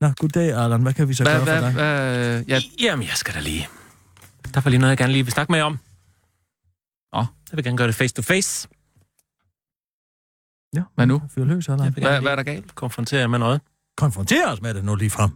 Nå, 0.01 0.11
goddag, 0.19 0.53
Arlan. 0.53 0.81
Hvad 0.81 0.93
kan 0.93 1.07
vi 1.09 1.13
så 1.13 1.23
Hvad, 1.23 1.33
gøre 1.33 1.39
for 1.45 1.51
hvad, 1.51 1.61
dig? 1.61 1.71
hvad, 1.73 2.43
ja, 2.47 2.59
Jamen, 2.81 3.07
jeg 3.07 3.15
skal 3.15 3.33
da 3.33 3.39
lige... 3.39 3.67
Der 4.53 4.61
var 4.61 4.69
lige 4.69 4.79
noget, 4.79 4.89
jeg 4.89 4.97
gerne 4.97 5.13
lige 5.13 5.23
vil 5.23 5.33
snakke 5.33 5.51
med 5.51 5.59
jer 5.59 5.65
om. 5.65 5.79
Åh. 7.13 7.25
Jeg 7.51 7.57
vil 7.57 7.63
gerne 7.65 7.77
gøre 7.77 7.87
det 7.87 7.95
face 7.95 8.13
to 8.13 8.21
face. 8.21 8.67
Ja, 10.75 10.81
hvad 10.95 11.05
nu? 11.07 11.21
Fyr 11.35 11.45
løs, 11.45 11.69
vil 11.69 11.75
Hvad, 11.77 11.91
hvad 12.21 12.31
er 12.31 12.35
der 12.35 12.43
galt? 12.43 12.75
konfrontere 12.75 13.19
jer 13.19 13.27
med 13.27 13.39
noget. 13.39 13.61
Konfronter 13.97 14.51
os 14.51 14.61
med 14.61 14.73
det 14.73 14.83
nu 14.85 14.95
lige 14.95 15.09
frem. 15.09 15.29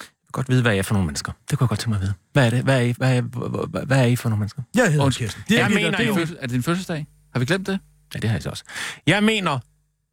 Jeg 0.00 0.06
vil 0.22 0.32
godt 0.32 0.48
vide, 0.48 0.62
hvad 0.62 0.74
I 0.74 0.78
er 0.78 0.82
for 0.82 0.94
nogle 0.94 1.06
mennesker. 1.06 1.32
Det 1.50 1.58
kunne 1.58 1.64
jeg 1.64 1.68
godt 1.68 1.80
tænke 1.80 1.90
mig 1.90 1.96
at 1.96 2.02
vide. 2.02 2.14
Hvad 2.32 2.46
er 2.46 2.50
det? 2.50 2.64
Hvad 2.64 2.76
er 2.76 2.80
I, 2.80 2.94
hvad 2.98 3.16
er, 3.16 3.20
hvad, 3.66 3.86
hvad 3.86 3.98
er 4.00 4.04
I 4.06 4.16
for 4.16 4.28
nogle 4.28 4.40
mennesker? 4.40 4.62
Jeg 4.74 4.92
hedder. 4.92 5.10
Kirsten. 5.10 5.42
Det 5.48 5.54
er, 5.54 5.60
Jeg 5.60 5.70
jeg 5.70 5.74
mener 5.74 5.90
det 5.96 6.00
er 6.00 6.06
jo- 6.08 6.36
Er 6.38 6.40
det 6.46 6.50
din 6.50 6.62
fødselsdag? 6.62 7.06
Har 7.32 7.38
vi 7.40 7.44
glemt 7.46 7.66
det? 7.66 7.78
Ja, 8.14 8.18
det 8.18 8.30
har 8.30 8.36
jeg 8.36 8.42
så 8.42 8.50
også. 8.50 8.64
Jeg 9.06 9.24
mener... 9.24 9.58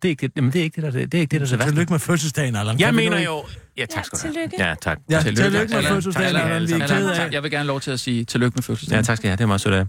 Det 0.05 0.09
er 0.09 0.11
ikke 0.11 0.27
det, 0.27 0.31
jamen, 0.35 0.51
det, 0.53 0.59
er 0.59 0.63
ikke 0.63 0.81
det, 0.81 0.93
der, 0.93 0.99
det 1.05 1.13
er 1.13 1.19
ikke 1.19 1.31
det, 1.31 1.41
der 1.41 1.45
er 1.47 1.49
det 1.49 1.59
værste. 1.59 1.71
Tillykke 1.71 1.93
med 1.93 1.99
fødselsdagen, 1.99 2.55
Allan. 2.55 2.79
Jeg 2.79 2.95
mener 2.95 3.19
jo... 3.21 3.43
Ja, 3.77 3.85
tak 3.85 4.05
skal 4.05 4.29
du 4.33 4.35
have. 4.37 4.69
Ja, 4.69 4.75
tak. 4.81 4.99
Ja, 5.09 5.19
Tillykke. 5.21 5.41
tillykke 5.43 5.73
med 5.75 5.83
fødselsdagen, 5.83 6.35
Allan. 6.35 6.67
Vi 6.67 6.73
er 6.83 6.87
ked 6.87 7.09
af. 7.09 7.31
Jeg 7.31 7.43
vil 7.43 7.51
gerne 7.51 7.67
lov 7.67 7.81
til 7.81 7.91
at 7.91 7.99
sige 7.99 8.25
tillykke 8.25 8.55
med 8.55 8.63
fødselsdagen. 8.63 8.99
Ja, 8.99 9.03
tak 9.05 9.17
skal 9.17 9.27
jeg 9.27 9.31
have. 9.31 9.37
Det 9.37 9.43
er 9.43 9.47
meget 9.47 9.61
sødt 9.61 9.73
af. 9.73 9.85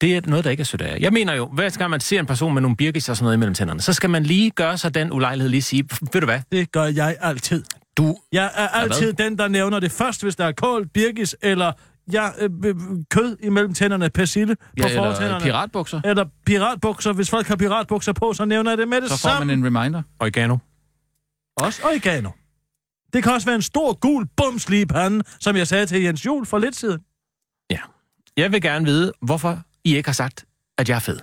Det 0.00 0.16
er 0.16 0.20
noget, 0.26 0.44
der 0.44 0.50
ikke 0.50 0.60
er 0.60 0.64
sødt 0.64 0.82
af. 0.82 0.98
Jeg 1.00 1.12
mener 1.12 1.34
jo, 1.34 1.46
hver 1.46 1.70
gang 1.70 1.90
man 1.90 2.00
ser 2.00 2.20
en 2.20 2.26
person 2.26 2.54
med 2.54 2.62
nogle 2.62 2.76
birkis 2.76 3.08
og 3.08 3.16
sådan 3.16 3.24
noget 3.24 3.36
imellem 3.36 3.54
tænderne, 3.54 3.80
så 3.80 3.92
skal 3.92 4.10
man 4.10 4.22
lige 4.22 4.50
gøre 4.50 4.78
sig 4.78 4.94
den 4.94 5.12
ulejlighed 5.12 5.50
lige 5.50 5.62
sige, 5.62 5.84
ved 6.12 6.20
du 6.20 6.24
hvad, 6.26 6.40
Det 6.52 6.72
gør 6.72 6.84
jeg 6.84 7.16
altid. 7.20 7.64
du... 7.96 8.16
Jeg 8.32 8.50
er 8.54 8.68
altid 8.68 9.12
den, 9.12 9.38
der 9.38 9.48
nævner 9.48 9.80
det 9.80 9.92
først, 9.92 10.22
hvis 10.22 10.36
der 10.36 10.44
er 10.44 10.52
kål, 10.52 10.88
birkis 10.88 11.36
eller 11.42 11.72
ja, 12.12 12.28
øh, 12.38 12.50
øh, 12.64 12.74
kød 13.10 13.36
imellem 13.42 13.74
tænderne, 13.74 14.10
persille 14.10 14.56
på 14.56 14.62
Ja, 14.78 14.86
eller 14.88 15.12
fortænderne. 15.14 15.44
piratbukser. 15.44 16.00
eller 16.04 16.24
piratbukser. 16.46 17.12
Hvis 17.12 17.30
folk 17.30 17.46
har 17.46 17.56
piratbukser 17.56 18.12
på, 18.12 18.32
så 18.32 18.44
nævner 18.44 18.70
jeg 18.70 18.78
det 18.78 18.88
med 18.88 19.00
det 19.00 19.08
Så 19.10 19.16
får 19.16 19.28
samme. 19.28 19.46
man 19.46 19.58
en 19.58 19.66
reminder. 19.66 20.02
Oregano. 20.20 20.56
Også 21.56 21.82
oregano. 21.84 22.30
Det 23.12 23.22
kan 23.22 23.32
også 23.32 23.46
være 23.46 23.56
en 23.56 23.62
stor 23.62 23.92
gul 23.98 24.26
bums 24.36 24.68
lige 24.68 24.82
i 24.82 24.86
panden, 24.86 25.22
som 25.40 25.56
jeg 25.56 25.66
sagde 25.68 25.86
til 25.86 26.02
Jens 26.02 26.26
Jul 26.26 26.46
for 26.46 26.58
lidt 26.58 26.76
siden. 26.76 27.00
Jeg 28.36 28.52
vil 28.52 28.62
gerne 28.62 28.84
vide, 28.84 29.12
hvorfor 29.22 29.62
I 29.84 29.96
ikke 29.96 30.08
har 30.08 30.12
sagt, 30.14 30.44
at 30.78 30.88
jeg 30.88 30.94
er 30.96 31.00
fed. 31.00 31.18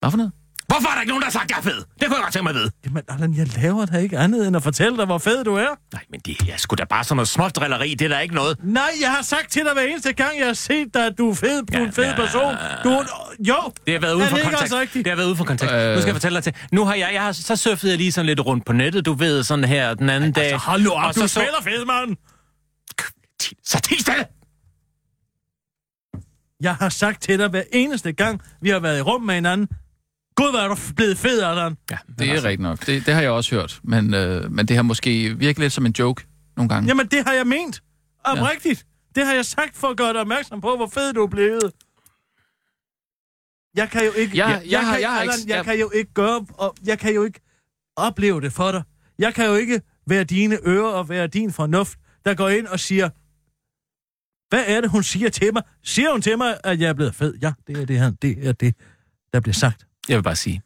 Hvad 0.00 0.10
for 0.10 0.16
noget? 0.16 0.32
Hvorfor 0.72 0.88
er 0.88 0.94
der 0.94 1.00
ikke 1.00 1.08
nogen, 1.10 1.20
der 1.22 1.26
har 1.26 1.30
sagt, 1.30 1.44
at 1.44 1.50
jeg 1.50 1.58
er 1.58 1.62
fed? 1.62 1.76
Det 2.00 2.06
kunne 2.06 2.16
jeg 2.16 2.22
godt 2.22 2.32
tænke 2.32 2.42
mig 2.42 2.50
at 2.50 2.56
vide. 2.56 2.70
Jamen, 2.84 3.02
Allan, 3.08 3.34
jeg 3.34 3.46
laver 3.62 3.84
da 3.86 3.98
ikke 3.98 4.18
andet 4.18 4.46
end 4.48 4.56
at 4.56 4.62
fortælle 4.62 4.96
dig, 4.96 5.06
hvor 5.06 5.18
fed 5.18 5.44
du 5.44 5.54
er. 5.54 5.68
Nej, 5.92 6.02
men 6.10 6.20
det 6.20 6.36
er 6.52 6.56
sgu 6.56 6.74
da 6.74 6.84
bare 6.84 7.04
sådan 7.04 7.16
noget 7.16 7.28
småt 7.28 7.56
drilleri. 7.56 7.94
Det 7.94 8.04
er 8.04 8.08
da 8.08 8.18
ikke 8.18 8.34
noget. 8.34 8.56
Nej, 8.64 8.90
jeg 9.00 9.10
har 9.10 9.22
sagt 9.22 9.50
til 9.50 9.64
dig 9.64 9.72
hver 9.72 9.82
eneste 9.82 10.12
gang, 10.12 10.38
jeg 10.38 10.46
har 10.46 10.52
set 10.54 10.94
dig, 10.94 11.06
at 11.06 11.12
du 11.18 11.30
er 11.30 11.34
fed, 11.34 11.62
du 11.62 11.78
er 11.78 11.84
en 11.86 11.92
fed 11.92 12.04
ja. 12.04 12.14
person. 12.16 12.54
Du 12.84 12.88
er, 12.90 13.04
jo, 13.48 13.72
Det 13.86 13.94
har 13.94 14.00
været 14.00 14.14
uden 14.14 14.22
Er 14.24 14.28
for 14.28 14.36
det 14.36 14.44
ikke 14.44 14.50
kontekst. 14.56 14.62
også 14.72 14.80
rigtigt? 14.80 15.04
Det 15.04 15.10
har 15.10 15.16
været 15.16 15.26
uden 15.26 15.36
for 15.36 15.44
kontekst. 15.44 15.74
Øh. 15.74 15.94
Nu 15.94 16.00
skal 16.00 16.08
jeg 16.08 16.14
fortælle 16.14 16.36
dig 16.36 16.44
til. 16.44 16.54
Nu 16.72 16.84
har 16.84 16.94
jeg, 16.94 17.10
jeg 17.12 17.22
har, 17.22 17.32
så 17.32 17.56
surfede 17.56 17.92
jeg 17.92 17.98
lige 17.98 18.12
sådan 18.12 18.26
lidt 18.26 18.40
rundt 18.46 18.66
på 18.66 18.72
nettet, 18.72 19.06
du 19.06 19.12
ved, 19.14 19.42
sådan 19.42 19.64
her 19.64 19.94
den 19.94 20.10
anden 20.10 20.32
dag. 20.32 20.44
altså, 20.44 20.56
hold 20.70 20.82
nu 20.82 20.90
op, 20.90 21.04
Og 21.08 21.14
du 21.14 21.20
så, 21.20 21.28
spiller 21.28 21.62
fed, 21.62 21.84
mand. 21.84 22.16
så, 23.42 23.50
så 23.64 23.80
ti 23.80 24.00
stille! 24.00 24.24
Jeg 26.60 26.74
har 26.74 26.88
sagt 26.88 27.22
til 27.22 27.38
dig 27.38 27.48
hver 27.48 27.62
eneste 27.72 28.12
gang, 28.12 28.40
vi 28.60 28.70
har 28.70 28.78
været 28.78 28.98
i 28.98 29.02
rum 29.02 29.22
med 29.22 29.34
hinanden. 29.34 29.68
Gud, 30.36 30.50
hvor 30.50 30.58
er 30.58 30.68
du 30.68 30.76
blevet 30.96 31.18
fed, 31.18 31.42
Allan. 31.42 31.76
Ja, 31.90 31.98
Det 32.18 32.28
er 32.30 32.34
rigtigt 32.44 32.60
nok. 32.60 32.86
Det, 32.86 33.06
det 33.06 33.14
har 33.14 33.20
jeg 33.22 33.30
også 33.30 33.54
hørt. 33.54 33.80
Men, 33.84 34.14
øh, 34.14 34.50
men 34.52 34.68
det 34.68 34.76
har 34.76 34.82
måske 34.82 35.38
virket 35.38 35.58
lidt 35.58 35.72
som 35.72 35.86
en 35.86 35.94
joke 35.98 36.26
nogle 36.56 36.68
gange. 36.68 36.86
Jamen, 36.88 37.06
det 37.06 37.24
har 37.26 37.32
jeg 37.32 37.46
ment. 37.46 37.82
Oprigtigt. 38.24 38.86
Det 39.14 39.26
har 39.26 39.34
jeg 39.34 39.44
sagt 39.46 39.76
for 39.76 39.88
at 39.88 39.96
gøre 39.96 40.12
dig 40.12 40.20
opmærksom 40.20 40.60
på, 40.60 40.76
hvor 40.76 40.86
fed 40.86 41.12
du 41.12 41.22
er 41.22 41.26
blevet. 41.26 41.72
Jeg 43.76 43.90
kan 43.90 44.04
jo 44.04 44.12
ikke... 44.12 44.36
Jeg- 44.36 44.48
jeg, 44.64 44.70
jeg 44.70 44.86
har- 44.86 44.92
kan, 44.94 45.02
jeg 45.02 45.10
har 45.10 45.20
Allan, 45.20 45.38
ikke- 45.38 45.50
jeg 45.50 45.56
jeg- 45.56 45.64
kan 45.64 45.78
jo 45.80 45.90
ikke 45.94 46.12
gøre... 46.14 46.46
Og 46.54 46.76
jeg 46.84 46.98
kan 46.98 47.14
jo 47.14 47.24
ikke 47.24 47.40
opleve 47.96 48.40
det 48.40 48.52
for 48.52 48.72
dig. 48.72 48.82
Jeg 49.18 49.34
kan 49.34 49.46
jo 49.46 49.54
ikke 49.54 49.80
være 50.06 50.24
dine 50.24 50.58
ører 50.66 50.88
og 50.92 51.08
være 51.08 51.26
din 51.26 51.52
fornuft, 51.52 51.98
der 52.24 52.34
går 52.34 52.48
ind 52.48 52.66
og 52.66 52.80
siger... 52.80 53.08
Hvad 54.54 54.64
er 54.66 54.80
det, 54.80 54.90
hun 54.90 55.02
siger 55.02 55.28
til 55.30 55.52
mig? 55.52 55.62
Siger 55.84 56.12
hun 56.12 56.22
til 56.22 56.38
mig, 56.38 56.60
at 56.64 56.80
jeg 56.80 56.88
er 56.88 56.92
blevet 56.92 57.14
fed? 57.14 57.34
Ja, 57.42 57.52
det 57.66 57.76
er 57.82 57.86
det 57.86 57.98
her. 57.98 58.10
Det 58.10 58.48
er 58.48 58.52
det, 58.52 58.74
der 59.32 59.40
bliver 59.40 59.54
sagt. 59.54 59.86
Jeg 60.08 60.16
vil 60.16 60.22
bare 60.22 60.36
sige. 60.36 60.62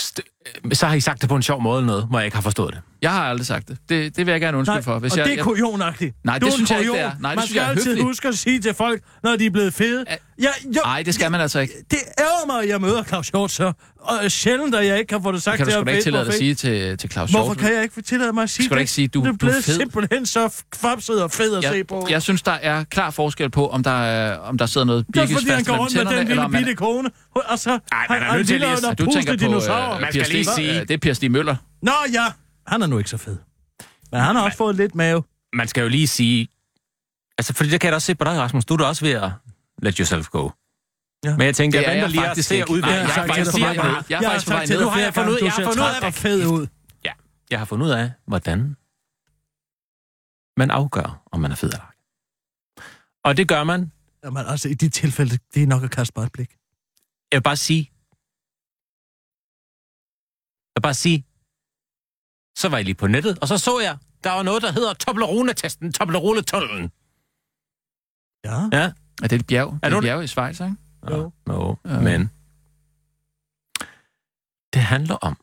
St- 0.00 0.33
så 0.72 0.86
har 0.86 0.94
I 0.94 1.00
sagt 1.00 1.20
det 1.20 1.28
på 1.28 1.36
en 1.36 1.42
sjov 1.42 1.62
måde 1.62 1.78
eller 1.78 1.86
noget, 1.86 2.06
hvor 2.10 2.18
jeg 2.18 2.24
ikke 2.26 2.36
har 2.36 2.42
forstået 2.42 2.74
det. 2.74 2.80
Jeg 3.02 3.10
har 3.12 3.22
aldrig 3.24 3.46
sagt 3.46 3.68
det. 3.68 3.76
Det, 3.88 4.16
det 4.16 4.26
vil 4.26 4.32
jeg 4.32 4.40
gerne 4.40 4.58
undskylde 4.58 4.82
for. 4.82 4.98
Hvis 4.98 5.12
og 5.12 5.18
jeg, 5.18 5.24
det 5.26 5.32
er 5.32 5.36
jeg, 5.36 5.44
kujonagtigt. 5.44 6.16
Nej, 6.24 6.38
Du 6.38 6.46
det 6.46 6.54
synes 6.54 6.70
jeg 6.70 6.80
ikke, 6.80 6.92
det 6.92 7.00
er. 7.00 7.10
Nej, 7.20 7.30
det 7.30 7.36
Man 7.36 7.46
synes 7.46 7.54
jeg 7.56 7.62
skal 7.62 7.62
er 7.62 7.68
altid 7.68 7.86
høfligt. 7.90 8.06
huske 8.06 8.28
at 8.28 8.34
sige 8.38 8.60
til 8.60 8.74
folk, 8.74 9.02
når 9.22 9.36
de 9.36 9.46
er 9.46 9.50
blevet 9.50 9.74
fede. 9.74 10.04
Ja. 10.10 10.14
Ja, 10.42 10.48
Nej, 10.84 11.02
det 11.02 11.14
skal 11.14 11.30
man 11.30 11.40
altså 11.40 11.60
ikke. 11.60 11.74
det 11.90 11.98
ærger 12.18 12.46
mig, 12.46 12.62
at 12.62 12.68
jeg 12.68 12.80
møder 12.80 13.02
Claus 13.04 13.28
Hjort, 13.28 13.50
så. 13.50 13.72
Og 14.00 14.30
sjældent, 14.30 14.74
at 14.74 14.86
jeg 14.86 14.98
ikke 14.98 15.08
kan 15.08 15.22
få 15.22 15.32
det 15.32 15.42
sagt 15.42 15.52
Det 15.52 15.58
kan 15.58 15.66
du 15.66 15.72
sgu 15.72 15.84
da 15.84 15.90
ikke 15.90 16.02
tillade 16.02 16.26
at 16.26 16.34
sige 16.34 16.54
til, 16.54 16.98
til 16.98 17.10
Claus 17.10 17.30
Hvorfor 17.30 17.44
Hjort. 17.44 17.56
kan 17.58 17.72
jeg 17.74 17.82
ikke 17.82 18.02
tillade 18.02 18.32
mig 18.32 18.42
at 18.42 18.50
sige 18.50 18.64
Skal 18.66 18.74
du 18.76 18.78
ikke 18.80 18.92
sige, 18.92 19.08
du- 19.08 19.20
det 19.20 19.26
du 19.28 19.32
er 19.32 19.36
blevet 19.36 19.64
fed? 19.64 19.74
simpelthen 19.74 20.26
så 20.26 20.62
kvapset 20.80 21.22
og 21.22 21.30
fed 21.30 21.56
at 21.56 21.64
se 21.64 21.84
på. 21.84 22.00
jeg, 22.02 22.10
jeg 22.10 22.22
synes, 22.22 22.42
der 22.42 22.52
er 22.52 22.84
klar 22.84 23.10
forskel 23.10 23.50
på, 23.50 23.68
om 23.68 23.82
der, 23.82 23.90
er, 23.90 24.36
om 24.38 24.58
der 24.58 24.66
sidder 24.66 24.86
noget 24.86 25.06
det 25.14 25.16
er 25.16 25.26
fordi, 25.26 25.48
han 25.50 25.64
går 25.64 25.72
mellem 25.72 25.80
rundt 25.80 25.94
med 25.94 26.00
tænderne, 26.00 26.18
den 26.20 26.30
eller 26.30 26.48
lille 26.48 26.58
bitte 26.58 26.74
kone. 26.74 27.10
Og 27.34 27.58
så 27.58 27.70
er 27.70 27.78
han 27.92 28.40
en 28.40 28.40
Du 28.40 28.46
tænker 28.46 28.96
pustet 29.04 29.26
på, 29.26 29.36
dinosaur. 29.36 29.94
øh, 29.94 30.00
Man 30.00 30.12
skal 30.12 30.26
lige 30.34 30.54
sige- 30.54 30.80
øh, 30.80 30.88
det 30.88 30.94
er 30.94 30.98
Per 30.98 31.12
Stig 31.12 31.30
Møller. 31.30 31.56
Nå 31.82 31.92
ja, 32.12 32.26
han 32.66 32.82
er 32.82 32.86
nu 32.86 32.98
ikke 32.98 33.10
så 33.10 33.16
fed. 33.16 33.38
Men 34.12 34.20
han 34.20 34.36
har 34.36 34.42
også 34.44 34.58
fået 34.58 34.76
lidt 34.76 34.94
mave. 34.94 35.22
Man 35.52 35.68
skal 35.68 35.82
jo 35.82 35.88
lige 35.88 36.08
sige... 36.08 36.48
Altså, 37.38 37.54
fordi 37.54 37.70
det 37.70 37.80
kan 37.80 37.88
jeg 37.88 37.92
da 37.92 37.94
også 37.94 38.06
se 38.06 38.14
på 38.14 38.24
dig, 38.24 38.38
Rasmus. 38.40 38.64
Du 38.64 38.74
er 38.74 38.78
da 38.78 38.84
også 38.84 39.04
ved 39.04 39.12
at 39.12 39.30
let 39.82 39.96
yourself 39.96 40.28
go. 40.28 40.50
Ja. 41.24 41.36
Men 41.36 41.46
jeg 41.46 41.54
tænkte, 41.56 41.78
Det 41.78 41.84
jeg 41.84 41.90
er 41.90 41.94
venter 41.94 42.02
jeg 42.04 42.10
lige 42.10 42.20
at 42.22 42.26
faktisk 42.28 42.48
se 42.48 42.54
at 42.54 42.58
ikke. 42.58 42.70
udvikle. 42.70 42.90
Jeg 42.92 43.00
jeg 43.00 43.22
er 43.22 43.26
gange. 43.74 43.90
Jeg 43.90 43.96
er 43.96 44.04
Jeg 44.10 44.18
har 44.18 44.24
faktisk 44.30 44.46
på 44.46 44.52
vej 44.52 44.66
ned. 44.66 44.80
Nu 44.80 44.88
har 44.88 45.00
jeg 45.00 45.14
fundet 45.14 45.32
ud- 45.32 45.38
jeg 45.42 45.52
har 45.52 45.62
fundet 45.64 45.78
ud 45.82 46.02
af 46.02 46.06
og 46.06 46.14
fed 46.14 46.46
ud. 46.46 46.66
Ja, 47.04 47.12
jeg 47.50 47.58
har 47.58 47.66
fundet 47.66 47.86
ud 47.86 47.90
af, 47.90 48.10
hvordan 48.26 48.76
man 50.56 50.70
afgør, 50.70 51.22
om 51.32 51.40
man 51.40 51.50
er 51.52 51.56
fed 51.56 51.68
eller 51.68 51.80
ej. 51.84 51.90
Og 53.24 53.36
det 53.36 53.48
gør 53.48 53.64
man. 53.64 53.92
Jamen 54.24 54.46
altså, 54.46 54.68
i 54.68 54.74
de 54.74 54.88
tilfælde, 54.88 55.38
det 55.54 55.62
er 55.62 55.66
nok 55.66 55.82
at 55.84 55.90
kaste 55.90 56.12
bare 56.12 56.24
et 56.24 56.32
blik. 56.32 56.50
Jeg 57.32 57.36
vil 57.36 57.42
bare 57.42 57.56
sige... 57.56 57.90
Jeg 60.74 60.80
vil 60.80 60.82
bare 60.82 60.94
sige... 60.94 61.24
Så 62.58 62.68
var 62.68 62.76
jeg 62.76 62.84
lige 62.84 62.94
på 62.94 63.06
nettet, 63.06 63.38
og 63.38 63.48
så 63.48 63.58
så 63.58 63.80
jeg, 63.80 63.98
der 64.24 64.30
var 64.32 64.42
noget, 64.42 64.62
der 64.62 64.72
hedder 64.72 64.94
Toblerone-testen, 64.94 65.92
Toblerone-tunnelen. 65.92 66.90
Ja. 68.44 68.58
Ja. 68.78 68.92
Er 69.22 69.28
det 69.28 69.40
et 69.40 69.46
bjerg? 69.46 69.72
Det 69.72 69.78
er 69.82 69.90
du- 69.90 69.98
et 69.98 70.02
bjerg 70.02 70.24
i 70.24 70.26
Schweiz, 70.26 70.60
ikke? 70.60 70.76
Jo. 71.10 71.32
Jo, 71.48 71.76
Ja. 71.84 72.00
men... 72.00 72.30
Det 74.74 74.82
handler 74.82 75.14
om, 75.14 75.36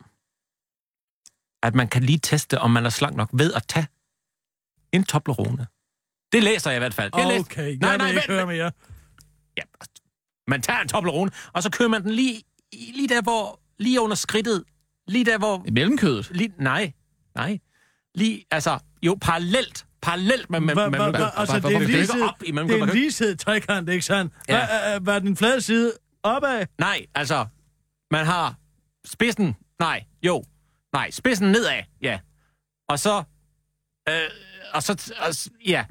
at 1.63 1.75
man 1.75 1.87
kan 1.87 2.03
lige 2.03 2.19
teste, 2.19 2.59
om 2.59 2.71
man 2.71 2.85
er 2.85 2.89
slank 2.89 3.15
nok 3.15 3.29
ved 3.33 3.53
at 3.53 3.63
tage 3.67 3.87
en 4.91 5.03
Toblerone. 5.03 5.67
Det 6.31 6.43
læser 6.43 6.69
jeg 6.71 6.77
i 6.77 6.79
hvert 6.79 6.93
fald. 6.93 7.11
Jeg 7.15 7.27
læste- 7.27 7.51
Okay, 7.51 7.67
jeg 7.69 7.77
Nej, 7.77 7.91
vil 7.91 7.97
nej, 7.97 8.07
ikke 8.07 8.17
vent, 8.19 8.27
høre 8.31 8.45
mere. 8.45 8.71
Ja, 9.57 9.63
man 10.47 10.61
tager 10.61 10.79
en 10.79 10.87
Toblerone, 10.87 11.31
og 11.53 11.63
så 11.63 11.69
kører 11.71 11.89
man 11.89 12.03
den 12.03 12.11
lige, 12.11 12.43
lige 12.73 13.07
der, 13.07 13.21
hvor... 13.21 13.59
Lige 13.79 14.01
under 14.01 14.15
skridtet. 14.15 14.63
Lige 15.07 15.25
der, 15.25 15.37
hvor... 15.37 15.63
I 15.67 15.71
mellemkødet. 15.71 16.31
Lige, 16.31 16.53
nej, 16.59 16.93
nej. 17.35 17.59
Lige, 18.15 18.45
altså, 18.51 18.79
jo, 19.03 19.17
parallelt. 19.21 19.85
Parallelt 20.01 20.49
med... 20.49 20.59
med, 20.59 20.73
altså, 21.37 21.59
det 21.59 21.65
er 21.75 21.79
en 21.79 21.85
ligeshed, 21.85 22.21
op 22.21 22.43
imellem- 22.45 22.67
det 22.67 22.79
er 22.79 22.83
en 22.83 22.89
ligeshed 22.89 23.37
trekant, 23.37 23.89
ikke 23.89 24.05
sandt? 24.05 24.33
Ja. 24.49 24.67
Var 25.01 25.19
den 25.19 25.37
flade 25.37 25.61
side 25.61 25.93
opad? 26.23 26.65
Nej, 26.79 27.05
altså, 27.15 27.45
man 28.11 28.25
har 28.25 28.55
spidsen, 29.05 29.55
nej, 29.79 30.03
jo, 30.23 30.43
nej, 30.93 31.11
spidsen 31.11 31.51
nedad, 31.51 31.83
ja. 32.01 32.19
Og 32.89 32.99
så, 32.99 33.23
øh, 34.09 34.15
og 34.73 34.83
så, 34.83 35.13
og, 35.27 35.51
ja, 35.67 35.85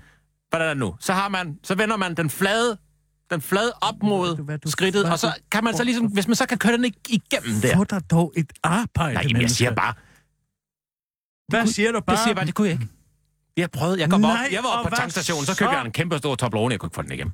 hvad 0.50 0.60
er 0.60 0.68
det 0.68 0.76
nu? 0.76 0.96
Så 1.00 1.12
har 1.12 1.28
man, 1.28 1.58
så 1.62 1.74
vender 1.74 1.96
man 1.96 2.14
den 2.14 2.30
flade, 2.30 2.78
den 3.30 3.40
flade 3.40 3.72
op 3.80 3.94
mod 4.02 4.36
du 4.36 4.42
hvad, 4.42 4.58
du- 4.58 4.70
skridtet, 4.70 5.02
hvad 5.02 5.12
og 5.12 5.18
så 5.18 5.32
kan 5.52 5.64
man 5.64 5.76
så 5.76 5.84
ligesom, 5.84 6.06
hvis 6.06 6.26
man 6.26 6.36
så 6.36 6.46
kan 6.46 6.58
køre 6.58 6.72
den 6.72 6.84
ig- 6.84 7.02
igennem 7.08 7.60
der. 7.60 7.76
Få 7.76 7.84
dig 7.84 8.10
dog 8.10 8.32
et 8.36 8.52
arbejde, 8.62 9.14
Nej, 9.14 9.24
jamen, 9.28 9.42
jeg 9.42 9.50
siger 9.50 9.74
bare, 9.74 9.94
Hvad 11.48 11.66
siger 11.66 11.92
du 11.92 12.00
bare? 12.00 12.16
jeg 12.16 12.24
siger 12.24 12.34
bare, 12.34 12.46
det 12.46 12.54
kunne 12.54 12.68
jeg 12.68 12.72
ikke. 12.72 12.88
Jeg 13.56 13.70
prøvede, 13.70 14.00
jeg 14.00 14.10
kom 14.10 14.20
Nej, 14.20 14.30
op, 14.46 14.52
jeg 14.52 14.62
var 14.62 14.68
oppe 14.68 14.90
på 14.90 14.96
tankstationen, 14.96 15.46
så 15.46 15.52
så? 15.54 15.58
købte 15.58 15.74
jeg 15.76 15.84
en 15.86 15.92
kæmpe 15.92 16.18
stor 16.18 16.34
Toblerone, 16.34 16.72
jeg 16.72 16.80
kunne 16.80 16.86
ikke 16.88 16.94
få 16.94 17.02
den 17.02 17.12
igennem. 17.12 17.32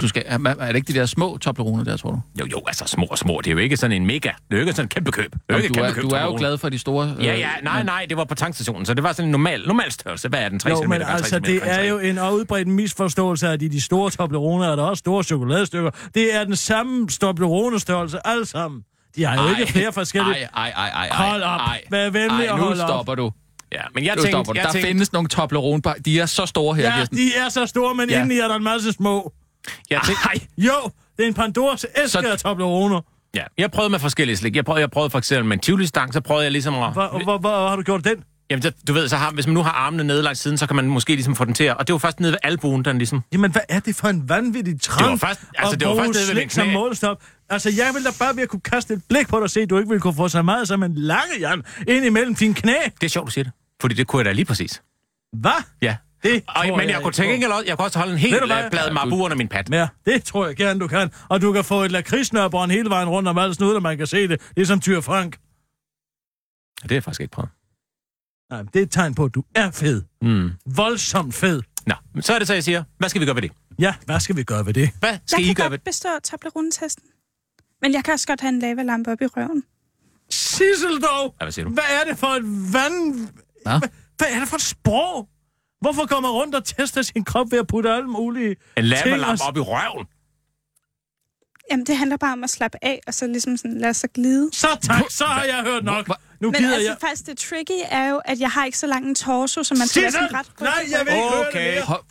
Du 0.00 0.08
skal, 0.08 0.22
er, 0.26 0.38
er 0.60 0.66
det 0.66 0.76
ikke 0.76 0.92
de 0.92 0.98
der 0.98 1.06
små 1.06 1.38
Toblerone 1.38 1.84
der, 1.84 1.96
tror 1.96 2.10
du? 2.10 2.20
Jo, 2.40 2.46
jo, 2.52 2.62
altså 2.66 2.84
små 2.86 3.04
og 3.04 3.18
små, 3.18 3.40
det 3.44 3.46
er 3.46 3.52
jo 3.52 3.58
ikke 3.58 3.76
sådan 3.76 3.96
en 3.96 4.06
mega, 4.06 4.18
det 4.28 4.32
er 4.50 4.54
jo 4.56 4.58
ikke 4.60 4.72
sådan 4.72 4.84
en 4.84 4.88
kæmpe 4.88 5.10
køb. 5.12 5.32
Det 5.32 5.38
er 5.48 5.54
Jamen, 5.54 5.62
ikke 5.64 5.68
du, 5.68 5.74
kæmpe 5.74 5.88
er, 5.88 5.92
køb 5.94 6.02
du 6.02 6.08
er 6.08 6.22
jo 6.22 6.36
glad 6.38 6.58
for 6.58 6.68
de 6.68 6.78
store... 6.78 7.14
Ja, 7.20 7.34
ja, 7.36 7.48
nej, 7.62 7.76
men- 7.78 7.86
nej, 7.86 8.06
det 8.08 8.16
var 8.16 8.24
på 8.24 8.34
tankstationen, 8.34 8.86
så 8.86 8.94
det 8.94 9.02
var 9.02 9.12
sådan 9.12 9.24
en 9.24 9.30
normal, 9.32 9.62
normal 9.66 9.92
størrelse. 9.92 10.28
Hvad 10.28 10.40
er 10.40 10.48
den? 10.48 10.58
3 10.58 10.70
Jo, 10.70 10.76
cm? 10.76 10.88
men 10.88 10.90
gange 11.00 11.04
3 11.06 11.12
altså, 11.12 11.36
cm 11.36 11.42
det 11.42 11.60
er 11.64 11.74
3? 11.76 11.82
jo 11.82 11.98
en 11.98 12.18
udbredt 12.18 12.68
misforståelse 12.68 13.48
af 13.48 13.58
de, 13.58 13.68
de 13.68 13.80
store 13.80 14.10
Toblerone, 14.10 14.70
og 14.70 14.76
der 14.76 14.82
er 14.84 14.88
også 14.88 15.00
store 15.00 15.24
chokoladestykker. 15.24 15.90
Det 16.14 16.34
er 16.34 16.44
den 16.44 16.56
samme 16.56 17.08
Toblerone-størrelse, 17.08 18.26
alle 18.26 18.46
sammen. 18.46 18.82
De 19.16 19.24
har 19.24 19.34
jo 19.42 19.48
Ej, 19.54 19.60
ikke 19.60 19.72
flere 19.72 19.92
forskellige... 19.92 20.34
Ej, 20.34 20.48
ej, 20.56 20.70
ej, 20.76 20.88
ej, 20.88 21.06
ej. 21.08 21.30
Hold 21.30 21.42
op. 21.42 21.60
Ej, 21.60 21.80
Vær 21.90 22.10
venlig 22.10 22.44
ej, 22.46 22.48
og 22.50 22.58
nu 22.58 22.64
hold 22.64 22.80
op. 22.80 22.88
stopper 22.88 23.14
du. 23.14 23.30
Ja, 23.72 23.80
men 23.94 24.04
jeg 24.04 24.16
tænkte, 24.18 24.52
jeg 24.54 24.64
Der 24.64 24.72
tænkte, 24.72 24.88
findes 24.88 25.12
nogle 25.12 25.28
Toblerone, 25.28 25.82
de 26.04 26.20
er 26.20 26.26
så 26.26 26.46
store 26.46 26.74
her, 26.76 26.82
Ja, 26.84 26.96
Kirsten. 26.96 27.16
de 27.18 27.30
er 27.36 27.48
så 27.48 27.66
store, 27.66 27.94
men 27.94 28.10
ja. 28.10 28.16
indeni 28.22 28.38
er 28.40 28.48
der 28.48 28.54
en 28.54 28.64
masse 28.64 28.92
små. 28.92 29.32
Jeg 29.90 30.00
tænkte, 30.06 30.22
Ej, 30.24 30.34
jo, 30.58 30.72
det 31.16 31.22
er 31.22 31.26
en 31.28 31.34
Pandoras 31.34 31.86
æske 31.96 32.08
Så- 32.08 32.18
af 32.32 32.38
Toblerone. 32.38 33.00
ja, 33.34 33.42
jeg 33.58 33.70
prøvede 33.70 33.90
med 33.90 33.98
forskellige 33.98 34.36
slik. 34.36 34.56
Jeg 34.56 34.64
prøvede, 34.64 34.80
jeg 34.80 34.90
prøvede 34.90 35.10
for 35.10 35.18
eksempel 35.18 35.44
med 35.44 35.56
en 35.56 35.60
tivoli-stang, 35.60 36.12
så 36.14 36.20
prøvede 36.20 36.44
jeg 36.44 36.52
ligesom 36.52 36.74
at... 36.74 36.92
Hvor, 36.92 37.22
hvor, 37.24 37.38
hvor 37.38 37.68
har 37.68 37.76
du 37.76 37.82
gjort 37.82 38.04
den? 38.04 38.24
Jamen, 38.50 38.62
det- 38.62 38.74
du 38.88 38.92
ved, 38.92 39.08
så 39.08 39.16
har, 39.16 39.30
hvis 39.30 39.46
man 39.46 39.54
nu 39.54 39.62
har 39.62 39.70
armene 39.70 40.04
nede 40.04 40.22
langs 40.22 40.40
siden, 40.40 40.58
så 40.58 40.66
kan 40.66 40.76
man 40.76 40.86
måske 40.86 41.12
ligesom 41.14 41.36
få 41.36 41.44
den 41.44 41.54
til 41.54 41.64
at... 41.64 41.76
Og 41.76 41.86
det 41.86 41.92
var 41.92 41.98
først 41.98 42.20
nede 42.20 42.32
ved 42.32 42.38
albuen, 42.42 42.84
den 42.84 42.98
ligesom... 42.98 43.22
Jamen, 43.32 43.52
hvad 43.52 43.62
er 43.68 43.80
det 43.80 43.96
for 43.96 44.08
en 44.08 44.28
vanvittig 44.28 44.80
trang? 44.80 45.02
Det 45.04 45.10
var 45.10 45.28
først- 45.28 45.40
altså, 45.58 45.74
at 45.74 45.80
det 45.80 45.88
var 45.88 45.94
bruge 45.94 46.04
først 46.04 46.18
nede 46.18 46.28
ved 46.28 46.34
slik 46.42 46.50
som 46.50 46.68
målstop. 46.68 47.22
Altså, 47.50 47.70
jeg 47.76 47.90
ville 47.94 48.08
da 48.08 48.14
bare 48.18 48.36
ved 48.36 48.42
at 48.42 48.48
kunne 48.48 48.60
kaste 48.60 48.94
et 48.94 49.02
blik 49.08 49.28
på 49.28 49.36
dig 49.36 49.42
og 49.42 49.50
se, 49.50 49.60
at 49.60 49.70
du 49.70 49.78
ikke 49.78 49.88
ville 49.88 50.00
kunne 50.00 50.14
få 50.14 50.28
så 50.28 50.42
meget 50.42 50.68
som 50.68 50.82
en 50.82 50.94
lange 50.94 51.32
jern 51.40 51.62
ind 51.88 52.04
imellem 52.04 52.34
dine 52.34 52.54
knæ. 52.54 52.74
Det 53.00 53.06
er 53.06 53.08
sjovt, 53.08 53.26
du 53.26 53.30
siger 53.32 53.44
det. 53.44 53.52
Fordi 53.80 53.94
det 53.94 54.06
kunne 54.06 54.20
jeg 54.20 54.24
da 54.24 54.32
lige 54.32 54.44
præcis. 54.44 54.82
Hvad? 55.32 55.62
Ja. 55.82 55.96
Det 56.22 56.44
Og, 56.48 56.66
men 56.66 56.78
jeg, 56.80 56.88
ikke 56.88 57.00
kunne 57.02 57.12
tænke 57.12 57.34
ikke, 57.34 57.54
jeg 57.66 57.76
kunne 57.76 57.86
også 57.86 57.98
holde 57.98 58.12
en 58.12 58.18
helt 58.18 58.34
Ved 58.34 58.70
blad 58.70 58.92
marbu 58.92 59.24
under 59.24 59.36
min 59.36 59.48
pat. 59.48 59.70
Ja, 59.70 59.88
det 60.06 60.24
tror 60.24 60.46
jeg 60.46 60.56
gerne, 60.56 60.80
du 60.80 60.86
kan. 60.86 61.10
Og 61.28 61.40
du 61.40 61.52
kan 61.52 61.64
få 61.64 61.82
et 61.82 61.90
lakridsnørbånd 61.90 62.70
hele 62.70 62.90
vejen 62.90 63.08
rundt 63.08 63.28
om 63.28 63.38
alt 63.38 63.56
snud, 63.56 63.74
og 63.74 63.82
man 63.82 63.98
kan 63.98 64.06
se 64.06 64.28
det. 64.28 64.40
Ligesom 64.56 64.80
Tyr 64.80 65.00
Frank. 65.00 65.38
Det 66.82 66.90
har 66.90 66.96
jeg 66.96 67.04
faktisk 67.04 67.20
ikke 67.20 67.32
prøvet. 67.32 67.50
Nej, 68.50 68.62
det 68.62 68.76
er 68.76 68.82
et 68.82 68.90
tegn 68.90 69.14
på, 69.14 69.24
at 69.24 69.34
du 69.34 69.44
er 69.54 69.70
fed. 69.70 70.02
Mm. 70.22 70.50
Voldsomt 70.66 71.34
fed. 71.34 71.62
Nå, 71.86 71.94
men 72.14 72.22
så 72.22 72.34
er 72.34 72.38
det 72.38 72.46
så, 72.48 72.54
jeg 72.54 72.64
siger, 72.64 72.84
hvad 72.98 73.08
skal 73.08 73.20
vi 73.20 73.26
gøre 73.26 73.34
ved 73.34 73.42
det? 73.42 73.52
Ja, 73.78 73.94
hvad 74.06 74.20
skal 74.20 74.36
vi 74.36 74.42
gøre 74.42 74.66
ved 74.66 74.74
det? 74.74 74.90
Hvad 75.00 75.18
skal 75.26 75.42
jeg 75.42 75.44
I 75.44 75.46
kan 75.46 75.54
gøre 75.54 75.70
ved 75.70 75.78
godt 75.78 75.84
bestå 75.84 76.08
Toblerone-testen. 76.24 77.04
Men 77.82 77.92
jeg 77.92 78.04
kan 78.04 78.12
også 78.12 78.26
godt 78.26 78.40
have 78.40 78.48
en 78.48 78.58
lavalampe 78.58 79.12
op 79.12 79.22
i 79.22 79.26
røven. 79.26 79.64
Sissel 80.30 81.00
dog! 81.02 81.34
Ja, 81.40 81.44
hvad 81.44 81.52
siger 81.52 81.64
du? 81.64 81.72
Hvad 81.72 81.84
er 82.00 82.10
det 82.10 82.18
for 82.18 82.26
et 82.26 82.42
vand... 82.72 83.14
Hvad? 83.62 83.78
Hvad, 83.78 83.88
hvad 84.18 84.28
er 84.30 84.38
det 84.40 84.48
for 84.48 84.56
et 84.56 84.62
sprog? 84.62 85.28
Hvorfor 85.80 86.06
går 86.06 86.20
man 86.20 86.30
rundt 86.30 86.54
og 86.54 86.64
tester 86.64 87.02
sin 87.02 87.24
krop 87.24 87.46
ved 87.50 87.58
at 87.58 87.66
putte 87.66 87.90
alle 87.90 88.08
mulige 88.08 88.56
En 88.76 88.84
lavalamp 88.84 89.40
op 89.48 89.56
i 89.56 89.60
røven? 89.60 90.06
Jamen, 91.70 91.86
det 91.86 91.96
handler 91.96 92.16
bare 92.16 92.32
om 92.32 92.44
at 92.44 92.50
slappe 92.50 92.78
af, 92.82 93.00
og 93.06 93.14
så 93.14 93.26
ligesom 93.26 93.56
sådan 93.56 93.78
lade 93.78 93.94
sig 93.94 94.10
glide. 94.14 94.50
Så 94.52 94.68
tak, 94.82 95.02
så 95.10 95.24
har 95.24 95.44
jeg 95.44 95.62
hørt 95.64 95.84
nok. 95.84 96.08
Nu 96.40 96.50
Men 96.50 96.60
gider 96.60 96.74
altså, 96.74 96.90
jeg... 96.90 96.96
faktisk 97.00 97.26
det 97.26 97.38
tricky 97.38 97.80
er 97.90 98.08
jo, 98.08 98.20
at 98.24 98.40
jeg 98.40 98.50
har 98.50 98.64
ikke 98.64 98.78
så 98.78 98.86
lang 98.86 99.06
en 99.06 99.14
torso, 99.14 99.62
så 99.62 99.74
man 99.74 99.88
skal 99.88 100.02
være 100.02 100.10
Sissel! 100.10 100.28
sådan 100.28 100.38
ret 100.40 100.60
Nej, 100.60 100.72
jeg 100.98 101.06
vil 101.06 101.12
ikke 101.14 101.28
høre 101.28 101.38
det 101.40 101.48
Okay. 101.48 101.74
mere. 101.74 101.82
Hold- 101.84 102.04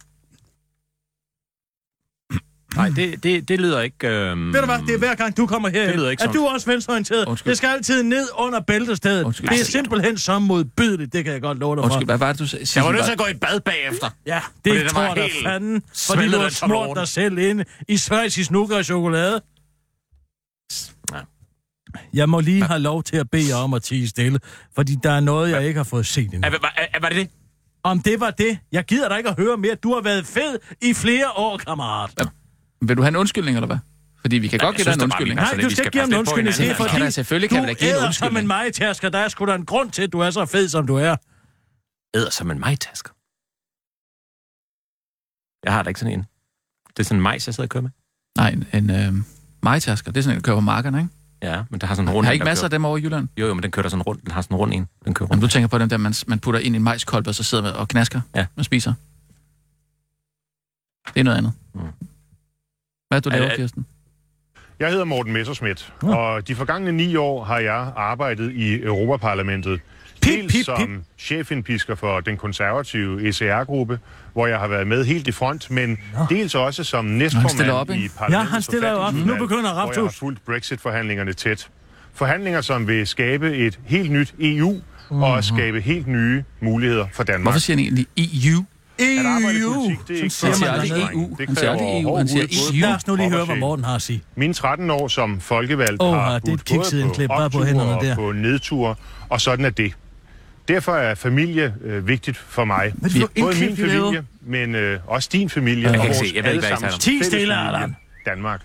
Nej, 2.75 2.89
det, 2.95 3.23
det, 3.23 3.47
det 3.47 3.59
lyder 3.61 3.81
ikke... 3.81 4.07
Øhm, 4.07 4.53
Ved 4.53 4.59
du 4.59 4.65
hvad, 4.65 4.79
det 4.87 4.93
er 4.93 4.97
hver 4.97 5.15
gang, 5.15 5.37
du 5.37 5.47
kommer 5.47 5.69
her. 5.69 5.85
Det 5.87 5.95
lyder 5.95 6.09
ikke 6.09 6.23
Er 6.23 6.31
du 6.31 6.45
også 6.47 6.71
venstreorienteret? 6.71 7.25
Undskyld. 7.25 7.49
Det 7.49 7.57
skal 7.57 7.67
altid 7.67 8.03
ned 8.03 8.27
under 8.37 8.59
bæltestedet. 8.59 9.23
Undskyld. 9.23 9.49
Det 9.49 9.61
er 9.61 9.65
simpelthen 9.65 10.17
så 10.17 10.39
modbydeligt, 10.39 11.13
det 11.13 11.23
kan 11.23 11.33
jeg 11.33 11.41
godt 11.41 11.59
love 11.59 11.75
dig 11.75 11.81
for. 11.81 11.85
Undskyld, 11.85 12.05
hvad 12.05 12.17
var 12.17 12.31
det, 12.31 12.39
du 12.39 12.47
sagde? 12.47 12.65
Jeg 12.75 12.83
var 12.83 12.91
nødt 12.91 13.05
til 13.05 13.11
at 13.11 13.17
gå 13.17 13.25
i 13.25 13.33
bad 13.33 13.59
bagefter. 13.59 14.09
Ja, 14.25 14.41
det 14.65 14.73
den 14.81 14.87
tror 14.89 15.01
jeg 15.01 15.29
fanden, 15.43 15.83
fordi 16.07 16.31
du 16.31 16.37
har 16.39 16.49
smurt 16.49 16.97
dig 16.97 17.07
selv 17.07 17.37
ind 17.37 17.61
i 17.87 17.97
svejsisk 17.97 18.51
nukker 18.51 18.77
og 18.77 18.85
chokolade. 18.85 19.41
Ja. 21.13 21.19
Jeg 22.13 22.29
må 22.29 22.39
lige 22.39 22.63
have 22.63 22.79
lov 22.79 23.03
til 23.03 23.17
at 23.17 23.29
bede 23.29 23.49
jer 23.49 23.55
om 23.55 23.73
at 23.73 23.83
tige 23.83 24.07
stille, 24.07 24.39
fordi 24.75 24.95
der 25.03 25.11
er 25.11 25.19
noget, 25.19 25.51
jeg 25.51 25.67
ikke 25.67 25.77
har 25.77 25.83
fået 25.83 26.05
set 26.05 26.23
endnu. 26.33 26.39
Er, 26.43 26.49
var, 26.49 26.73
er, 26.93 26.99
var 26.99 27.09
det 27.09 27.17
det? 27.17 27.29
Om 27.83 28.01
det 28.01 28.19
var 28.19 28.31
det, 28.31 28.57
jeg 28.71 28.85
gider 28.85 29.09
da 29.09 29.15
ikke 29.15 29.29
at 29.29 29.35
høre 29.35 29.57
mere. 29.57 29.75
Du 29.75 29.93
har 29.93 30.01
været 30.01 30.25
fed 30.25 30.59
i 30.81 30.93
flere 30.93 31.31
år, 31.35 31.57
kammerat. 31.57 32.29
Vil 32.81 32.97
du 32.97 33.01
have 33.01 33.07
en 33.09 33.15
undskyldning, 33.15 33.57
eller 33.57 33.67
hvad? 33.67 33.77
Fordi 34.21 34.37
vi 34.37 34.47
kan 34.47 34.59
godt 34.59 34.75
give 34.75 34.85
dig 34.85 34.93
en 34.93 34.99
da 34.99 35.03
undskyldning. 35.03 35.35
Nej, 35.35 35.45
Altså, 35.51 35.67
du 35.69 35.75
skal 35.75 35.81
ikke 35.85 35.91
give 35.91 36.01
ham 36.01 36.09
en 36.11 36.17
undskyldning. 36.19 36.55
Det 36.55 36.59
er 36.59 36.63
hinanden. 36.63 36.87
Kan 36.89 36.99
fordi, 36.99 37.11
selvfølgelig 37.11 37.49
kan 37.49 37.63
da 37.63 37.73
give 37.73 37.89
en 37.89 37.95
du 37.99 38.05
undskyldning. 38.05 38.33
som 38.35 38.37
en 38.37 38.47
majtasker. 38.47 39.09
Der 39.09 39.19
er 39.19 39.27
sgu 39.27 39.45
da 39.45 39.55
en 39.55 39.65
grund 39.65 39.91
til, 39.91 40.01
at 40.01 40.13
du 40.13 40.19
er 40.19 40.29
så 40.31 40.45
fed, 40.45 40.69
som 40.69 40.87
du 40.87 40.95
er. 40.95 41.15
Æder 42.15 42.29
som 42.29 42.51
en 42.51 42.59
majtasker. 42.59 43.11
Jeg 45.63 45.73
har 45.73 45.83
da 45.83 45.87
ikke 45.87 45.99
sådan 45.99 46.13
en. 46.13 46.25
Det 46.89 46.99
er 46.99 47.03
sådan 47.03 47.17
en 47.17 47.23
majs, 47.23 47.47
jeg 47.47 47.53
sidder 47.55 47.65
og 47.65 47.69
kører 47.69 47.81
med. 47.81 47.89
Nej, 48.37 48.49
en, 48.49 48.67
en 48.73 48.89
øh, 48.89 49.23
majtasker. 49.63 50.11
Det 50.11 50.17
er 50.19 50.23
sådan 50.23 50.37
en, 50.37 50.41
der 50.43 50.45
kører 50.45 50.57
på 50.57 50.61
markerne, 50.61 50.97
ikke? 50.97 51.09
Ja, 51.43 51.63
men 51.69 51.81
der 51.81 51.87
har 51.87 51.95
sådan 51.95 52.09
en 52.09 52.13
rund 52.13 52.25
Har 52.25 52.33
ikke 52.33 52.45
masser 52.45 52.65
af 52.65 52.69
kører. 52.71 52.77
dem 52.77 52.85
over 52.85 52.97
i 52.97 53.01
Jylland? 53.01 53.27
Jo, 53.37 53.47
jo, 53.47 53.53
men 53.53 53.63
den 53.63 53.71
kører 53.71 53.83
der 53.83 53.89
sådan 53.89 54.01
rundt. 54.03 54.23
Den 54.23 54.31
har 54.31 54.41
sådan 54.41 54.55
en 54.55 54.59
rund 54.59 54.73
en. 54.73 54.87
Den 55.05 55.13
kører 55.13 55.29
rundt. 55.29 55.41
du 55.43 55.47
tænker 55.47 55.67
på 55.67 55.77
den 55.77 55.89
der, 55.89 55.97
man, 55.97 56.13
man 56.27 56.39
putter 56.39 56.59
ind 56.59 56.75
i 56.75 56.77
en 56.77 56.83
majskolbe, 56.83 57.29
og 57.29 57.35
så 57.35 57.43
sidder 57.43 57.63
man 57.63 57.73
og 57.73 57.87
knasker 57.87 58.21
Ja. 58.35 58.45
og 58.55 58.65
spiser. 58.65 58.93
Det 61.13 61.19
er 61.19 61.23
noget 61.23 61.37
andet. 61.37 61.51
Mm. 61.73 61.81
Hvad 63.09 63.17
er 63.17 63.21
du 63.21 63.29
Er- 63.29 63.33
laver, 63.33 63.51
er- 63.51 63.55
Kirsten? 63.55 63.85
Jeg 64.79 64.89
hedder 64.89 65.05
Morten 65.05 65.33
Messerschmidt, 65.33 65.93
og 66.01 66.47
de 66.47 66.55
forgangne 66.55 66.91
ni 66.91 67.15
år 67.15 67.43
har 67.43 67.59
jeg 67.59 67.91
arbejdet 67.95 68.51
i 68.51 68.83
Europaparlamentet. 68.83 69.79
Pip, 70.21 70.33
Dels 70.33 70.53
pip, 70.53 70.65
som 70.65 71.03
chefindpisker 71.17 71.95
for 71.95 72.19
den 72.19 72.37
konservative 72.37 73.27
ECR-gruppe, 73.27 73.99
hvor 74.33 74.47
jeg 74.47 74.59
har 74.59 74.67
været 74.67 74.87
med 74.87 75.05
helt 75.05 75.27
i 75.27 75.31
front, 75.31 75.71
men 75.71 75.97
dels 76.29 76.55
også 76.55 76.83
som 76.83 77.05
næstformand 77.05 77.69
op, 77.71 77.89
i 77.89 78.07
parlamentets 78.17 78.31
Ja, 78.31 78.53
han 78.53 78.61
stiller 78.61 78.91
op. 78.91 79.13
Nu 79.13 79.21
begynder 79.37 79.47
Hvor 79.47 79.59
jeg 79.61 79.69
har 79.69 79.85
Raptus. 79.85 80.15
fulgt 80.15 80.45
Brexit-forhandlingerne 80.45 81.33
tæt. 81.33 81.69
Forhandlinger, 82.13 82.61
som 82.61 82.87
vil 82.87 83.07
skabe 83.07 83.55
et 83.57 83.79
helt 83.85 84.11
nyt 84.11 84.33
EU 84.39 84.81
og 85.09 85.43
skabe 85.43 85.81
helt 85.81 86.07
nye 86.07 86.43
muligheder 86.61 87.07
for 87.13 87.23
Danmark. 87.23 87.43
Hvorfor 87.45 87.59
siger 87.59 87.77
han 87.77 87.83
egentlig 87.85 88.07
EU? 88.17 88.65
At 88.99 89.25
arbejde 89.25 89.57
i 89.57 89.61
EU. 89.61 89.73
politik, 89.73 89.97
det 90.07 90.19
er 90.19 90.23
ikke 90.23 90.35
siger 90.35 90.59
man 90.59 90.69
aldrig 90.69 90.89
dernede. 90.89 91.13
EU. 91.13 91.35
Det 91.37 91.47
Han 91.47 91.55
siger 91.55 91.71
aldrig 91.71 91.87
kræver 91.87 92.01
EU. 92.11 92.17
Han 92.17 92.27
siger 92.27 92.43
EU. 92.43 92.81
Lad 92.81 92.95
os 92.95 93.07
nu 93.07 93.15
lige 93.15 93.29
høre, 93.29 93.45
hvad. 93.45 93.55
Morten 93.55 93.85
har 93.85 93.95
at 93.95 94.01
sige. 94.01 94.23
Mine 94.35 94.53
13 94.53 94.89
år 94.91 95.07
som 95.07 95.39
folkevalgt 95.41 96.01
Åh, 96.01 96.15
har 96.15 96.39
det 96.39 96.49
er 96.49 96.53
et 96.53 96.59
budt 96.59 96.65
både 96.75 96.79
kiksindklip, 96.79 97.27
bare 97.29 97.49
på 97.49 97.63
hænderne 97.63 97.95
og 97.95 98.03
der. 98.03 98.15
på 98.15 98.31
nedture, 98.31 98.95
og 99.29 99.41
sådan 99.41 99.65
er 99.65 99.69
det. 99.69 99.93
Derfor 100.67 100.91
er 100.95 101.15
familie 101.15 101.73
øh, 101.83 102.07
vigtigt 102.07 102.37
for 102.37 102.65
mig. 102.65 102.93
Er 103.03 103.07
det 103.07 103.27
Både 103.41 103.59
min 103.59 103.77
familie, 103.77 104.23
men 104.41 104.75
øh, 104.75 104.99
også 105.07 105.29
din 105.31 105.49
familie 105.49 105.83
Jeg 105.83 105.89
og 105.89 105.95
kan 105.95 106.03
ikke 106.03 106.19
vores 106.19 106.29
se. 106.29 106.35
Jeg 106.35 106.43
ved 106.43 106.53
ikke, 106.53 106.67
hvad. 106.67 106.99
Ti 106.99 107.09
fælles 107.09 107.27
stille, 107.27 107.53
familie, 107.53 107.67
Allan. 107.67 107.95
Danmark. 108.25 108.61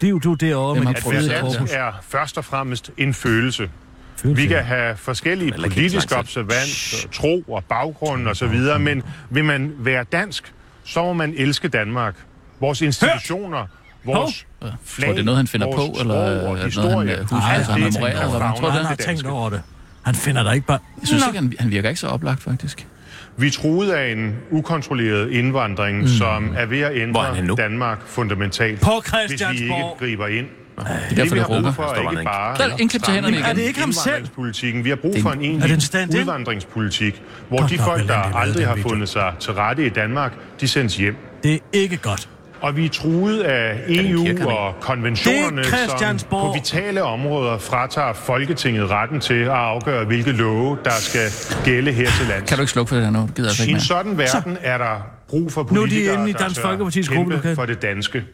Det 0.00 0.06
er 0.06 0.10
jo 0.10 0.18
du 0.18 0.34
derovre 0.34 0.80
med 0.84 0.94
dit 0.94 1.04
det? 1.04 1.30
dansk 1.30 1.58
korpus. 1.58 1.70
er 1.72 1.92
først 2.08 2.38
og 2.38 2.44
fremmest 2.44 2.90
en 2.98 3.14
følelse. 3.14 3.70
Følelse. 4.22 4.42
Vi 4.42 4.48
kan 4.48 4.64
have 4.64 4.96
forskellige 4.96 5.52
politiske 5.52 6.16
observans, 6.16 7.06
tro 7.12 7.44
og 7.48 7.64
baggrund 7.64 8.28
og 8.28 8.36
så 8.36 8.46
videre, 8.46 8.78
men 8.78 9.02
vil 9.30 9.44
man 9.44 9.72
være 9.78 10.04
dansk, 10.12 10.52
så 10.84 11.02
må 11.02 11.12
man 11.12 11.34
elske 11.36 11.68
Danmark. 11.68 12.14
Vores 12.60 12.82
institutioner, 12.82 13.66
vores 14.04 14.46
flag, 14.84 15.06
Tror 15.06 15.12
du, 15.12 15.16
det 15.16 15.20
er 15.20 15.24
noget, 15.24 15.36
han 15.36 15.46
finder 15.46 15.66
på, 15.66 15.96
eller 16.00 16.14
er 16.14 16.64
det 16.64 16.76
noget, 16.76 16.98
han, 16.98 17.08
øh, 17.08 17.20
husker, 17.20 17.36
altså, 17.36 17.72
han 17.72 17.82
det 17.82 17.92
memorerer, 17.94 18.24
eller 18.24 18.38
hvad? 18.38 18.58
Tror 18.58 18.66
du 18.66 18.70
Han 18.70 18.80
det? 18.80 18.88
har 18.88 18.94
det 18.94 19.04
tænkt 19.04 19.26
over 19.26 19.50
det. 19.50 19.62
Han 20.02 20.14
finder 20.14 20.42
der 20.42 20.52
ikke 20.52 20.66
bare... 20.66 20.78
Jeg 21.00 21.08
synes 21.08 21.22
Nå. 21.22 21.28
ikke, 21.28 21.38
han, 21.38 21.52
han 21.58 21.70
virker 21.70 21.88
ikke 21.88 22.00
så 22.00 22.06
oplagt, 22.06 22.42
faktisk. 22.42 22.86
Vi 23.36 23.50
truet 23.50 23.90
af 23.90 24.12
en 24.12 24.36
ukontrolleret 24.50 25.30
indvandring, 25.30 26.00
mm. 26.00 26.08
som 26.08 26.54
er 26.56 26.66
ved 26.66 26.80
at 26.80 26.96
ændre? 26.96 27.54
Danmark 27.56 27.98
fundamentalt. 28.06 28.80
På 28.80 28.90
hvis 29.28 29.42
vi 29.50 29.62
ikke 29.62 29.84
griber 29.98 30.26
ind. 30.26 30.46
Det 30.80 30.90
er 31.10 31.14
derfor, 31.14 31.34
vi 31.34 31.38
det 31.38 31.38
har 31.38 31.46
brug 31.46 31.56
råber. 31.56 31.72
for 31.72 31.82
er 31.82 32.10
ikke 32.10 32.20
en- 32.20 32.24
bare 32.26 32.56
Der 32.56 32.64
er 32.64 32.76
indklip 32.80 33.02
til 33.02 33.14
hænderne 33.14 33.36
stramning 33.36 33.50
Er 33.50 33.52
det 33.62 33.68
ikke 33.68 33.80
ham 33.80 33.92
selv? 33.92 34.84
Vi 34.84 34.88
har 34.88 34.96
brug 34.96 35.14
for 35.22 35.30
en- 35.30 35.40
egentlig 35.40 36.20
udvandringspolitik, 36.20 37.22
hvor 37.48 37.58
Godt 37.58 37.70
de 37.70 37.78
folk, 37.78 38.08
der 38.08 38.36
aldrig 38.36 38.66
har 38.66 38.76
fundet 38.76 39.08
sig 39.08 39.32
til 39.40 39.52
rette 39.52 39.86
i 39.86 39.88
Danmark, 39.88 40.32
de 40.60 40.68
sendes 40.68 40.96
hjem. 40.96 41.16
Det 41.42 41.54
er 41.54 41.58
ikke 41.72 41.96
godt. 41.96 42.28
Og 42.60 42.76
vi 42.76 42.84
er 42.84 42.88
truet 42.88 43.40
af 43.40 43.80
EU 43.88 44.24
kirkekanal? 44.24 44.52
og 44.56 44.74
konventionerne, 44.80 45.60
er 45.60 46.16
som 46.18 46.28
på 46.30 46.52
vitale 46.54 47.02
områder 47.02 47.58
fratager 47.58 48.12
Folketinget 48.12 48.90
retten 48.90 49.20
til 49.20 49.34
at 49.34 49.48
afgøre, 49.48 50.04
hvilke 50.04 50.32
love, 50.32 50.78
der 50.84 50.90
skal 50.90 51.28
gælde 51.64 51.92
her 51.92 52.10
til 52.10 52.26
lands. 52.26 52.48
Kan 52.48 52.56
du 52.58 52.62
ikke 52.62 52.72
slukke 52.72 52.88
for 52.88 52.96
det 52.96 53.04
her 53.04 53.12
nu? 53.12 53.20
Det 53.20 53.34
gider 53.34 53.48
jeg 53.48 53.50
altså 53.50 53.62
I 53.62 53.66
ikke 53.66 53.74
en 53.76 53.80
sådan 53.80 54.18
verden 54.18 54.56
er 54.60 54.78
der 54.78 55.06
brug 55.28 55.52
for 55.52 55.60
Nu 55.60 55.66
er 55.68 55.74
de 55.74 55.80
politikere, 55.80 56.14
inde 56.14 56.30
i 56.30 56.32
Dansk 56.32 56.60
Folkepartis 56.60 57.08
kæmpe 57.08 57.18
gruppelokale. 57.18 57.54
for 57.54 57.66
det 57.66 57.82
danske, 57.82 58.24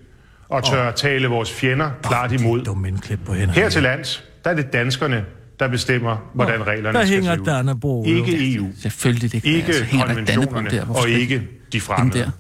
og 0.49 0.65
tør 0.65 0.91
tale 0.91 1.29
vores 1.29 1.53
fjender 1.53 1.91
klart 2.03 2.33
imod. 2.33 2.65
Dum 2.65 2.85
indklip 2.85 3.19
på. 3.27 3.33
Her 3.35 3.69
til 3.69 3.83
lands, 3.83 4.25
der 4.45 4.51
er 4.51 4.55
det 4.55 4.73
danskerne, 4.73 5.25
der 5.61 5.69
bestemmer, 5.69 6.31
hvordan 6.35 6.67
reglerne 6.67 6.99
Der 6.99 7.05
skal 7.05 7.15
hænger 7.15 7.35
se 7.35 7.41
ud. 7.41 7.47
Dannebro. 7.47 8.05
Ikke 8.05 8.55
EU, 8.55 8.67
Selvfølgelig, 8.83 9.33
det 9.33 9.43
kan 9.43 9.53
ikke 9.53 9.67
altså, 9.67 9.85
konventionerne, 10.07 10.71
der. 10.71 10.87
Og 10.89 11.09
ikke 11.09 11.43
de 11.73 11.81
fremmede. 11.81 12.19
der. 12.19 12.31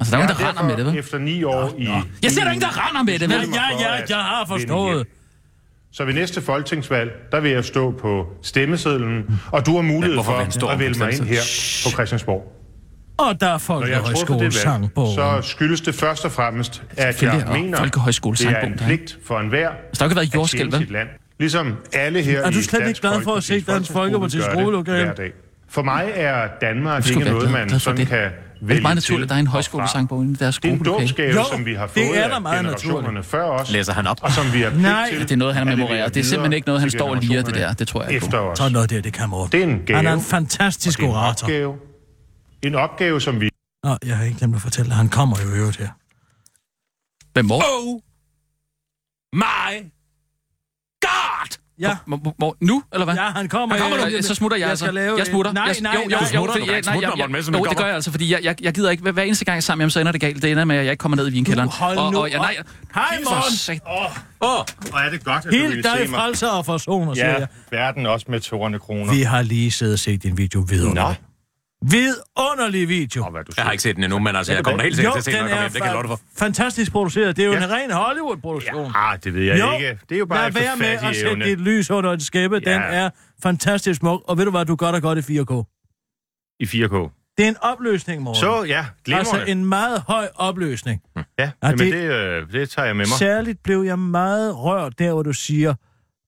Altså, 0.00 0.16
der 0.16 0.22
er 0.22 0.26
nogen, 0.26 0.38
der 0.38 0.48
render 0.48 0.62
med 0.76 0.76
det, 0.84 0.86
vel? 0.92 0.98
efter 0.98 1.18
ni 1.18 1.44
år 1.44 1.74
i 1.78 1.88
Jeg 2.22 2.30
ser 2.30 2.44
der 2.44 2.50
ingen, 2.50 2.62
der 2.62 2.88
render 2.88 3.02
med 3.02 3.18
det, 3.18 3.30
Ja, 3.30 3.36
vel? 3.38 3.48
ja, 3.54 3.88
ja, 3.88 4.02
jeg 4.08 4.16
har 4.16 4.44
forstået. 4.48 5.06
Så 5.92 6.04
ved 6.04 6.14
næste 6.14 6.40
folketingsvalg, 6.42 7.10
der 7.32 7.40
vil 7.40 7.50
jeg 7.50 7.64
stå 7.64 7.90
på 7.90 8.26
stemmesedlen, 8.42 9.40
og 9.52 9.66
du 9.66 9.74
har 9.74 9.82
mulighed 9.82 10.16
stå 10.50 10.60
for 10.60 10.68
at 10.68 10.78
vælge 10.78 10.98
mig 10.98 11.12
ind 11.12 11.22
her 11.24 11.40
på 11.84 11.90
Christiansborg. 11.90 12.52
Og 13.28 13.40
der 13.40 13.46
er 13.46 13.52
det 13.52 13.62
folkehøjskolesangbogen. 13.62 15.14
så 15.14 15.38
skyldes 15.42 15.80
det 15.80 15.94
først 15.94 16.24
og 16.24 16.32
fremmest, 16.32 16.82
at 16.96 17.22
jeg 17.22 17.44
mener, 17.52 17.84
det 17.84 17.94
er 18.50 18.60
en 18.66 18.72
der 18.72 18.82
er. 18.84 18.86
pligt 18.86 19.18
for 19.26 19.38
enhver 19.40 19.70
der 20.08 20.14
har 20.14 20.20
ikke 20.20 20.36
været 20.36 20.50
tjene 20.50 20.72
vel? 20.72 20.86
land. 20.90 21.08
Ligesom 21.38 21.76
alle 21.92 22.22
her 22.22 22.40
Er 22.40 22.50
du 22.50 22.62
slet 22.62 22.88
ikke 22.88 23.00
glad 23.00 23.22
for 23.22 23.34
at 23.34 23.44
se 23.44 23.60
Dansk 23.60 23.92
Folkepartis 23.92 24.44
det 24.44 25.16
dag. 25.16 25.32
For 25.68 25.82
mig 25.82 26.12
er 26.14 26.48
Danmark 26.60 27.10
ikke 27.10 27.20
noget, 27.24 27.50
man 27.50 27.80
sådan 27.80 27.96
det. 28.00 28.08
kan 28.08 28.18
Det 28.18 28.26
er 28.26 28.66
vælge 28.66 28.82
meget 28.82 28.94
naturligt, 28.94 29.22
at 29.24 29.28
der 29.28 29.34
er 29.34 29.40
en 29.40 29.46
højskolesangbog 29.46 30.24
i 30.24 30.34
deres 30.34 30.58
Det 30.58 30.68
er 30.68 30.72
en 30.72 30.78
dåbsgave, 30.84 31.34
Jo, 31.34 31.44
som 31.52 31.66
vi 31.66 31.74
har 31.74 31.86
det 31.86 32.06
fået 32.06 32.18
er 32.18 32.28
da 32.28 32.34
af 32.34 32.42
meget 32.42 32.58
generationerne 32.58 33.22
før 33.22 33.42
os, 33.44 33.70
Læser 33.70 33.92
han 33.92 34.06
op? 34.06 34.18
og 34.22 34.30
som 34.32 34.52
vi 34.52 34.60
har 34.62 34.70
Nej. 34.70 35.08
til 35.10 35.20
Det 35.20 35.32
er 35.32 35.36
noget, 35.36 35.54
han 35.54 35.68
har 35.68 35.76
memoreret. 35.76 36.14
Det 36.14 36.20
er 36.20 36.24
simpelthen 36.24 36.52
ikke 36.52 36.66
noget, 36.66 36.80
han 36.80 36.90
står 36.90 37.10
og 37.10 37.16
liger, 37.16 37.42
det 37.42 37.54
der. 37.54 37.72
Det 37.72 37.88
tror 37.88 38.02
jeg 38.02 38.12
ikke 38.12 38.24
Efter 38.24 38.38
os. 38.38 38.58
Sådan 38.58 38.72
noget 38.72 38.90
der, 38.90 39.00
det 39.00 39.12
kan 39.12 39.28
Morten. 39.28 39.52
Det 39.60 39.68
er 39.68 39.72
en 39.72 39.82
gave. 39.86 39.96
Han 39.96 40.06
er 40.06 40.12
en 40.12 40.20
fantastisk 40.20 40.98
det 40.98 41.04
er 41.06 41.10
orator. 41.10 41.76
En 42.62 42.74
opgave, 42.74 43.20
som 43.20 43.40
vi 43.40 43.48
Nå, 43.84 43.96
jeg 44.06 44.16
har 44.16 44.24
ikke 44.24 44.38
glemt 44.38 44.54
at 44.56 44.62
fortælle 44.62 44.88
dig. 44.88 44.96
Han 44.96 45.08
kommer 45.08 45.36
jo 45.44 45.54
i 45.54 45.58
øvrigt 45.58 45.76
her. 45.76 45.88
Hvem 47.32 47.44
mor? 47.44 47.62
Oh 47.72 48.00
my 49.34 49.90
god! 51.00 51.58
Ja. 51.78 51.96
Må- 52.06 52.20
må- 52.24 52.34
må- 52.40 52.56
Nu, 52.60 52.82
eller 52.92 53.04
hvad? 53.04 53.14
Ja, 53.14 53.30
han 53.30 53.48
kommer. 53.48 53.76
Han 53.76 53.90
kommer 53.90 54.10
nu. 54.10 54.22
Så 54.22 54.34
smutter 54.34 54.56
jeg, 54.56 54.60
jeg 54.62 54.70
altså. 54.70 54.84
skal 54.84 54.94
lave 54.94 55.18
jeg 55.18 55.26
smutter. 55.26 55.52
Nej, 55.52 55.64
jeg, 55.64 55.76
nej, 55.80 55.92
jo, 55.94 56.00
jo, 56.02 56.08
nej. 56.08 56.20
jo, 56.20 56.26
smutter 56.26 56.52
fordi 56.54 56.66
du? 56.66 56.72
jeg, 56.72 56.84
Smutter, 56.84 57.00
nej, 57.00 57.08
jeg, 57.18 57.30
jeg, 57.46 57.58
jo, 57.58 57.64
det 57.64 57.76
gør 57.76 57.84
jeg 57.86 57.94
altså, 57.94 58.10
fordi 58.10 58.32
jeg, 58.32 58.40
jeg, 58.44 58.62
jeg 58.62 58.74
gider 58.74 58.90
ikke, 58.90 59.02
hver, 59.02 59.12
hver 59.12 59.22
eneste 59.22 59.44
gang 59.44 59.52
jeg 59.54 59.56
er 59.56 59.60
sammen 59.60 59.78
med 59.78 59.84
ham, 59.84 59.90
så 59.90 60.00
ender 60.00 60.12
det 60.12 60.20
galt. 60.20 60.42
Det 60.42 60.50
ender 60.50 60.64
med, 60.64 60.76
at 60.76 60.84
jeg 60.84 60.90
ikke 60.92 61.00
kommer 61.00 61.16
ned 61.16 61.28
i 61.28 61.32
vinkælderen. 61.32 61.66
Nu 61.66 61.70
hold 61.70 61.98
og, 61.98 62.12
nu 62.12 62.18
og, 62.18 62.30
ja, 62.30 62.36
nej, 62.38 62.56
op. 62.60 62.66
Hej, 62.94 63.18
for 63.24 63.34
Morten. 63.34 63.56
sat- 63.56 63.80
Åh, 63.86 64.04
oh, 64.40 64.64
hvor 64.90 64.98
er 64.98 65.10
det 65.10 65.24
godt, 65.24 65.36
at 65.38 65.44
du 65.44 65.56
Helt 65.56 65.68
ville 65.68 65.82
dig 65.82 65.92
se 66.04 66.10
mig. 66.10 66.18
frelser 66.20 66.48
og 66.48 66.66
forsoner, 66.66 67.14
siger 67.14 67.28
Ja, 67.30 67.38
jeg. 67.38 67.48
verden 67.70 68.06
også 68.06 68.26
med 68.28 68.40
tårne 68.40 68.78
kroner. 68.78 69.14
Vi 69.14 69.22
har 69.22 69.42
lige 69.42 69.70
siddet 69.70 69.92
og 69.92 69.98
set 69.98 70.22
din 70.22 70.38
video 70.38 70.60
vidunderlig. 70.60 71.20
Vidunderlig 71.90 72.88
video. 72.88 73.24
Åh, 73.26 73.32
hvad 73.32 73.44
du 73.44 73.52
Jeg 73.56 73.64
har 73.64 73.72
ikke 73.72 73.82
set 73.82 73.96
den 73.96 74.04
endnu, 74.04 74.18
men 74.18 74.36
altså, 74.36 74.52
jeg 74.52 74.64
kommer 74.64 74.82
helt 74.82 74.96
sikkert 74.96 75.12
til 75.14 75.18
at 75.18 75.24
se 75.24 75.30
den, 75.30 75.38
den 75.38 75.44
når 75.44 75.48
jeg 75.48 75.56
kommer 75.56 75.66
er 75.66 75.70
hjem. 75.70 75.72
Det 75.72 75.82
kan 75.82 76.10
jeg 76.10 76.18
for. 76.18 76.24
fa- 76.36 76.44
fantastisk 76.44 76.92
produceret. 76.92 77.36
Det 77.36 77.42
er 77.42 77.46
jo 77.46 77.52
Ja. 77.52 77.64
en 77.64 77.70
ren 77.70 77.90
Hollywood-produktion. 77.90 78.92
Ja, 78.94 79.16
det 79.24 79.34
ved 79.34 79.42
jeg 79.42 79.58
jo, 79.60 79.72
ikke. 79.72 79.98
Det 80.08 80.14
er 80.14 80.18
jo 80.18 80.26
bare 80.26 80.50
lad 80.50 80.62
være 80.62 80.76
med 80.76 80.86
at 80.86 81.00
sætte 81.16 81.30
evne. 81.30 81.44
dit 81.44 81.60
lys 81.60 81.90
under 81.90 82.10
et 82.12 82.22
skæppe. 82.22 82.56
Den 82.60 82.68
Ja. 82.68 82.78
er 82.80 83.10
fantastisk 83.42 83.98
smuk. 83.98 84.22
Og 84.28 84.38
ved 84.38 84.44
du 84.44 84.50
hvad, 84.50 84.64
du 84.64 84.76
gør 84.76 84.90
dig 84.92 85.02
godt 85.02 85.18
i 85.18 85.22
4K. 85.22 85.52
I 86.60 86.66
4K. 86.66 87.10
Det 87.38 87.44
er 87.44 87.48
en 87.48 87.56
opløsning, 87.62 88.22
Morten. 88.22 88.40
Så, 88.40 88.64
ja, 88.64 88.86
glimrende. 89.04 89.30
Altså 89.30 89.44
en 89.52 89.64
meget 89.64 90.02
høj 90.08 90.28
opløsning. 90.34 91.00
Ja, 91.16 91.22
Ja, 91.38 91.50
jamen 91.62 91.78
det- 91.78 91.92
det, 91.92 92.02
øh, 92.02 92.52
det 92.52 92.70
tager 92.70 92.86
jeg 92.86 92.96
med 92.96 93.06
mig. 93.06 93.18
Særligt 93.18 93.62
blev 93.62 93.82
jeg 93.82 93.98
meget 93.98 94.56
rørt 94.58 94.98
der, 94.98 95.12
hvor 95.12 95.22
du 95.22 95.32
siger, 95.32 95.74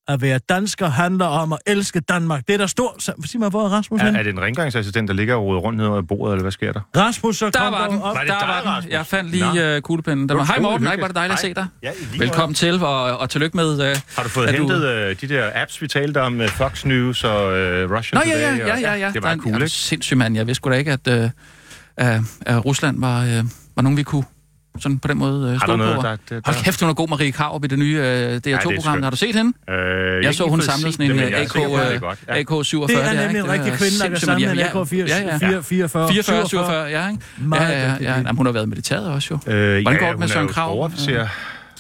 at 0.09 0.23
være 0.23 0.39
dansker 0.49 0.89
handler 0.89 1.25
om 1.27 1.53
at 1.53 1.59
elske 1.67 2.01
Danmark. 2.01 2.43
Det 2.49 2.55
er 2.55 2.59
der 2.59 2.67
stor... 2.67 2.97
Så- 2.99 3.13
Sig 3.27 3.41
mig, 3.41 3.49
hvor 3.49 3.65
er 3.65 3.69
Rasmus 3.69 4.01
Er, 4.01 4.05
er 4.07 4.23
det 4.23 4.33
en 4.33 4.41
rengøringsassistent, 4.43 5.09
der 5.09 5.15
ligger 5.15 5.35
og 5.35 5.43
roder 5.45 5.61
rundt 5.61 5.77
ned 5.79 5.87
over 5.87 6.03
bordet, 6.03 6.33
eller 6.33 6.43
hvad 6.43 6.53
sker 6.53 6.73
der? 6.73 6.81
Rasmus, 6.97 7.37
så 7.37 7.51
Der 7.51 7.59
kom 7.59 7.73
var 7.73 7.89
den. 7.89 8.03
op. 8.03 8.15
Var 8.17 8.21
det 8.21 8.29
Der 8.29 8.47
var 8.47 8.61
den. 8.61 8.71
Rasmus? 8.71 8.93
Jeg 8.93 9.07
fandt 9.07 9.31
lige 9.31 9.77
uh, 9.77 9.81
kuglepinden. 9.83 10.29
Der 10.29 10.35
var, 10.35 10.45
hej 10.45 10.59
Morten, 10.59 10.79
hyggeligt. 10.87 11.01
var 11.01 11.07
det 11.07 11.17
dejligt 11.17 11.33
at 11.33 11.41
se 11.41 11.55
dig. 11.55 11.67
Ja, 11.83 11.91
Velkommen 12.19 12.55
til, 12.55 12.83
og, 12.83 13.19
og 13.19 13.31
tillykke 13.31 13.57
med... 13.57 13.91
Uh, 13.91 13.97
Har 14.17 14.23
du 14.23 14.29
fået 14.29 14.51
hentet 14.51 14.85
øh, 14.85 15.17
de 15.21 15.29
der 15.29 15.51
apps, 15.55 15.83
vi 15.83 15.89
talte 15.89 16.23
om, 16.23 16.41
øh, 16.41 16.49
Fox 16.49 16.85
News 16.85 17.25
og 17.25 17.57
øh, 17.59 17.91
Russia 17.99 18.19
Nå, 18.19 18.23
ja, 18.27 18.39
ja, 18.39 18.51
Today? 18.51 18.59
ja, 18.67 18.73
og- 18.75 18.81
ja, 18.81 18.95
ja. 18.95 19.11
Det 19.15 19.23
var 19.23 19.29
er 19.29 19.33
en- 19.33 19.41
cool, 19.41 19.55
ikke? 19.55 19.69
Sindssygt, 19.69 20.19
mand. 20.19 20.37
Jeg 20.37 20.47
vidste 20.47 20.57
sgu 20.61 20.71
da 20.71 20.75
ikke, 20.75 20.93
at, 20.93 21.09
uh, 21.09 21.15
uh, 22.07 22.57
uh, 22.57 22.65
Rusland 22.65 23.01
var, 23.01 23.21
uh, 23.23 23.45
var 23.77 23.83
nogen, 23.83 23.97
vi 23.97 24.03
kunne 24.03 24.25
sådan 24.79 24.99
på 24.99 25.09
den 25.09 25.19
måde 25.19 25.45
øh, 25.47 25.53
Har 25.53 25.59
stå 25.67 25.77
noget, 25.77 25.97
på. 25.97 26.03
der... 26.03 26.17
der, 26.31 26.41
Hold 26.45 26.65
kæft, 26.65 26.81
hun 26.81 26.91
er 26.91 26.95
god, 26.95 27.09
Marie 27.09 27.33
Krarup, 27.33 27.65
i 27.65 27.67
det 27.69 27.79
nye 27.79 27.97
øh, 27.99 28.37
DR2-program. 28.47 28.81
skønt. 28.83 29.05
Har 29.05 29.11
du 29.11 29.17
set 29.17 29.35
hende? 29.37 29.53
Øh, 29.71 30.25
Jeg 30.25 30.35
så, 30.35 30.45
hun 30.45 30.61
samlede 30.61 30.93
sådan 30.93 31.11
en 31.11 31.19
øh, 31.19 31.31
jeg 31.31 31.33
er 31.33 31.43
AK, 31.43 31.57
er 31.57 31.93
øh, 31.95 32.01
godt. 32.01 32.19
Ja. 32.29 32.41
AK-47. 32.43 32.87
Det 32.87 33.09
er 33.09 33.23
nemlig 33.23 33.41
en 33.41 33.49
rigtig 33.51 33.73
er 33.73 33.77
kvinde, 33.77 33.99
der 33.99 34.09
kan 34.09 34.17
sindssygt, 34.17 34.21
samle 34.21 34.51
en 34.53 34.59
ja, 34.59 34.67
AK-44. 34.69 34.97
Ja, 34.97 35.49
ja. 35.51 35.61
44, 35.61 36.09
44, 36.09 36.49
47, 36.49 36.83
ja, 36.85 37.09
ikke? 37.09 37.23
Ja, 37.55 37.63
ja, 37.69 37.95
ja. 38.01 38.33
Hun 38.33 38.47
har 38.47 38.53
været 38.53 38.67
i 38.67 38.69
militæret 38.69 39.07
også, 39.09 39.29
jo. 39.47 39.53
Øh, 39.53 39.83
Hvordan 39.83 40.01
går 40.01 40.09
det 40.11 40.19
med 40.19 40.29
er 40.29 40.33
Søren 40.33 40.49
storofficer. 40.53 41.27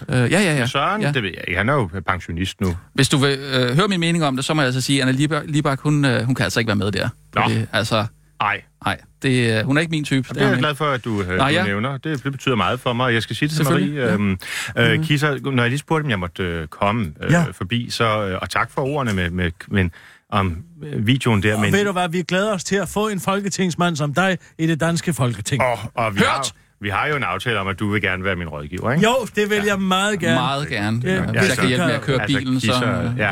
Øh, 0.08 0.16
ja, 0.16 0.24
ja, 0.26 0.40
ja. 0.56 0.66
Søren, 0.66 1.02
ja. 1.02 1.12
det 1.12 1.22
ved 1.22 1.30
jeg. 1.48 1.56
Han 1.58 1.68
er 1.68 1.72
jo 1.74 1.90
pensionist 2.06 2.60
nu. 2.60 2.76
Hvis 2.94 3.08
du 3.08 3.16
vil 3.16 3.38
øh, 3.38 3.76
høre 3.76 3.88
min 3.88 4.00
mening 4.00 4.24
om 4.24 4.36
det, 4.36 4.44
så 4.44 4.54
må 4.54 4.62
jeg 4.62 4.66
altså 4.66 4.80
sige, 4.80 5.02
at 5.02 5.08
Anna 5.08 5.18
Libak, 5.18 5.42
Libak 5.46 5.80
hun, 5.80 6.04
øh, 6.04 6.22
hun 6.22 6.34
kan 6.34 6.44
altså 6.44 6.60
ikke 6.60 6.68
være 6.68 6.76
med 6.76 6.92
der. 6.92 7.08
Nå. 7.34 7.42
Det, 7.48 7.66
altså, 7.72 8.04
Nej, 8.40 8.62
nej, 8.84 9.00
det, 9.22 9.58
øh, 9.58 9.64
hun 9.66 9.76
er 9.76 9.80
ikke 9.80 9.90
min 9.90 10.04
type. 10.04 10.34
det 10.34 10.42
er 10.42 10.48
jeg 10.48 10.58
glad 10.58 10.74
for, 10.74 10.84
at 10.84 11.04
du, 11.04 11.22
øh, 11.22 11.28
Nå, 11.28 11.36
du 11.36 11.44
ja. 11.44 11.64
nævner. 11.64 11.98
Det, 11.98 12.24
det 12.24 12.32
betyder 12.32 12.54
meget 12.54 12.80
for 12.80 12.92
mig. 12.92 13.14
Jeg 13.14 13.22
skal 13.22 13.36
sige 13.36 13.48
det 13.48 13.56
til 13.56 13.64
Selvfølgelig, 13.66 13.94
Marie. 13.94 14.08
ja. 14.08 14.88
Øhm, 14.92 15.00
øh, 15.00 15.04
Kisser, 15.06 15.50
når 15.50 15.62
jeg 15.62 15.70
lige 15.70 15.78
spurgte, 15.78 16.04
om 16.04 16.10
jeg 16.10 16.18
måtte 16.18 16.42
øh, 16.42 16.66
komme 16.66 17.12
øh, 17.22 17.30
Ja. 17.32 17.44
forbi, 17.52 17.86
så, 17.90 18.26
øh, 18.28 18.38
og 18.42 18.50
tak 18.50 18.70
for 18.70 18.82
ordene 18.82 19.12
med, 19.14 19.30
med, 19.30 19.50
men, 19.68 19.90
om 20.30 20.56
øh, 20.84 21.06
videoen 21.06 21.42
der. 21.42 21.54
Og 21.54 21.60
men, 21.60 21.72
ved 21.72 21.84
du 21.84 21.92
hvad, 21.92 22.08
vi 22.08 22.22
glæder 22.22 22.54
os 22.54 22.64
til 22.64 22.76
at 22.76 22.88
få 22.88 23.08
en 23.08 23.20
folketingsmand 23.20 23.96
som 23.96 24.14
dig 24.14 24.38
i 24.58 24.66
det 24.66 24.80
danske 24.80 25.12
folketing. 25.12 25.62
og, 25.62 25.78
og 25.94 26.14
vi, 26.14 26.18
Hørt! 26.18 26.28
har, 26.28 26.46
vi 26.80 26.88
har 26.88 27.06
jo 27.06 27.16
en 27.16 27.22
aftale 27.22 27.58
om, 27.60 27.68
at 27.68 27.78
du 27.78 27.90
vil 27.90 28.02
gerne 28.02 28.24
være 28.24 28.36
min 28.36 28.48
rådgiver, 28.48 28.92
ikke? 28.92 29.04
Jo, 29.06 29.14
det 29.36 29.50
vil 29.50 29.62
jeg 29.66 29.80
meget 29.80 30.18
gerne. 30.20 30.34
Meget 30.34 30.68
gerne. 30.68 31.00
Ja, 31.04 31.14
Ja, 31.14 31.20
hvis 31.20 31.30
hvis 31.40 31.48
jeg 31.48 31.58
kan 31.58 31.68
hjælpe 31.68 31.86
med 31.86 31.94
at 31.94 32.00
køre 32.02 32.20
Altså, 32.22 32.38
bilen, 32.38 32.60
så... 32.60 32.66
Kisser, 32.66 33.02
øh, 33.12 33.18
ja. 33.18 33.30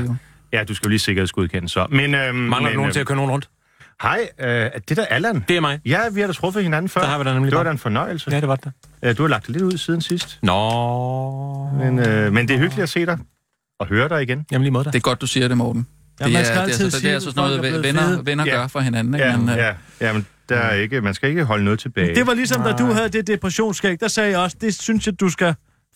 Ja, 0.53 0.65
du 0.65 0.75
skal 0.75 0.87
jo 0.87 0.91
lige 0.91 0.99
sikkerhedsgodkende 0.99 1.69
så. 1.69 1.87
Men, 1.91 2.15
øhm, 2.15 2.35
Mangler 2.37 2.61
men, 2.61 2.73
du 2.73 2.77
nogen 2.77 2.81
øhm, 2.89 2.93
til 2.93 3.01
at 3.01 3.07
køre 3.07 3.17
nogen 3.17 3.31
rundt? 3.31 3.49
Hej, 4.03 4.29
øh, 4.41 4.71
det 4.89 4.97
der 4.97 5.05
Allan. 5.05 5.45
Det 5.49 5.57
er 5.57 5.61
mig. 5.61 5.81
Ja, 5.87 6.01
vi 6.13 6.21
har 6.21 6.27
da 6.27 6.33
truffet 6.33 6.63
hinanden 6.63 6.89
før. 6.89 7.01
Der 7.01 7.09
har 7.09 7.19
vi 7.19 7.25
da 7.25 7.33
nemlig 7.35 7.51
Det 7.51 7.59
var 7.59 7.65
da 7.65 7.71
en 7.71 7.79
fornøjelse. 7.79 8.31
Ja, 8.31 8.41
det 8.41 8.49
var 8.49 8.57
det. 8.57 8.73
Ja. 9.03 9.13
Du 9.13 9.23
har 9.23 9.29
lagt 9.29 9.47
det 9.47 9.53
lidt 9.53 9.63
ud 9.65 9.79
siden 9.79 10.01
sidst. 10.01 10.39
Nå. 10.43 11.69
Men, 11.79 11.99
øh, 11.99 12.33
men 12.33 12.49
det 12.49 12.55
er 12.55 12.59
hyggeligt 12.59 12.83
at 12.83 12.89
se 12.89 13.07
dig 13.07 13.19
og 13.81 13.87
høre 13.87 14.09
dig 14.09 14.23
igen. 14.23 14.47
Jamen 14.53 14.63
lige 14.63 14.73
måde 14.73 14.85
Det 14.85 14.95
er 14.95 15.01
godt, 15.01 15.21
du 15.21 15.27
siger 15.27 15.49
det, 15.49 15.57
Morten. 15.57 15.87
Ja, 16.21 16.25
det, 16.25 16.33
man 16.33 16.41
er, 16.41 16.45
skal 16.45 16.55
det, 16.57 16.61
er, 16.61 16.65
altid 16.65 16.85
altså, 16.85 16.97
det 16.97 17.03
sige, 17.03 17.11
er 17.11 17.15
altså 17.15 17.29
at 17.29 17.35
sådan 17.35 17.51
noget, 17.63 17.75
er 17.75 17.81
venner, 17.83 18.03
fede. 18.03 18.27
venner 18.27 18.45
Ja. 18.47 18.51
gør 18.51 18.67
for 18.67 18.81
hinanden. 18.81 19.15
Ikke? 19.15 19.27
Ja, 19.27 19.37
Men, 19.37 19.49
øh, 19.49 19.57
ja, 19.57 19.73
ja, 20.01 20.13
men 20.13 20.27
der 20.49 20.57
er 20.57 20.75
ikke, 20.75 21.01
man 21.01 21.15
skal 21.15 21.29
ikke 21.31 21.45
holde 21.45 21.65
noget 21.65 21.79
tilbage. 21.81 22.15
Det 22.15 22.27
var 22.27 22.35
ligesom, 22.35 22.63
da 22.63 22.73
du 22.73 22.93
havde 22.93 23.09
det 23.09 23.27
depressionsskæg. 23.27 24.01
Der 24.01 24.09
sagde 24.09 24.31
jeg 24.31 24.39
også, 24.39 24.57
det 24.61 24.75
synes 24.75 25.07
jeg, 25.07 25.21
du 25.21 25.29
skal... 25.29 25.55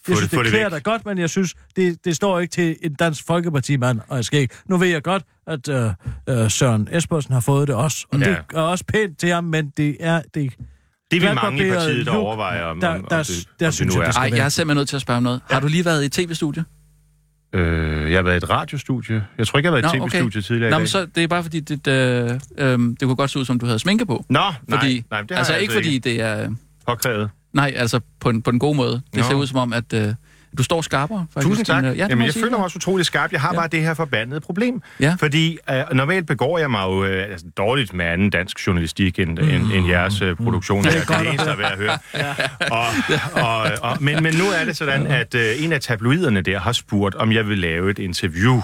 Jeg 0.08 0.16
det- 0.16 0.16
synes, 0.18 0.30
det 0.30 0.40
det 0.40 0.48
klæder 0.48 0.68
dig 0.68 0.82
godt, 0.82 1.06
men 1.06 1.18
jeg 1.18 1.30
synes, 1.30 1.54
det, 1.76 2.04
det 2.04 2.16
står 2.16 2.40
ikke 2.40 2.52
til 2.52 2.76
en 2.82 2.94
dansk 2.94 3.26
folkepartimand 3.26 4.00
og 4.08 4.24
skæg. 4.24 4.50
Nu 4.68 4.76
ved 4.76 4.88
jeg 4.88 5.02
godt, 5.02 5.22
at 5.46 5.68
øh, 5.68 5.90
øh, 6.28 6.50
Søren 6.50 6.88
Espersen 6.92 7.32
har 7.32 7.40
fået 7.40 7.68
det 7.68 7.76
også, 7.76 8.06
og 8.12 8.18
Ja. 8.18 8.24
det 8.30 8.36
er 8.54 8.60
også 8.60 8.84
pænt 8.84 9.18
til 9.18 9.28
ham, 9.28 9.44
men 9.44 9.72
det 9.76 9.96
er... 10.00 10.22
Det, 10.34 10.52
det 11.10 11.24
er 11.24 11.28
vi 11.28 11.34
mange 11.34 11.66
i 11.66 11.70
partiet, 11.70 12.06
der 12.06 12.12
look, 12.12 12.24
overvejer, 12.24 12.64
om, 12.64 12.80
der- 12.80 12.88
om, 12.88 12.94
om, 12.94 13.06
der- 13.10 13.22
det, 13.22 13.48
der 13.60 13.66
om 13.66 13.72
synes 13.72 13.92
det 13.94 13.96
nu 13.98 14.02
jeg, 14.02 14.06
er. 14.06 14.06
det 14.06 14.14
skal 14.14 14.32
Ej, 14.32 14.38
jeg 14.38 14.44
er 14.44 14.48
simpelthen 14.48 14.76
nødt 14.80 14.88
til 14.88 14.96
at 14.96 15.02
spørge 15.02 15.16
om 15.16 15.22
noget. 15.22 15.40
Har 15.50 15.60
du 15.60 15.66
lige 15.68 15.84
været 15.84 16.04
i 16.04 16.08
tv-studie? 16.08 16.64
Øh, 17.52 18.10
jeg 18.10 18.18
har 18.18 18.22
været 18.22 18.34
i 18.34 18.36
et 18.36 18.50
radiostudie. 18.50 19.24
Jeg 19.38 19.46
tror 19.46 19.58
ikke, 19.58 19.66
jeg 19.66 19.72
har 19.74 19.80
været 19.82 19.94
i 19.94 19.96
et 19.96 20.10
tv-studie 20.12 20.42
tidligere 20.42 20.70
Nå, 20.70 20.76
i 20.76 20.80
men 20.80 20.86
så 20.88 21.06
det 21.14 21.22
er 21.24 21.28
bare 21.28 21.42
fordi, 21.42 21.60
det, 21.60 21.86
øh, 21.88 22.30
øh, 22.58 22.78
det 22.78 22.98
kunne 23.02 23.16
godt 23.16 23.30
se 23.30 23.38
ud, 23.38 23.44
som 23.44 23.58
du 23.58 23.66
havde 23.66 23.78
sminke 23.78 24.06
på. 24.06 24.24
Nå, 24.28 24.38
nej, 24.38 24.52
Fordi, 24.78 25.04
nej, 25.10 25.20
det 25.20 25.30
har 25.30 25.36
altså 25.38 25.52
jeg 25.52 25.62
ikke 25.62 25.74
fordi 25.74 25.98
det 25.98 26.20
er... 26.20 26.54
påkrævet. 26.86 27.30
Nej, 27.56 27.72
altså 27.76 28.00
på 28.20 28.30
en, 28.30 28.42
på 28.42 28.50
en 28.50 28.58
god 28.58 28.74
måde. 28.76 28.92
Det 28.92 29.02
Nå. 29.16 29.22
ser 29.22 29.34
ud 29.34 29.46
som 29.46 29.58
om, 29.58 29.72
at 29.72 29.92
øh, 29.92 30.14
du 30.58 30.62
står 30.62 30.82
skarpere. 30.82 31.26
Faktisk, 31.34 31.48
Tusind 31.48 31.66
tak. 31.66 31.84
Ja, 31.84 31.92
Jamen, 31.92 32.26
jeg 32.26 32.34
føler 32.34 32.50
mig 32.50 32.58
også 32.64 32.76
utrolig 32.76 33.06
skarp. 33.06 33.32
Jeg 33.32 33.40
har 33.40 33.52
Ja. 33.52 33.58
bare 33.58 33.68
det 33.68 33.82
her 33.82 33.94
forbandede 33.94 34.40
problem. 34.40 34.82
Ja. 35.00 35.16
Fordi 35.18 35.58
øh, 35.70 35.82
normalt 35.92 36.26
begår 36.26 36.58
jeg 36.58 36.70
mig 36.70 36.82
jo 36.84 37.04
øh, 37.04 37.30
altså, 37.30 37.46
dårligt 37.56 37.94
med 37.94 38.04
anden 38.06 38.30
dansk 38.30 38.66
journalistik 38.66 39.18
end, 39.18 39.38
mm. 39.38 39.48
end, 39.48 39.72
end 39.72 39.88
jeres 39.88 40.22
øh, 40.22 40.36
produktion. 40.36 40.84
Det 40.84 40.92
er 40.92 40.96
Jeg 40.98 41.06
godt 41.06 41.28
eneste 41.28 41.50
at 41.50 41.78
høre. 41.78 41.98
og, 42.78 42.86
og, 43.42 43.70
og, 43.90 43.96
men, 44.00 44.22
men 44.22 44.34
nu 44.34 44.44
er 44.60 44.64
det 44.64 44.76
sådan, 44.76 45.06
at 45.06 45.34
øh, 45.34 45.64
en 45.64 45.72
af 45.72 45.80
tabloiderne 45.80 46.40
der 46.40 46.58
har 46.58 46.72
spurgt, 46.72 47.14
om 47.14 47.32
jeg 47.32 47.48
vil 47.48 47.58
lave 47.58 47.90
et 47.90 47.98
interview 47.98 48.60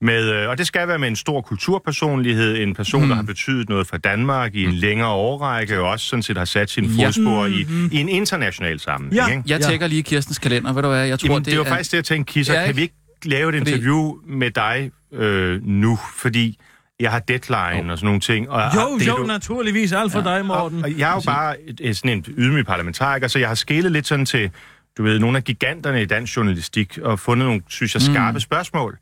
med, 0.00 0.30
øh, 0.32 0.48
og 0.48 0.58
det 0.58 0.66
skal 0.66 0.88
være 0.88 0.98
med 0.98 1.08
en 1.08 1.16
stor 1.16 1.40
kulturpersonlighed, 1.40 2.56
en 2.62 2.74
person, 2.74 3.02
mm. 3.02 3.08
der 3.08 3.14
har 3.16 3.22
betydet 3.22 3.68
noget 3.68 3.86
for 3.86 3.96
Danmark 3.96 4.54
i 4.54 4.64
en 4.64 4.72
længere 4.72 5.08
årrække, 5.08 5.80
og 5.80 5.88
også 5.88 6.06
sådan 6.06 6.22
set 6.22 6.38
har 6.38 6.44
sat 6.44 6.70
sine 6.70 6.86
Ja. 6.88 7.06
fodspor 7.06 7.46
i, 7.46 7.66
i 7.92 8.00
en 8.00 8.08
international 8.08 8.80
sammenhæng. 8.80 9.28
Ja. 9.28 9.36
ikke? 9.36 9.42
Jeg 9.46 9.60
Ja. 9.60 9.66
tjekker 9.68 9.86
lige 9.86 10.02
Kirstens 10.02 10.38
kalender. 10.38 10.72
Ved 10.72 10.82
du 10.82 10.88
hvad, 10.88 11.06
jeg 11.06 11.18
tror, 11.18 11.26
Jamen, 11.28 11.44
det, 11.44 11.50
det 11.50 11.58
var 11.58 11.64
er... 11.64 11.68
faktisk 11.68 11.90
det, 11.90 11.96
jeg 11.96 12.04
tænkte, 12.04 12.32
Kisser. 12.32 12.54
Ja, 12.54 12.60
Ja, 12.60 12.66
kan 12.66 12.76
vi 12.76 12.82
ikke 12.82 12.94
lave 13.24 13.48
et 13.48 13.58
Fordi- 13.58 13.70
interview 13.70 14.14
med 14.26 14.50
dig 14.50 14.90
øh, 15.12 15.62
nu? 15.66 15.98
Fordi 16.16 16.58
jeg 17.00 17.10
har 17.10 17.18
deadline 17.18 17.92
og 17.92 17.98
sådan 17.98 18.06
nogle 18.06 18.20
ting. 18.20 18.50
Og 18.50 18.62
jo, 18.74 18.80
og 18.80 19.00
det, 19.00 19.06
jo, 19.06 19.16
du- 19.16 19.26
naturligvis. 19.26 19.92
Alt 19.92 20.12
for 20.12 20.20
dig, 20.20 20.46
Morten. 20.46 20.84
og 20.84 20.98
jeg 20.98 21.10
er 21.10 21.14
jo 21.14 21.20
bare 21.26 21.54
et, 21.80 21.96
sådan 21.96 22.10
en 22.10 22.24
ydmyg 22.36 22.66
parlamentariker, 22.66 23.28
så 23.28 23.38
jeg 23.38 23.48
har 23.48 23.54
skælet 23.54 23.92
lidt 23.92 24.06
sådan 24.06 24.26
til, 24.26 24.50
du 24.98 25.02
ved, 25.02 25.18
nogle 25.18 25.36
af 25.38 25.44
giganterne 25.44 26.02
i 26.02 26.04
dansk 26.06 26.36
journalistik, 26.36 26.98
og 27.02 27.18
fundet 27.18 27.46
nogle, 27.46 27.62
synes 27.68 27.94
jeg, 27.94 28.02
skarpe 28.02 28.36
mm. 28.36 28.40
spørgsmål. 28.40 28.98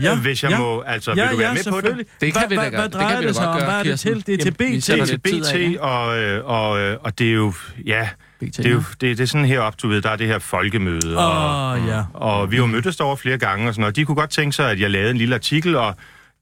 Ja, 0.00 0.14
Hvis 0.16 0.42
jeg 0.42 0.50
ja. 0.50 0.58
må, 0.58 0.80
altså, 0.80 1.12
Ja, 1.16 1.22
vil 1.22 1.32
du 1.32 1.36
være 1.36 1.48
ja, 1.48 1.54
med 1.54 1.64
på 1.64 1.76
det? 1.76 1.82
selvfølgelig. 1.84 2.06
Det 2.20 2.32
kan 2.32 2.40
Hvad- 2.40 2.48
vi 2.48 2.54
da 2.56 2.60
hvad- 2.60 2.70
godt- 2.70 2.74
Hvad 2.80 2.84
det 2.84 2.92
kan 2.92 3.00
drejer 3.00 3.16
vi 3.16 3.22
da 3.22 3.28
det 3.28 3.36
sig 3.36 3.48
om? 3.48 3.56
gøre, 3.58 3.64
Hvad 3.64 3.78
er 3.78 3.82
det 3.82 4.00
til? 4.00 4.26
Det 4.26 4.34
er 4.34 4.38
til 4.44 4.50
BT. 4.50 4.86
Det 4.86 5.00
er 5.00 5.04
til 5.04 5.18
BT, 5.18 5.78
og, 5.80 6.18
øh, 6.18 6.44
og, 6.44 6.80
øh, 6.80 6.96
og 7.00 7.18
det 7.18 7.28
er 7.28 7.32
jo, 7.32 7.52
ja, 7.86 8.08
BT, 8.40 8.56
det 8.56 8.66
er 8.66 8.70
jo 8.70 8.82
det, 9.00 9.18
det 9.18 9.20
er 9.20 9.26
sådan 9.26 9.44
heroppe, 9.46 9.76
du 9.82 9.88
ved, 9.88 10.02
der 10.02 10.10
er 10.10 10.16
det 10.16 10.26
her 10.26 10.38
folkemøde, 10.38 11.18
og, 11.18 11.70
Åh, 11.80 11.88
ja. 11.88 12.02
og 12.14 12.50
vi 12.50 12.56
har 12.56 12.62
jo 12.62 12.66
mødtes 12.66 12.96
derovre 12.96 13.16
flere 13.16 13.38
gange 13.38 13.68
og 13.68 13.74
sådan 13.74 13.80
noget. 13.80 13.96
De 13.96 14.04
kunne 14.04 14.14
godt 14.16 14.30
tænke 14.30 14.56
sig, 14.56 14.70
at 14.70 14.80
jeg 14.80 14.90
lavede 14.90 15.10
en 15.10 15.16
lille 15.16 15.34
artikel, 15.34 15.76
og 15.76 15.94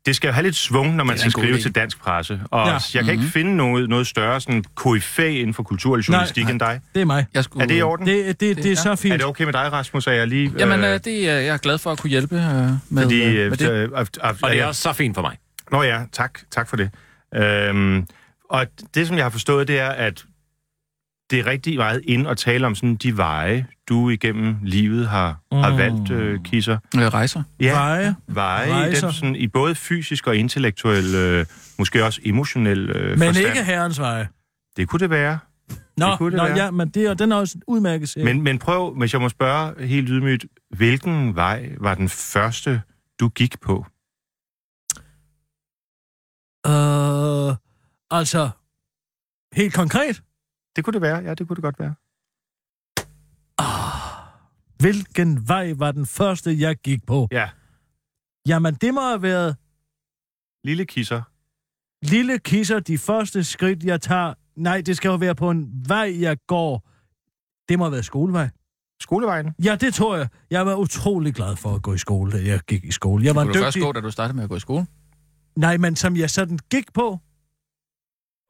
det 0.06 0.16
skal 0.16 0.28
jo 0.28 0.32
have 0.32 0.42
lidt 0.44 0.56
svung, 0.56 0.94
når 0.96 1.04
man 1.04 1.14
er 1.14 1.18
skal 1.18 1.30
skrive 1.32 1.56
idé. 1.58 1.62
til 1.62 1.74
dansk 1.74 2.00
presse. 2.00 2.40
Og 2.50 2.66
Ja. 2.68 2.78
jeg 2.94 3.04
kan 3.04 3.12
ikke 3.14 3.24
finde 3.26 3.56
noget, 3.56 3.88
noget 3.88 4.06
større 4.06 4.40
sådan 4.40 4.64
koryfæ 4.74 5.28
inden 5.40 5.54
for 5.54 5.62
kultur 5.62 5.94
eller 5.94 6.04
journalistik 6.08 6.44
Nej, 6.44 6.50
end 6.50 6.60
dig. 6.60 6.80
Det 6.94 7.00
er 7.00 7.04
mig. 7.04 7.26
Jeg 7.34 7.44
skulle... 7.44 7.62
Er 7.62 7.68
det 7.68 7.78
i 7.78 7.82
orden? 7.82 8.06
Det, 8.06 8.26
det, 8.26 8.40
det, 8.40 8.56
det 8.56 8.64
er 8.66 8.70
Ja. 8.70 8.74
så 8.74 8.90
Er 8.90 8.96
fint. 8.96 9.12
det 9.14 9.24
okay 9.24 9.44
med 9.44 9.52
dig, 9.52 9.72
Rasmus, 9.72 10.06
at 10.06 10.16
jeg 10.16 10.28
lige... 10.28 10.52
Jamen, 10.58 10.80
øh, 10.84 11.00
det, 11.04 11.28
er- 11.28 11.32
jeg 11.32 11.46
er 11.54 11.56
glad 11.56 11.78
for 11.78 11.92
at 11.92 11.98
kunne 11.98 12.10
hjælpe 12.10 12.36
øh, 12.36 12.42
med, 12.88 13.02
fordi, 13.02 13.22
øh, 13.22 13.44
øh, 13.44 13.50
med 13.50 13.56
det. 13.56 13.70
øh, 13.70 13.76
øh, 13.78 13.82
øh, 13.82 13.90
Og 13.92 14.06
det 14.50 14.58
er 14.58 14.62
øh, 14.62 14.68
også 14.68 14.82
så 14.82 14.92
fint 14.92 15.14
for 15.14 15.22
mig. 15.22 15.36
Nå 15.72 15.82
ja, 15.82 16.00
tak, 16.12 16.38
tak 16.50 16.68
for 16.68 16.76
det. 16.76 16.90
Øhm, 17.34 18.06
og 18.50 18.66
det, 18.94 19.06
som 19.06 19.16
jeg 19.16 19.24
har 19.24 19.30
forstået, 19.30 19.68
det 19.68 19.78
er, 19.80 19.88
at 19.88 20.24
det 21.30 21.38
er 21.38 21.46
rigtig 21.46 21.76
meget 21.76 22.00
ind 22.04 22.28
at 22.28 22.36
tale 22.38 22.66
om 22.66 22.74
sådan 22.74 22.96
de 22.96 23.16
veje, 23.16 23.66
du 23.88 24.10
igennem 24.10 24.56
livet 24.62 25.08
har, 25.08 25.40
mm. 25.52 25.58
har 25.58 25.76
valgt, 25.76 26.10
øh, 26.10 26.40
Kisser. 26.44 26.78
Øh, 26.96 27.00
rejser. 27.02 27.42
Ja, 27.60 27.72
Veje. 27.72 28.14
veje 28.26 28.68
i, 28.68 28.72
Rejser. 28.72 29.06
den, 29.06 29.14
sådan, 29.14 29.36
i 29.36 29.46
både 29.46 29.74
fysisk 29.74 30.26
og 30.26 30.36
intellektuel, 30.36 31.14
øh, 31.14 31.46
måske 31.78 32.04
også 32.04 32.20
emotionel 32.24 32.90
øh, 32.90 33.18
Men 33.18 33.28
forstand. 33.28 33.46
ikke 33.46 33.64
herrens 33.64 34.00
veje. 34.00 34.28
Det 34.76 34.88
kunne 34.88 35.00
det 35.00 35.10
være. 35.10 35.38
Nå, 35.96 36.06
Det 36.10 36.18
kunne 36.18 36.30
det 36.30 36.36
nå 36.36 36.44
være. 36.44 36.56
ja, 36.64 36.70
men 36.70 36.88
det 36.88 37.04
er, 37.06 37.14
den 37.14 37.32
er 37.32 37.36
også 37.36 37.58
en 37.58 37.62
udmærket 37.66 38.08
serie. 38.08 38.24
Men, 38.24 38.42
men 38.42 38.58
prøv, 38.58 38.94
hvis 38.98 39.12
jeg 39.12 39.20
må 39.20 39.28
spørge 39.28 39.86
helt 39.86 40.08
ydmygt, 40.08 40.44
hvilken 40.76 41.34
vej 41.34 41.70
var 41.80 41.94
den 41.94 42.08
første, 42.08 42.82
du 43.20 43.28
gik 43.28 43.60
på? 43.60 43.86
Øh, 46.66 47.54
altså, 48.10 48.50
helt 49.52 49.74
konkret, 49.74 50.22
Det 50.76 50.84
kunne 50.84 50.92
det 50.94 51.02
være, 51.02 51.16
ja, 51.18 51.34
det 51.34 51.48
kunne 51.48 51.56
det 51.56 51.62
godt 51.64 51.78
være. 51.78 51.94
hvilken 54.78 55.48
vej 55.48 55.72
var 55.76 55.92
den 55.92 56.06
første, 56.06 56.60
jeg 56.60 56.76
gik 56.76 57.06
på? 57.06 57.28
Ja, 57.32 57.50
Jamen, 58.46 58.74
det 58.74 58.94
må 58.94 59.00
have 59.00 59.22
været 59.22 59.56
lille 60.64 60.84
kisser. 60.86 61.22
lille 62.02 62.38
kisser, 62.38 62.80
de 62.80 62.98
første 62.98 63.44
skridt, 63.44 63.84
jeg 63.84 64.00
tager. 64.00 64.34
Nej, 64.56 64.80
det 64.80 64.96
skal 64.96 65.08
jo 65.08 65.14
være 65.16 65.34
på 65.34 65.50
en 65.50 65.84
vej, 65.88 66.16
jeg 66.20 66.36
går. 66.46 66.88
Det 67.68 67.78
må 67.78 67.84
have 67.84 67.92
været 67.92 68.04
skolevej. 68.04 68.48
Skolevejen. 69.00 69.54
Ja, 69.64 69.76
det 69.80 69.94
tror 69.94 70.16
jeg. 70.16 70.28
Jeg 70.50 70.66
var 70.66 70.74
utrolig 70.74 71.34
glad 71.34 71.56
for 71.56 71.74
at 71.74 71.82
gå 71.82 71.94
i 71.94 71.98
skole, 71.98 72.32
da 72.32 72.44
jeg 72.44 72.60
gik 72.60 72.84
i 72.84 72.90
skole. 72.92 73.24
Jeg 73.24 73.34
var 73.34 73.44
Kunne 73.44 73.54
du 73.54 73.58
først 73.58 73.74
dygtig... 73.74 73.86
gå, 73.86 73.92
da 73.92 74.00
du 74.00 74.10
startede 74.10 74.36
med 74.36 74.44
at 74.44 74.50
gå 74.50 74.56
i 74.56 74.60
skole? 74.60 74.86
Nej, 75.56 75.76
men 75.76 75.96
som 75.96 76.16
jeg 76.16 76.30
sådan 76.30 76.58
gik 76.70 76.92
på. 76.92 77.18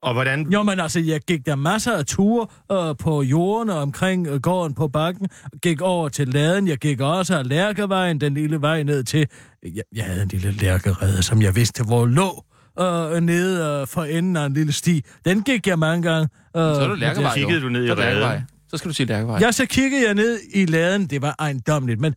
Og 0.02 0.12
hvordan... 0.12 0.52
Jo, 0.52 0.62
men 0.62 0.80
altså, 0.80 1.00
jeg 1.00 1.20
gik 1.20 1.46
der 1.46 1.56
masser 1.56 1.92
af 1.92 2.06
ture 2.06 2.46
øh, 2.72 2.96
på 2.98 3.22
jorden 3.22 3.70
og 3.70 3.78
omkring 3.78 4.26
øh, 4.26 4.40
gården 4.40 4.74
på 4.74 4.88
bakken. 4.88 5.26
Gik 5.62 5.80
over 5.80 6.08
til 6.08 6.28
laden. 6.28 6.68
Jeg 6.68 6.78
gik 6.78 7.00
også 7.00 7.38
af 7.38 7.48
Lærkevejen, 7.48 8.20
den 8.20 8.34
lille 8.34 8.60
vej 8.60 8.82
ned 8.82 9.04
til... 9.04 9.26
Jeg, 9.62 9.82
jeg 9.96 10.04
havde 10.04 10.22
en 10.22 10.28
lille 10.28 10.52
lærkerede, 10.52 11.22
som 11.22 11.42
jeg 11.42 11.56
vidste, 11.56 11.84
hvor 11.84 12.06
lå 12.06 12.44
øh, 12.80 13.20
nede 13.20 13.80
øh, 13.80 13.86
for 13.86 14.04
enden 14.04 14.36
af 14.36 14.46
en 14.46 14.54
lille 14.54 14.72
sti. 14.72 15.04
Den 15.24 15.42
gik 15.42 15.66
jeg 15.66 15.78
mange 15.78 16.02
gange. 16.10 16.28
Øh, 16.56 16.62
Så 16.62 16.80
er 16.80 16.88
du 16.88 16.94
Lærkevej, 16.94 17.32
jo. 17.36 17.46
kiggede 17.46 17.60
du 17.64 17.68
ned 17.68 17.84
i 17.84 17.88
Så 17.88 17.94
Lærkevej. 17.94 18.42
Så 18.68 18.76
skal 18.76 18.88
du 18.88 18.94
sige 18.94 19.06
Lærkevej. 19.06 19.38
Ja, 19.40 19.52
så 19.52 19.66
kiggede 19.66 20.06
jeg 20.06 20.14
ned 20.14 20.38
i 20.54 20.66
laden. 20.66 21.06
Det 21.06 21.22
var 21.22 21.34
ejendomligt, 21.38 22.00
men 22.00 22.14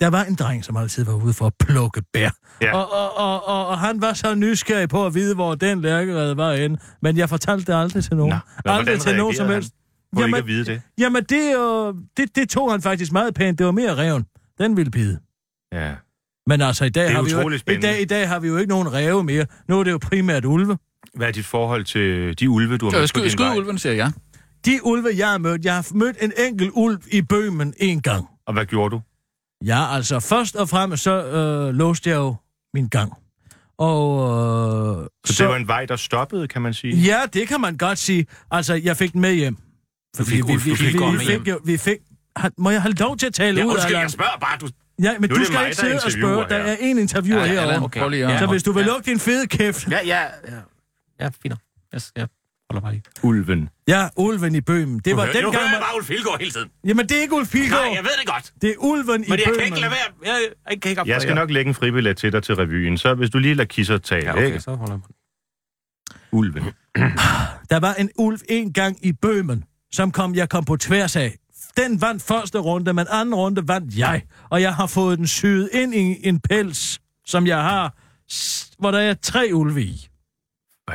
der 0.00 0.08
var 0.10 0.24
en 0.24 0.34
dreng, 0.34 0.64
som 0.64 0.76
altid 0.76 1.04
var 1.04 1.14
ude 1.14 1.32
for 1.32 1.46
at 1.46 1.52
plukke 1.60 2.02
bær. 2.12 2.30
Ja. 2.62 2.74
Og, 2.76 2.92
og, 2.92 3.16
og, 3.16 3.48
og, 3.48 3.66
og 3.66 3.78
han 3.78 4.00
var 4.00 4.12
så 4.12 4.34
nysgerrig 4.34 4.88
på 4.88 5.06
at 5.06 5.14
vide, 5.14 5.34
hvor 5.34 5.54
den 5.54 5.80
lærkerede 5.80 6.36
var 6.36 6.52
inde. 6.52 6.80
Men 7.02 7.16
jeg 7.16 7.28
fortalte 7.28 7.72
det 7.72 7.78
aldrig 7.78 8.04
til 8.04 8.16
nogen. 8.16 8.30
Nå, 8.30 8.38
men 8.64 8.74
aldrig 8.74 9.00
til 9.00 9.16
nogen 9.16 9.34
som 9.36 9.48
helst. 9.48 9.72
Hvor 10.12 10.22
Jamen- 10.22 10.34
ikke 10.34 10.38
at 10.38 10.46
vide 10.46 10.64
det. 10.64 10.82
Jamen, 10.98 11.24
det, 11.24 11.56
øh, 11.56 11.94
det, 12.16 12.36
det 12.36 12.48
tog 12.48 12.70
han 12.70 12.82
faktisk 12.82 13.12
meget 13.12 13.34
pænt. 13.34 13.58
Det 13.58 13.66
var 13.66 13.72
mere 13.72 13.96
reven. 13.96 14.24
Den 14.58 14.76
ville 14.76 14.90
bide. 14.90 15.18
Ja. 15.72 15.94
Men 16.46 16.60
altså, 16.60 16.84
i 16.84 16.88
dag, 16.88 17.12
har 17.12 17.22
vi 17.22 17.30
jo, 17.30 17.50
i, 17.50 17.80
dag, 17.80 18.00
i 18.00 18.04
dag 18.04 18.28
har 18.28 18.40
vi 18.40 18.48
jo 18.48 18.56
ikke 18.56 18.68
nogen 18.68 18.92
ræve 18.92 19.24
mere. 19.24 19.46
Nu 19.68 19.80
er 19.80 19.84
det 19.84 19.90
jo 19.92 19.98
primært 20.02 20.44
ulve. 20.44 20.78
Hvad 21.14 21.28
er 21.28 21.32
dit 21.32 21.46
forhold 21.46 21.84
til 21.84 22.38
de 22.40 22.50
ulve, 22.50 22.78
du 22.78 22.90
har 22.90 22.98
mødt 22.98 23.14
på 23.14 23.20
din 23.20 23.38
vej? 23.38 23.56
ulven, 23.56 23.78
siger 23.78 23.92
jeg. 23.92 24.12
De 24.64 24.80
ulve, 24.84 25.08
jeg 25.16 25.30
har 25.30 25.38
mødt, 25.38 25.64
jeg 25.64 25.74
har 25.74 25.86
mødt 25.94 26.16
en 26.20 26.32
enkelt 26.48 26.70
ulv 26.74 26.98
i 27.12 27.22
Bøhmen 27.22 27.74
en 27.78 28.02
gang. 28.02 28.26
Og 28.46 28.52
hvad 28.52 28.66
gjorde 28.66 28.90
du? 28.96 29.00
Ja, 29.66 29.94
altså 29.94 30.20
først 30.20 30.56
og 30.56 30.68
fremmest 30.68 31.02
så 31.02 31.24
øh, 31.24 31.74
låste 31.74 32.10
jeg 32.10 32.16
jo 32.16 32.36
min 32.74 32.88
gang. 32.88 33.12
Og 33.78 34.20
øh, 35.02 35.08
Så, 35.26 35.42
det 35.42 35.48
var 35.50 35.56
en 35.56 35.68
vej, 35.68 35.86
der 35.86 35.96
stoppede, 35.96 36.48
kan 36.48 36.62
man 36.62 36.74
sige? 36.74 36.96
Ja, 36.96 37.20
det 37.32 37.48
kan 37.48 37.60
man 37.60 37.76
godt 37.76 37.98
sige. 37.98 38.26
Altså, 38.50 38.74
jeg 38.74 38.96
fik 38.96 39.12
den 39.12 39.20
med 39.20 39.34
hjem. 39.34 39.56
Du 40.18 40.24
fik 40.24 40.42
du 40.42 40.58
fik 40.58 40.80
vi, 40.82 40.92
gården 40.98 41.12
vi, 41.12 41.16
med 41.18 41.26
fik 41.26 41.44
hjem. 41.44 41.54
jo, 41.54 41.60
vi 41.64 41.76
fik... 41.76 41.96
Må 42.58 42.70
jeg 42.70 42.82
have 42.82 42.94
lov 42.94 43.16
til 43.16 43.26
at 43.26 43.34
tale 43.34 43.58
Ja, 43.60 43.64
ud? 43.64 43.70
undskyld, 43.70 43.86
Allan? 43.86 44.02
jeg 44.02 44.10
spørger 44.10 44.38
bare. 44.40 44.58
Du... 44.60 44.68
Ja, 45.02 45.12
men 45.18 45.30
Nu 45.30 45.34
er 45.34 45.38
du 45.38 45.44
skal 45.44 45.56
mig, 45.58 45.64
ikke 45.64 45.76
sidde 45.76 46.00
og 46.04 46.12
spørge. 46.12 46.48
Der 46.48 46.56
er 46.56 46.76
en 46.80 46.98
interviewer 46.98 47.40
Ja, 47.40 47.46
herovre. 47.46 47.62
Allan, 47.72 47.82
Okay. 47.82 48.18
Ja. 48.18 48.38
Så 48.38 48.46
hvis 48.46 48.62
du 48.62 48.72
vil 48.72 48.80
Ja. 48.80 48.86
lukke 48.86 49.10
din 49.10 49.18
fede 49.20 49.46
kæft. 49.46 49.90
Ja, 49.90 49.98
ja, 50.06 50.20
ja. 50.22 50.28
Ja, 51.20 51.28
fint. 51.42 51.54
Jeg, 51.92 52.00
jeg 52.16 52.28
holder 52.74 52.80
bare 52.80 52.92
lige. 52.92 53.02
Ulven. 53.22 53.68
Ja, 53.88 54.08
ulven 54.16 54.54
i 54.54 54.60
Bøhmen. 54.60 54.98
Det 54.98 55.16
var 55.16 55.26
Nu 55.26 55.32
hører- 55.32 55.42
nu 55.42 55.50
hører 55.52 55.62
jeg 55.62 55.70
Man... 55.70 55.80
bare 55.80 55.96
Ulf 55.96 56.06
Pilgaard 56.08 56.38
hele 56.38 56.50
tiden. 56.50 56.68
Jamen, 56.84 57.08
det 57.08 57.16
er 57.18 57.22
ikke 57.22 57.34
Ulf 57.34 57.52
Pilgaard. 57.52 57.84
Nej, 57.84 57.94
jeg 57.94 58.02
ved 58.04 58.10
det 58.20 58.26
godt. 58.26 58.52
Det 58.62 58.70
er 58.70 58.74
ulven 58.78 59.24
i 59.24 59.26
Men 59.28 59.38
jeg 59.38 59.44
Bøhmen. 59.46 59.58
kan 59.58 59.64
ikke 59.66 59.80
lade 59.80 59.90
være. 59.90 60.32
Jeg, 60.34 60.40
jeg 60.70 60.80
kan 60.80 60.90
ikke 60.90 61.02
Jeg 61.06 61.22
skal 61.22 61.34
nok 61.34 61.50
lægge 61.50 61.68
en 61.68 61.74
fribillet 61.74 62.16
til 62.16 62.32
dig 62.32 62.42
til 62.42 62.54
revyen, 62.56 62.98
så 62.98 63.14
hvis 63.14 63.30
du 63.30 63.38
lige 63.38 63.54
lader 63.54 63.66
kisser 63.68 63.98
tale, 63.98 64.24
Ja, 64.26 64.32
okay, 64.32 64.46
ikke? 64.46 64.60
så 64.60 64.74
holder 64.74 64.94
jeg 64.94 65.00
Ulven. 66.32 66.62
Der 67.70 67.80
var 67.80 67.94
en 67.94 68.10
ulv 68.18 68.38
en 68.48 68.72
gang 68.72 69.06
i 69.06 69.12
Bøhmen, 69.12 69.64
som 69.92 70.10
kom, 70.10 70.34
jeg 70.34 70.48
kom 70.48 70.64
på 70.64 70.76
tværs 70.76 71.16
af. 71.16 71.34
Den 71.76 72.00
vandt 72.00 72.22
første 72.22 72.58
runde, 72.58 72.92
men 72.92 73.06
anden 73.10 73.34
runde 73.34 73.68
vandt 73.68 73.98
jeg. 73.98 74.22
Og 74.50 74.62
jeg 74.62 74.74
har 74.74 74.86
fået 74.86 75.18
den 75.18 75.26
syet 75.26 75.68
ind 75.72 75.94
i 75.94 76.28
en 76.28 76.40
pels, 76.40 77.00
som 77.26 77.46
jeg 77.46 77.62
har, 77.62 77.94
hvor 78.78 78.90
der 78.90 78.98
er 78.98 79.14
tre 79.14 79.50
ulve 79.52 79.82
i. 79.82 80.08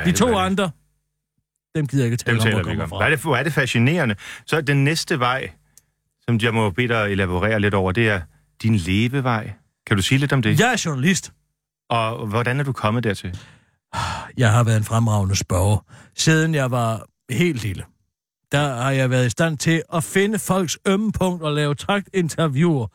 De 0.06 0.12
to 0.12 0.38
andre, 0.38 0.72
dem 1.76 1.88
gider 1.88 2.04
jeg 2.04 2.12
ikke 2.12 2.24
Dem 2.24 2.26
tale 2.26 2.38
om, 2.38 2.44
taler 2.44 2.56
hvor 2.56 2.64
kommer 2.64 2.84
om. 2.84 2.90
fra. 2.90 2.98
Hvor 2.98 3.06
er, 3.06 3.10
det, 3.10 3.20
hvor 3.22 3.36
er 3.36 3.44
det 3.44 3.54
fascinerende. 3.54 4.16
Så 4.46 4.62
den 4.62 4.84
næste 4.84 5.20
vej, 5.20 5.52
som 6.22 6.40
jeg 6.42 6.54
må 6.54 6.70
bede 6.70 6.88
dig 6.88 7.12
elaborere 7.12 7.60
lidt 7.60 7.74
over, 7.74 7.92
det 7.92 8.10
er 8.10 8.22
din 8.64 8.76
levevej. 8.76 9.52
Kan 9.88 9.98
du 9.98 10.04
sige 10.04 10.20
lidt 10.20 10.34
om 10.34 10.42
det? 10.42 10.60
Jeg 10.60 10.74
er 10.74 10.82
journalist. 10.86 11.32
Og 11.90 12.28
hvordan 12.28 12.60
er 12.60 12.64
du 12.64 12.72
kommet 12.74 13.04
dertil? 13.04 13.40
Jeg 14.38 14.52
har 14.52 14.64
været 14.64 14.78
en 14.78 14.84
fremragende 14.84 15.36
spørger. 15.36 15.86
Siden 16.16 16.56
jeg 16.56 16.72
var 16.72 17.06
helt 17.30 17.64
lille, 17.64 17.84
der 18.52 18.74
har 18.76 18.92
jeg 18.92 19.10
været 19.10 19.26
i 19.26 19.30
stand 19.30 19.58
til 19.58 19.84
at 19.94 20.04
finde 20.04 20.40
folks 20.40 20.78
ømme 20.88 21.12
punkt 21.12 21.44
og 21.44 21.54
lave 21.54 21.76
interviewer. 22.14 22.88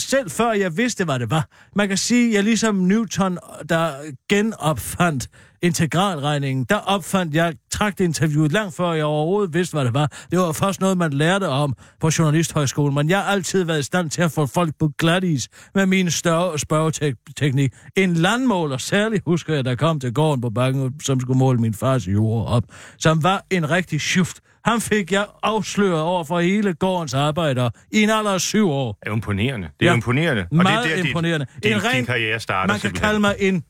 Selv 0.00 0.30
før 0.30 0.52
jeg 0.52 0.76
vidste, 0.76 1.04
hvad 1.04 1.18
det 1.18 1.30
var. 1.30 1.48
Man 1.76 1.88
kan 1.88 1.96
sige, 1.96 2.28
at 2.28 2.34
jeg 2.34 2.44
ligesom 2.44 2.74
Newton, 2.74 3.38
der 3.68 3.92
genopfandt 4.28 5.28
integralregningen, 5.62 6.64
der 6.68 6.76
opfandt 6.76 7.34
jeg 7.34 7.54
interviewet 8.00 8.52
langt 8.52 8.76
før 8.76 8.92
jeg 8.92 9.04
overhovedet 9.04 9.54
vidste, 9.54 9.74
hvad 9.74 9.84
det 9.84 9.94
var. 9.94 10.12
Det 10.30 10.38
var 10.38 10.52
først 10.52 10.80
noget, 10.80 10.98
man 10.98 11.12
lærte 11.12 11.48
om 11.48 11.74
på 12.00 12.10
Journalisthøjskolen, 12.18 12.94
men 12.94 13.10
jeg 13.10 13.18
har 13.18 13.24
altid 13.24 13.64
været 13.64 13.78
i 13.80 13.82
stand 13.82 14.10
til 14.10 14.22
at 14.22 14.32
få 14.32 14.46
folk 14.46 14.72
på 14.80 14.90
glat 14.98 15.24
is 15.24 15.48
med 15.74 15.86
min 15.86 16.10
større 16.10 16.58
spørgeteknik. 16.58 17.72
En 17.96 18.14
landmåler, 18.14 18.76
særligt 18.76 19.22
husker 19.26 19.54
jeg, 19.54 19.64
der 19.64 19.74
kom 19.74 20.00
til 20.00 20.14
gården 20.14 20.40
på 20.40 20.50
bakken, 20.50 21.00
som 21.00 21.20
skulle 21.20 21.38
måle 21.38 21.58
min 21.60 21.74
fars 21.74 22.08
jord 22.08 22.48
op, 22.48 22.62
som 22.98 23.22
var 23.22 23.44
en 23.50 23.70
rigtig 23.70 24.00
schuft. 24.00 24.40
Han 24.64 24.80
fik 24.80 25.12
jeg 25.12 25.26
afsløret 25.42 26.00
over 26.02 26.24
for 26.24 26.40
hele 26.40 26.74
gårdens 26.74 27.14
arbejdere 27.14 27.70
i 27.92 28.02
en 28.02 28.10
alder 28.10 28.30
af 28.30 28.40
syv 28.40 28.70
år. 28.70 28.98
Det 29.04 29.08
er 29.08 29.12
imponerende. 29.14 29.68
Det 29.80 29.86
er 29.86 29.90
Ja. 29.90 29.94
imponerende. 29.96 30.42
Og 30.50 30.56
Meget 30.56 30.84
det 30.84 30.92
er 30.92 30.96
der, 30.96 31.04
imponerende. 31.08 31.46
Din, 31.62 31.72
En 31.72 31.78
din, 31.78 31.84
ren- 31.88 31.96
din 31.96 32.06
karriere 32.06 32.40
starter 32.40 32.66
Man 32.66 32.74
kan 32.74 32.80
simpelthen. 32.80 33.06
kalde 33.08 33.20
mig 33.20 33.34
en... 33.38 33.62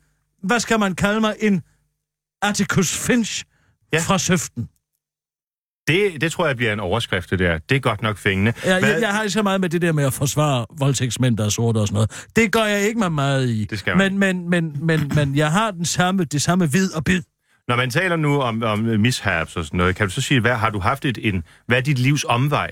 Hvad 0.43 0.61
skal 0.61 0.79
man 0.81 0.95
kalde 0.95 1.21
mig? 1.21 1.35
En 1.41 1.63
Atticus 2.43 2.97
Finch 3.07 3.45
Ja. 3.93 3.99
ja. 3.99 4.03
fra 4.03 4.19
Søften. 4.19 4.69
Det, 5.89 6.21
det 6.21 6.33
tror 6.33 6.47
jeg 6.47 6.57
bliver 6.57 6.73
en 6.73 6.81
overskrift, 6.81 7.31
det 7.31 7.39
der. 7.39 7.59
Det 7.59 7.77
er 7.77 7.81
godt 7.81 8.03
nok 8.03 8.19
fængende. 8.19 8.53
Jeg, 8.65 8.79
Hvad- 8.81 8.91
jeg, 8.93 9.01
jeg 9.01 9.13
har 9.15 9.23
ikke 9.23 9.31
så 9.33 9.43
meget 9.43 9.61
med 9.61 9.69
det 9.69 9.83
der 9.83 9.93
med 9.93 10.05
at 10.05 10.13
forsvare 10.13 10.67
voldtægtsmænd, 10.79 11.37
der 11.37 11.45
er 11.45 11.49
sorte 11.49 11.79
og 11.79 11.87
sådan 11.89 11.95
noget. 11.95 12.27
Det 12.37 12.53
gør 12.53 12.65
jeg 12.65 12.83
ikke 12.83 12.99
med 13.01 13.11
meget 13.11 13.49
i. 13.49 13.65
Det 13.65 13.79
skal 13.79 13.97
man 13.97 14.19
men, 14.19 14.49
men, 14.49 14.77
men, 14.77 14.87
men, 14.87 15.13
men 15.15 15.37
jeg 15.37 15.53
har 15.53 15.71
den 15.71 15.85
samme, 15.85 16.25
det 16.25 16.43
samme 16.43 16.73
vid 16.73 16.95
og 16.95 17.05
bid. 17.05 17.23
Når 17.69 17.77
man 17.77 17.91
taler 17.91 18.17
nu 18.17 18.41
om, 18.41 18.63
om 18.63 18.79
mishaps 18.79 19.57
og 19.57 19.65
sådan 19.65 19.79
noget, 19.79 19.97
kan 19.97 20.07
du 20.09 20.13
så 20.13 20.21
sige, 20.21 20.41
hvad 20.41 20.55
har 20.55 20.71
du 20.71 20.79
haft 20.79 21.05
et, 21.05 21.19
en, 21.23 21.45
hvad 21.67 21.77
er 21.77 21.83
dit 21.83 21.99
livs 21.99 22.25
omvej? 22.29 22.71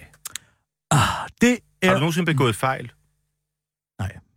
Det 1.41 1.59
Har 1.83 1.91
er... 1.91 1.93
du 1.95 1.99
nogensinde 1.99 2.27
begået 2.27 2.57
fejl? 2.57 2.93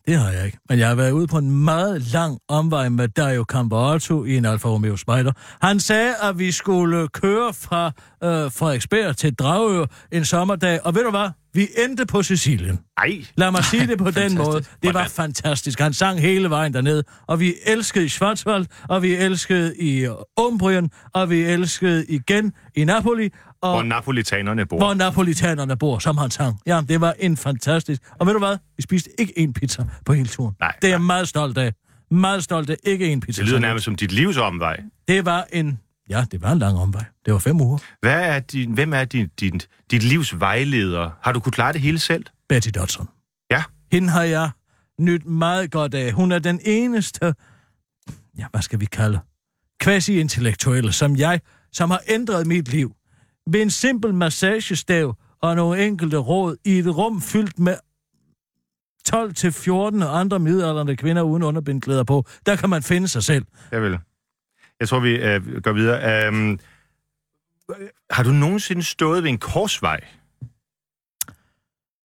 Det 0.09 0.17
har 0.17 0.31
jeg 0.31 0.45
ikke. 0.45 0.57
Men 0.69 0.79
jeg 0.79 0.87
har 0.87 0.95
været 0.95 1.11
ude 1.11 1.27
på 1.27 1.37
en 1.37 1.63
meget 1.63 2.01
lang 2.13 2.39
omvej 2.47 2.89
med 2.89 3.07
Dario 3.07 3.45
Campootto 3.49 4.25
i 4.25 4.37
en 4.37 4.45
Alfa 4.45 4.67
Romeo 4.67 4.95
Spider. 4.97 5.31
Han 5.61 5.79
sagde, 5.79 6.13
at 6.23 6.39
vi 6.39 6.51
skulle 6.51 7.07
køre 7.07 7.53
fra 7.53 7.85
øh, 8.23 8.51
Frederiksberg 8.51 9.17
til 9.17 9.33
Dragør 9.35 9.85
en 10.11 10.25
sommerdag, 10.25 10.79
og 10.85 10.95
ved 10.95 11.03
du 11.03 11.09
hvad? 11.09 11.29
Vi 11.53 11.67
endte 11.87 12.05
på 12.05 12.23
Sicilien. 12.23 12.79
Nej. 12.99 13.25
Lad 13.35 13.51
mig 13.51 13.63
sige 13.63 13.87
det 13.87 13.97
på 13.97 14.05
den 14.11 14.13
Fantastisk. 14.13 14.45
måde. 14.45 14.63
Det 14.83 14.93
var 14.93 15.07
fantastisk. 15.07 15.79
Han 15.79 15.93
sang 15.93 16.19
hele 16.21 16.49
vejen 16.49 16.73
derned, 16.73 17.03
og 17.27 17.39
vi 17.39 17.53
elskede 17.65 18.05
i 18.05 18.09
Schwarzwald, 18.09 18.65
og 18.89 19.01
vi 19.01 19.15
elskede 19.15 19.77
i 19.77 20.07
Umbrien, 20.39 20.89
og 21.13 21.29
vi 21.29 21.41
elskede 21.41 22.05
igen 22.05 22.53
i 22.75 22.83
Napoli, 22.83 23.29
og 23.61 23.71
Hvor 23.73 23.83
napolitanerne 23.83 24.65
bor. 24.65 24.77
hvor 24.77 24.93
napolitanerne 24.93 25.77
bor, 25.77 25.99
som 25.99 26.17
han 26.17 26.31
sang. 26.31 26.59
Ja, 26.65 26.81
det 26.89 27.01
var 27.01 27.13
en 27.19 27.37
fantastisk... 27.37 28.01
Og 28.19 28.27
ved 28.27 28.33
du 28.33 28.39
hvad? 28.39 28.57
Vi 28.77 28.81
spiste 28.81 29.09
ikke 29.19 29.39
en 29.39 29.53
pizza 29.53 29.83
på 30.05 30.13
hele 30.13 30.27
turen. 30.29 30.55
Nej, 30.59 30.73
det 30.81 30.87
er 30.87 30.91
jeg 30.91 31.01
meget 31.01 31.27
stolt 31.27 31.57
af. 31.57 31.73
Meget 32.11 32.43
stolt 32.43 32.69
af. 32.69 32.75
Ikke 32.83 33.11
en 33.11 33.19
pizza. 33.19 33.41
Det 33.41 33.49
lyder 33.49 33.59
nærmest 33.59 33.85
som 33.85 33.95
dit 33.95 34.11
livs 34.11 34.37
omvej. 34.37 34.79
Det 35.07 35.25
var 35.25 35.45
en... 35.53 35.79
Ja, 36.09 36.25
det 36.31 36.41
var 36.41 36.51
en 36.51 36.59
lang 36.59 36.77
omvej. 36.77 37.03
Det 37.25 37.33
var 37.33 37.39
fem 37.39 37.61
uger. 37.61 37.77
Hvad 38.01 38.21
er 38.35 38.39
din, 38.39 38.71
hvem 38.71 38.93
er 38.93 39.03
din, 39.03 39.27
din, 39.39 39.61
dit 39.91 40.03
livs 40.03 40.39
vejleder? 40.39 41.09
Har 41.21 41.31
du 41.31 41.39
kunnet 41.39 41.55
klare 41.55 41.73
det 41.73 41.81
hele 41.81 41.99
selv? 41.99 42.25
Betty 42.49 42.69
Dodson. 42.75 43.09
Ja. 43.51 43.63
Hende 43.91 44.09
har 44.09 44.23
jeg 44.23 44.49
nyt 44.99 45.25
meget 45.25 45.71
godt 45.71 45.93
af. 45.93 46.11
Hun 46.11 46.31
er 46.31 46.39
den 46.39 46.59
eneste... 46.65 47.33
Ja, 48.37 48.45
hvad 48.51 48.61
skal 48.61 48.79
vi 48.79 48.85
kalde? 48.85 49.19
Quasi-intellektuelle, 49.83 50.91
som 50.91 51.15
jeg, 51.15 51.41
som 51.73 51.91
har 51.91 52.01
ændret 52.07 52.47
mit 52.47 52.67
liv. 52.67 52.93
Ved 53.47 53.61
en 53.61 53.69
simpel 53.69 54.13
massagestav 54.13 55.15
og 55.41 55.55
nogle 55.55 55.85
enkelte 55.85 56.17
råd 56.17 56.57
i 56.65 56.79
et 56.79 56.97
rum 56.97 57.21
fyldt 57.21 57.59
med 57.59 57.75
12-14 59.09 60.05
andre 60.05 60.39
midalderne 60.39 60.97
kvinder 60.97 61.21
uden 61.21 61.43
underbindklæder 61.43 62.03
på. 62.03 62.25
Der 62.45 62.55
kan 62.55 62.69
man 62.69 62.83
finde 62.83 63.07
sig 63.07 63.23
selv. 63.23 63.45
Jeg 63.71 63.81
vil. 63.81 63.99
Jeg 64.79 64.89
tror, 64.89 64.99
vi 64.99 65.15
øh, 65.15 65.61
går 65.61 65.73
videre. 65.73 66.27
Øh, 66.27 66.57
har 68.11 68.23
du 68.23 68.29
nogensinde 68.31 68.83
stået 68.83 69.23
ved 69.23 69.29
en 69.29 69.37
korsvej? 69.37 69.99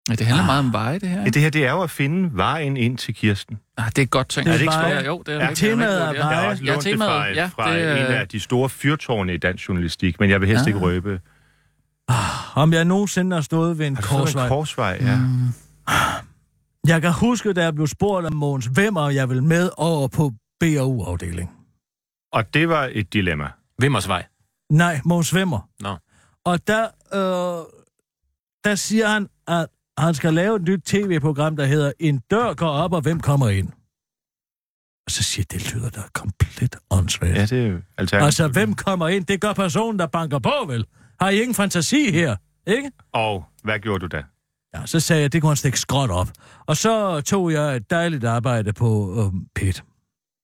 Ja, 0.08 0.14
det 0.14 0.26
handler 0.26 0.44
meget 0.46 0.58
om 0.58 0.72
veje, 0.72 0.98
det 0.98 1.08
her. 1.08 1.18
Ja. 1.20 1.24
Det 1.24 1.42
her, 1.42 1.50
det 1.50 1.66
er 1.66 1.70
jo 1.70 1.82
at 1.82 1.90
finde 1.90 2.30
vejen 2.36 2.76
ind 2.76 2.98
til 2.98 3.14
Kirsten. 3.14 3.58
Ah, 3.78 3.86
det 3.96 4.02
er 4.02 4.06
godt 4.06 4.28
tænkt. 4.28 4.46
Det 4.46 4.52
er 4.54 4.56
det 4.58 4.62
ikke 4.62 4.74
veje. 4.74 4.94
Ja, 4.94 5.04
jo, 5.04 5.22
det 5.26 5.28
er 5.34 5.38
Ja, 5.38 5.46
virkelig 5.48 5.56
temaet 5.70 5.90
rigtig 5.90 6.00
er 6.02 6.06
godt, 6.06 6.16
Jeg 6.16 6.24
har 6.24 6.34
veje. 6.34 6.48
også 6.50 6.64
Ja, 6.64 6.70
lånt 6.72 6.84
det 6.84 6.92
temaet, 6.92 7.10
fra, 7.10 7.26
ja, 7.28 7.46
fra 7.46 7.72
det 7.76 7.82
er- 7.82 8.06
en 8.06 8.12
af 8.12 8.28
de 8.28 8.40
store 8.40 8.68
fyrtårne 8.68 9.34
i 9.34 9.36
dansk 9.36 9.68
journalistik, 9.68 10.20
men 10.20 10.30
jeg 10.30 10.40
vil 10.40 10.48
helst 10.48 10.62
Ah. 10.62 10.68
ikke 10.68 10.78
røbe. 10.80 11.20
Om 12.54 12.72
jeg 12.72 12.84
nogensinde 12.84 13.36
har 13.36 13.40
stået 13.42 13.78
ved 13.78 13.86
en 13.86 13.94
Har 13.96 14.02
ved 14.02 14.08
korsvej. 14.08 14.42
en 14.44 14.48
korsvej? 14.48 14.98
Ja. 15.00 15.16
Mm. 15.16 15.48
Jeg 16.86 17.02
kan 17.02 17.12
huske, 17.12 17.52
da 17.52 17.62
jeg 17.62 17.74
blev 17.74 17.86
spurgt 17.86 18.26
af 18.26 18.32
Mogens 18.32 18.68
Vemmer, 18.76 19.10
jeg 19.10 19.28
vil 19.30 19.42
med 19.42 19.70
over 19.76 20.08
på 20.08 20.32
BAU-afdeling. 20.60 21.50
Og 22.32 22.54
det 22.54 22.68
var 22.68 22.90
et 22.92 23.12
dilemma. 23.12 23.48
Vimmersvej. 23.78 24.24
Nej, 24.70 25.00
Mogens 25.04 25.34
Vemmer. 25.34 25.68
Nå. 25.80 25.96
Og 26.44 26.66
der, 26.66 26.82
øh, 27.14 27.64
der 28.64 28.74
siger 28.74 29.08
han, 29.08 29.28
at 29.48 29.66
han 29.98 30.14
skal 30.14 30.34
lave 30.34 30.56
et 30.56 30.62
nyt 30.62 30.80
tv-program, 30.84 31.56
der 31.56 31.64
hedder 31.64 31.92
En 31.98 32.18
dør 32.30 32.54
går 32.54 32.68
op, 32.68 32.92
og 32.92 33.00
hvem 33.00 33.20
kommer 33.20 33.48
ind? 33.48 33.68
Og 35.06 35.10
så 35.10 35.22
siger 35.22 35.44
det 35.50 35.74
lyder 35.74 35.90
da 35.90 36.00
komplet 36.12 36.76
åndssvagt. 36.90 37.32
Ja, 37.34 37.40
Ja, 37.40 37.46
det 37.46 37.52
er 37.64 37.66
jo 37.68 37.78
alternativt. 37.98 38.24
altså, 38.26 38.48
hvem 38.48 38.74
kommer 38.74 39.08
ind? 39.08 39.24
Det 39.26 39.40
gør 39.40 39.52
personen, 39.52 39.98
der 39.98 40.06
banker 40.06 40.38
på, 40.38 40.52
vel? 40.68 40.84
Har 41.20 41.28
I 41.30 41.36
ingen 41.40 41.54
fantasi 41.54 42.10
her? 42.12 42.36
Ikke? 42.66 42.90
Og 43.12 43.44
hvad 43.64 43.78
gjorde 43.78 44.00
du 44.00 44.16
da? 44.16 44.22
Ja, 44.74 44.86
så 44.86 45.00
sagde 45.00 45.22
jeg, 45.22 45.32
det 45.32 45.40
kunne 45.42 45.50
han 45.50 45.56
stikke 45.56 45.80
skråt 45.80 46.10
op. 46.10 46.28
Og 46.66 46.76
så 46.76 47.20
tog 47.20 47.52
jeg 47.52 47.76
et 47.76 47.90
dejligt 47.90 48.24
arbejde 48.24 48.72
på 48.72 49.14
øhm, 49.20 49.46
PET. 49.54 49.82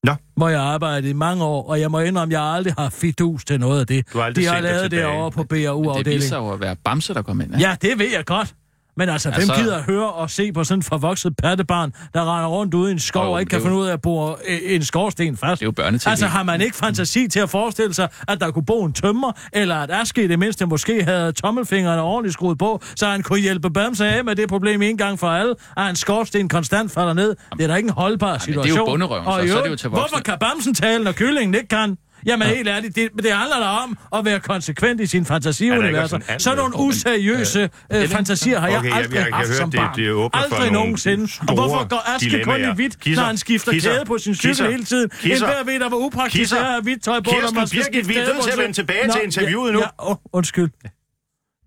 Nå. 0.04 0.14
Hvor 0.36 0.48
jeg 0.48 0.60
arbejdede 0.60 1.10
i 1.10 1.12
mange 1.12 1.44
år, 1.44 1.68
og 1.68 1.80
jeg 1.80 1.90
må 1.90 1.98
indrømme, 2.00 2.34
at 2.34 2.40
jeg 2.40 2.48
aldrig 2.48 2.74
har 2.78 2.88
fidus 2.90 3.44
til 3.44 3.60
noget 3.60 3.80
af 3.80 3.86
det. 3.86 4.12
Du 4.12 4.18
har 4.18 4.24
aldrig 4.24 4.44
De 4.44 4.48
har 4.48 4.60
lavet 4.60 4.90
det 4.90 5.04
over 5.04 5.30
på 5.30 5.42
Det 5.42 6.06
viser 6.06 6.36
jo 6.36 6.50
at 6.50 6.60
være 6.60 6.76
Bamse, 6.76 7.14
der 7.14 7.22
kom 7.22 7.40
ind. 7.40 7.54
ikke? 7.54 7.68
Ja, 7.68 7.76
det 7.82 7.98
ved 7.98 8.10
jeg 8.16 8.24
godt. 8.26 8.54
Men 9.00 9.08
altså, 9.08 9.28
hvem 9.30 9.36
Altså- 9.40 9.54
gider 9.54 9.76
at 9.76 9.82
høre 9.82 10.12
og 10.12 10.30
se 10.30 10.52
på 10.52 10.64
sådan 10.64 10.78
en 10.78 10.82
forvokset 10.82 11.36
pattebarn, 11.36 11.92
der 12.14 12.36
render 12.36 12.48
rundt 12.48 12.74
ude 12.74 12.90
i 12.90 12.92
en 12.92 12.98
skov 12.98 13.24
Jo, 13.24 13.32
og 13.32 13.40
ikke 13.40 13.50
kan 13.50 13.58
er 13.58 13.62
finde 13.62 13.76
ud 13.76 13.86
af 13.86 13.92
at 13.92 14.02
bore 14.02 14.36
øh, 14.48 14.58
en 14.64 14.82
skorsten 14.84 15.36
fast? 15.36 15.60
Det 15.60 15.64
er 15.64 15.66
jo 15.66 15.72
børnetv. 15.72 16.08
Altså, 16.08 16.26
har 16.26 16.42
man 16.42 16.60
ikke 16.60 16.76
fantasi 16.76 17.28
til 17.28 17.40
at 17.40 17.50
forestille 17.50 17.94
sig, 17.94 18.08
at 18.28 18.40
der 18.40 18.50
kunne 18.50 18.64
bo 18.64 18.84
en 18.84 18.92
tømmer, 18.92 19.32
eller 19.52 19.76
at 19.76 19.90
Aske 19.90 20.24
i 20.24 20.26
det 20.26 20.38
mindste 20.38 20.66
måske 20.66 21.04
havde 21.04 21.32
tommelfingrene 21.32 22.02
ordentligt 22.02 22.32
skruet 22.32 22.58
på, 22.58 22.82
så 22.96 23.06
han 23.06 23.22
kunne 23.22 23.38
hjælpe 23.40 23.70
Bamse 23.70 24.06
af 24.06 24.24
med 24.24 24.36
det 24.36 24.48
problem 24.48 24.82
en 24.82 24.96
gang 24.96 25.18
for 25.18 25.26
alle, 25.28 25.54
at 25.76 25.90
en 25.90 25.96
skorsten 25.96 26.48
konstant 26.48 26.92
falder 26.92 27.12
ned. 27.12 27.36
Det 27.56 27.62
er 27.64 27.66
da 27.68 27.74
ikke 27.74 27.86
en 27.86 27.92
holdbar 27.94 28.36
det 28.38 28.48
er 28.48 28.52
jo 28.54 28.62
situation. 28.62 28.86
bunderøven, 28.86 29.26
og 29.26 29.32
så- 29.34 29.40
i 29.40 29.48
så 29.48 29.58
er 29.58 29.62
det 29.62 29.70
jo 29.70 29.76
til 29.76 29.90
voksne. 29.90 30.08
Hvorfor 30.08 30.22
kan 30.22 30.34
Bamsen 30.40 30.74
tale, 30.74 31.04
når 31.04 31.12
kyllingen 31.12 31.54
ikke 31.54 31.68
kan? 31.68 31.96
Jamen 32.26 32.48
helt 32.48 32.68
ærligt, 32.68 32.96
det, 32.96 33.08
det 33.22 33.32
handler 33.32 33.58
da 33.58 33.64
om 33.66 33.98
at 34.18 34.24
være 34.24 34.40
konsekvent 34.40 35.00
i 35.00 35.06
sin 35.06 35.24
fantasiuniverser. 35.24 36.06
sådan 36.06 36.26
en 36.28 36.34
and- 36.34 36.38
Sådan 36.38 36.58
nogle 36.58 36.76
useriøse 36.76 37.70
øh, 37.92 38.08
fantasier 38.08 38.60
har 38.60 38.68
jeg 38.68 38.78
Okay, 38.78 38.88
jeg- 38.88 38.96
aldrig 38.96 39.14
jeg 39.16 39.24
kan 39.24 39.32
haft 39.34 39.48
som 39.56 39.70
det- 39.70 39.80
barn. 39.80 39.96
det 39.98 40.06
for 40.14 40.36
aldrig 40.36 40.72
nogensinde. 40.72 41.28
Og 41.48 41.54
hvorfor 41.54 41.88
går 41.88 42.14
Aske 42.14 42.44
kun 42.44 42.60
i 42.60 42.74
hvidt, 42.74 43.00
Kisser, 43.00 43.22
når 43.22 43.26
han 43.26 43.36
skifter 43.36 43.72
kisser, 43.72 43.92
kæde 43.92 44.04
på 44.04 44.18
sin 44.18 44.34
cykel 44.34 44.48
kisser, 44.50 44.70
hele 44.70 44.84
tiden? 44.84 45.10
kisser, 45.20 45.46
En 45.46 45.52
hver 45.64 45.72
ved, 45.72 45.80
der 45.80 45.88
var 45.88 45.96
upraktisk 45.96 46.40
kisser. 46.40 46.56
at 46.56 46.64
have 46.66 46.82
hvidt 46.82 47.02
tøj 47.02 47.20
på, 47.20 47.30
når 47.42 47.54
man 47.54 47.66
skal 47.68 47.84
skifte 47.84 48.08
vi 48.08 48.16
er 48.16 48.26
nødt 48.34 48.42
til 48.44 48.50
at 48.52 48.58
vende 48.58 48.72
tilbage 48.72 49.06
Nå, 49.06 49.12
til 49.12 49.22
interviewet 49.24 49.72
nu. 49.72 49.78
Ja, 49.78 49.84
ja, 49.84 50.10
oh, 50.10 50.16
undskyld. 50.32 50.70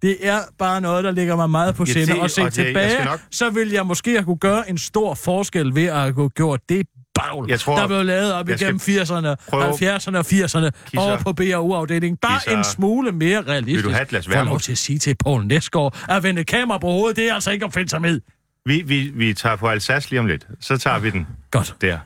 Det 0.02 0.18
er 0.28 0.40
bare 0.60 0.82
noget, 0.82 1.04
der 1.04 1.12
ligger 1.12 1.36
mig 1.36 1.50
meget 1.50 1.76
på 1.76 1.84
Ja, 1.88 1.92
sinde. 1.94 2.14
det- 2.14 2.22
Og 2.22 2.32
se 2.32 2.42
det- 2.42 2.46
jeg 2.58 2.66
tilbage, 2.66 3.08
så 3.32 3.50
vil 3.50 3.72
jeg 3.72 3.86
måske 3.86 4.12
have 4.12 4.24
kunne 4.24 4.38
gøre 4.38 4.70
en 4.70 4.78
stor 4.78 5.14
forskel 5.14 5.76
ved 5.76 5.86
at 5.86 5.96
have 6.00 6.30
gjort 6.30 6.60
det 6.70 6.88
bagl, 7.16 7.50
Jeg 7.50 7.60
tror- 7.60 7.78
der 7.80 7.88
blev 7.88 8.04
lavet 8.06 8.34
op 8.34 8.50
jeg 8.50 8.62
igennem 8.62 8.80
80'erne, 8.80 9.36
prøve- 9.50 9.64
70'erne 9.64 10.18
og 10.18 10.26
80'erne 10.26 10.70
Kisser. 10.86 11.00
over 11.00 11.18
på 11.18 11.34
BAU-afdelingen. 11.34 12.18
Bare 12.18 12.40
Kisser. 12.40 12.58
en 12.58 12.64
smule 12.64 13.12
mere 13.12 13.42
realistisk. 13.42 13.76
Vil 13.78 13.84
du 13.84 13.90
have 13.96 14.02
et 14.02 14.08
glas 14.08 14.28
Får 14.28 14.44
lov 14.44 14.60
til 14.60 14.72
at 14.72 14.78
sige 14.78 15.00
til 15.00 15.16
Poul 15.24 15.46
Næsgaard, 15.46 15.98
at 16.10 16.24
vende 16.24 16.44
kamera 16.44 16.78
på 16.78 16.88
hovedet, 16.88 17.16
det 17.18 17.30
er 17.30 17.34
altså 17.34 17.52
ikke 17.52 17.66
opfindsomhed. 17.66 18.22
Vi, 18.66 18.82
vi, 18.86 19.12
vi 19.16 19.34
tager 19.34 19.56
på 19.56 19.68
Alsace 19.68 20.10
lige 20.10 20.20
om 20.20 20.26
lidt. 20.26 20.48
Så 20.60 20.78
tager 20.78 21.00
vi 21.00 21.10
den 21.10 21.28
Godt. 21.52 21.76
der. 21.82 21.88
Jeg 21.88 22.00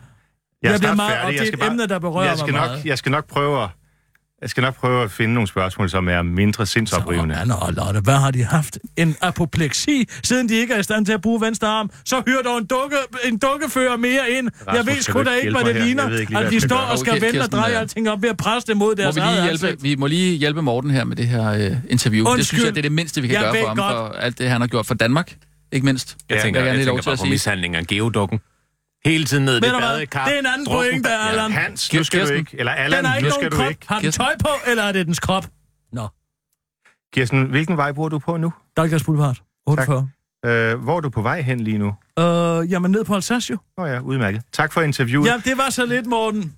bliver 0.61 0.77
snart 0.77 0.95
meget- 0.95 1.11
færdig. 1.11 1.25
og 1.25 1.31
det 1.31 1.39
er 1.39 1.57
Jeg 1.59 1.65
et 1.67 1.71
emne, 1.71 1.87
der 1.87 1.99
berører 1.99 2.25
jeg 2.27 2.37
skal 2.37 2.51
mig 2.51 2.61
nok, 2.61 2.69
meget. 2.69 2.85
Jeg 2.85 2.97
skal 2.97 3.11
nok 3.11 3.27
prøve 3.27 3.63
at, 3.63 3.69
jeg 4.41 4.49
skal 4.49 4.61
nok 4.61 4.75
prøve 4.75 5.03
at 5.03 5.11
finde 5.11 5.33
nogle 5.33 5.47
spørgsmål, 5.47 5.89
som 5.89 6.07
er 6.09 6.21
mindre 6.21 6.65
sindsoprivende. 6.65 7.35
Anna 7.35 7.53
og 7.53 7.73
Lotte, 7.73 7.99
hvad 7.99 8.13
har 8.15 8.31
de 8.31 8.43
haft? 8.43 8.79
En 8.97 9.15
apopleksi, 9.21 10.09
siden 10.23 10.49
de 10.49 10.55
ikke 10.55 10.73
er 10.73 10.79
i 10.79 10.83
stand 10.83 11.05
til 11.05 11.13
at 11.13 11.21
bruge 11.21 11.41
venstre 11.41 11.67
arm? 11.67 11.89
Så 12.05 12.21
hyr 12.27 12.41
dog 12.45 12.57
en, 12.57 12.65
dukke, 12.65 12.95
en 13.25 13.37
dukkefører 13.37 13.97
mere 13.97 14.21
ind. 14.37 14.49
jeg 14.73 14.85
ved 14.85 15.01
sgu 15.01 15.23
da 15.23 15.31
ikke 15.33 15.51
hvad 15.51 15.65
det 15.65 15.75
her? 15.75 15.85
ligner, 15.85 16.03
Jeg 16.09 16.19
lige, 16.29 16.37
at 16.39 16.49
de 16.49 16.53
jeg 16.53 16.61
står 16.61 16.75
gøre. 16.75 16.85
og 16.85 16.97
skal 16.99 17.13
Okay, 17.13 17.25
vente 17.25 17.39
og 17.41 17.51
dreje 17.51 17.73
øh, 17.73 17.79
alting 17.79 18.09
op 18.09 18.21
ved 18.21 18.29
at 18.29 18.37
presse 18.37 18.67
det 18.67 18.77
mod 18.77 18.95
Må 18.95 19.01
deres 19.03 19.15
vi, 19.15 19.21
lige 19.21 19.31
hjælpe, 19.43 19.49
ansigt. 19.67 19.83
vi 19.83 19.95
må 19.95 20.07
lige 20.07 20.37
hjælpe 20.37 20.61
Morten 20.61 20.91
her 20.91 21.03
med 21.03 21.15
det 21.15 21.27
her 21.27 21.49
øh, 21.51 21.71
interview. 21.89 22.25
Det 22.25 22.31
Undskyld. 22.31 22.45
synes 22.45 22.63
jeg, 22.65 22.71
det 22.75 22.77
er 22.79 22.81
det 22.81 22.91
mindste, 22.91 23.21
vi 23.21 23.27
kan 23.27 23.35
Jeg 23.35 23.43
gøre 23.53 23.61
for 23.61 23.67
ham, 23.67 23.77
godt. 23.77 23.91
for 23.93 24.19
alt 24.19 24.37
det, 24.39 24.49
han 24.49 24.61
har 24.61 24.67
gjort 24.67 24.85
for 24.85 24.93
Danmark. 24.93 25.35
Ikke 25.71 25.85
mindst. 25.85 26.17
Jeg 26.29 26.35
vil 26.35 26.41
tænker, 26.43 26.59
gerne 26.61 26.77
jeg 26.77 26.85
lov 26.85 26.95
tænker 26.95 27.01
til 27.01 27.09
bare 27.09 27.17
på 27.17 27.29
mishandling 27.29 27.75
af 27.75 27.87
geodukken. 27.87 28.39
Hele 29.07 29.25
tiden 29.25 29.45
ned 29.45 29.57
i 29.57 29.59
det 29.59 29.71
du 29.73 29.79
badekar. 29.79 30.25
Det 30.25 30.35
er 30.35 30.39
en 30.39 30.45
anden 30.45 30.67
Drukken- 30.67 30.91
pointe, 30.91 31.09
Allan. 31.09 31.51
Hans, 31.51 31.93
nu 31.93 32.03
skal 32.03 32.19
du 32.19 32.23
Kirsten. 32.25 32.37
ikke. 32.39 32.59
Eller 32.59 32.71
Allan, 32.71 33.05
har 33.05 33.15
ikke 33.15 33.27
nu 33.27 33.31
skal 33.33 33.41
nogen 33.41 33.51
du 33.51 33.57
krop. 33.57 33.69
ikke. 33.69 33.87
Har 33.87 33.95
den 33.95 34.03
Kirsten. 34.03 34.25
tøj 34.25 34.35
på, 34.41 34.49
eller 34.67 34.83
er 34.83 34.91
det 34.91 35.05
dens 35.07 35.19
krop? 35.19 35.45
Nå, 35.93 36.07
Kirsten, 37.13 37.45
hvilken 37.45 37.77
vej 37.77 37.91
bor 37.91 38.09
du 38.09 38.19
på 38.19 38.37
nu? 38.37 38.53
Dalgas 38.77 39.03
Boulevard. 39.03 39.37
48. 39.67 40.09
Øh, 40.45 40.75
hvor 40.79 40.97
er 40.97 41.01
du 41.01 41.09
på 41.09 41.21
vej 41.21 41.41
hen 41.41 41.59
lige 41.59 41.77
nu? 41.77 41.93
Øh, 42.19 42.71
jamen 42.71 42.91
ned 42.91 43.03
på 43.03 43.15
Alsace 43.15 43.51
jo. 43.51 43.57
Åh 43.77 43.83
oh 43.83 43.89
ja, 43.89 43.99
udmærket. 43.99 44.41
Tak 44.53 44.73
for 44.73 44.81
interviewet. 44.81 45.27
Ja, 45.29 45.33
det 45.45 45.57
var 45.57 45.69
så 45.69 45.85
lidt, 45.85 46.05
Morten. 46.05 46.53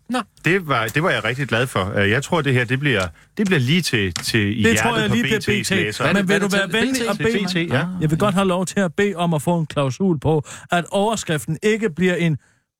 Det, 0.46 0.68
var, 0.68 0.86
det 0.88 1.04
var 1.04 1.10
jeg 1.10 1.24
rigtig 1.24 1.48
glad 1.48 1.68
for. 1.68 1.94
Øh, 1.98 2.10
Jeg 2.10 2.24
tror, 2.24 2.42
det 2.42 2.54
her 2.54 2.64
det 2.66 2.80
bliver, 2.80 3.08
det 3.38 3.46
bliver 3.46 3.60
lige 3.60 3.82
til, 3.82 4.14
til 4.14 4.40
i 4.40 4.44
Det 4.50 4.56
hjertet 4.58 4.82
tror 4.82 4.98
jeg 4.98 5.10
på 5.10 5.16
lige 5.16 5.24
bliver 5.24 5.40
BT's 5.40 5.64
BT. 5.64 5.70
læser. 5.72 6.06
Er 6.06 6.14
Men 6.14 6.28
vil 6.30 6.42
du 6.42 6.48
være 6.48 6.72
venlig 6.74 7.10
og 7.10 7.16
BT? 7.18 7.24
bede 7.24 7.46
BT, 7.68 7.74
ja. 7.74 7.86
Jeg 8.02 8.10
vil 8.12 8.20
godt 8.20 8.36
have 8.36 8.48
lov 8.48 8.66
til 8.66 8.80
at 8.80 8.94
bede 8.94 9.16
om 9.16 9.34
at 9.34 9.42
få 9.42 9.60
en 9.60 9.66
klausul 9.66 10.20
på, 10.20 10.44
at 10.72 10.86
overskriften 10.92 11.58
ikke 11.64 11.90
bliver 11.90 12.16
en, 12.16 12.38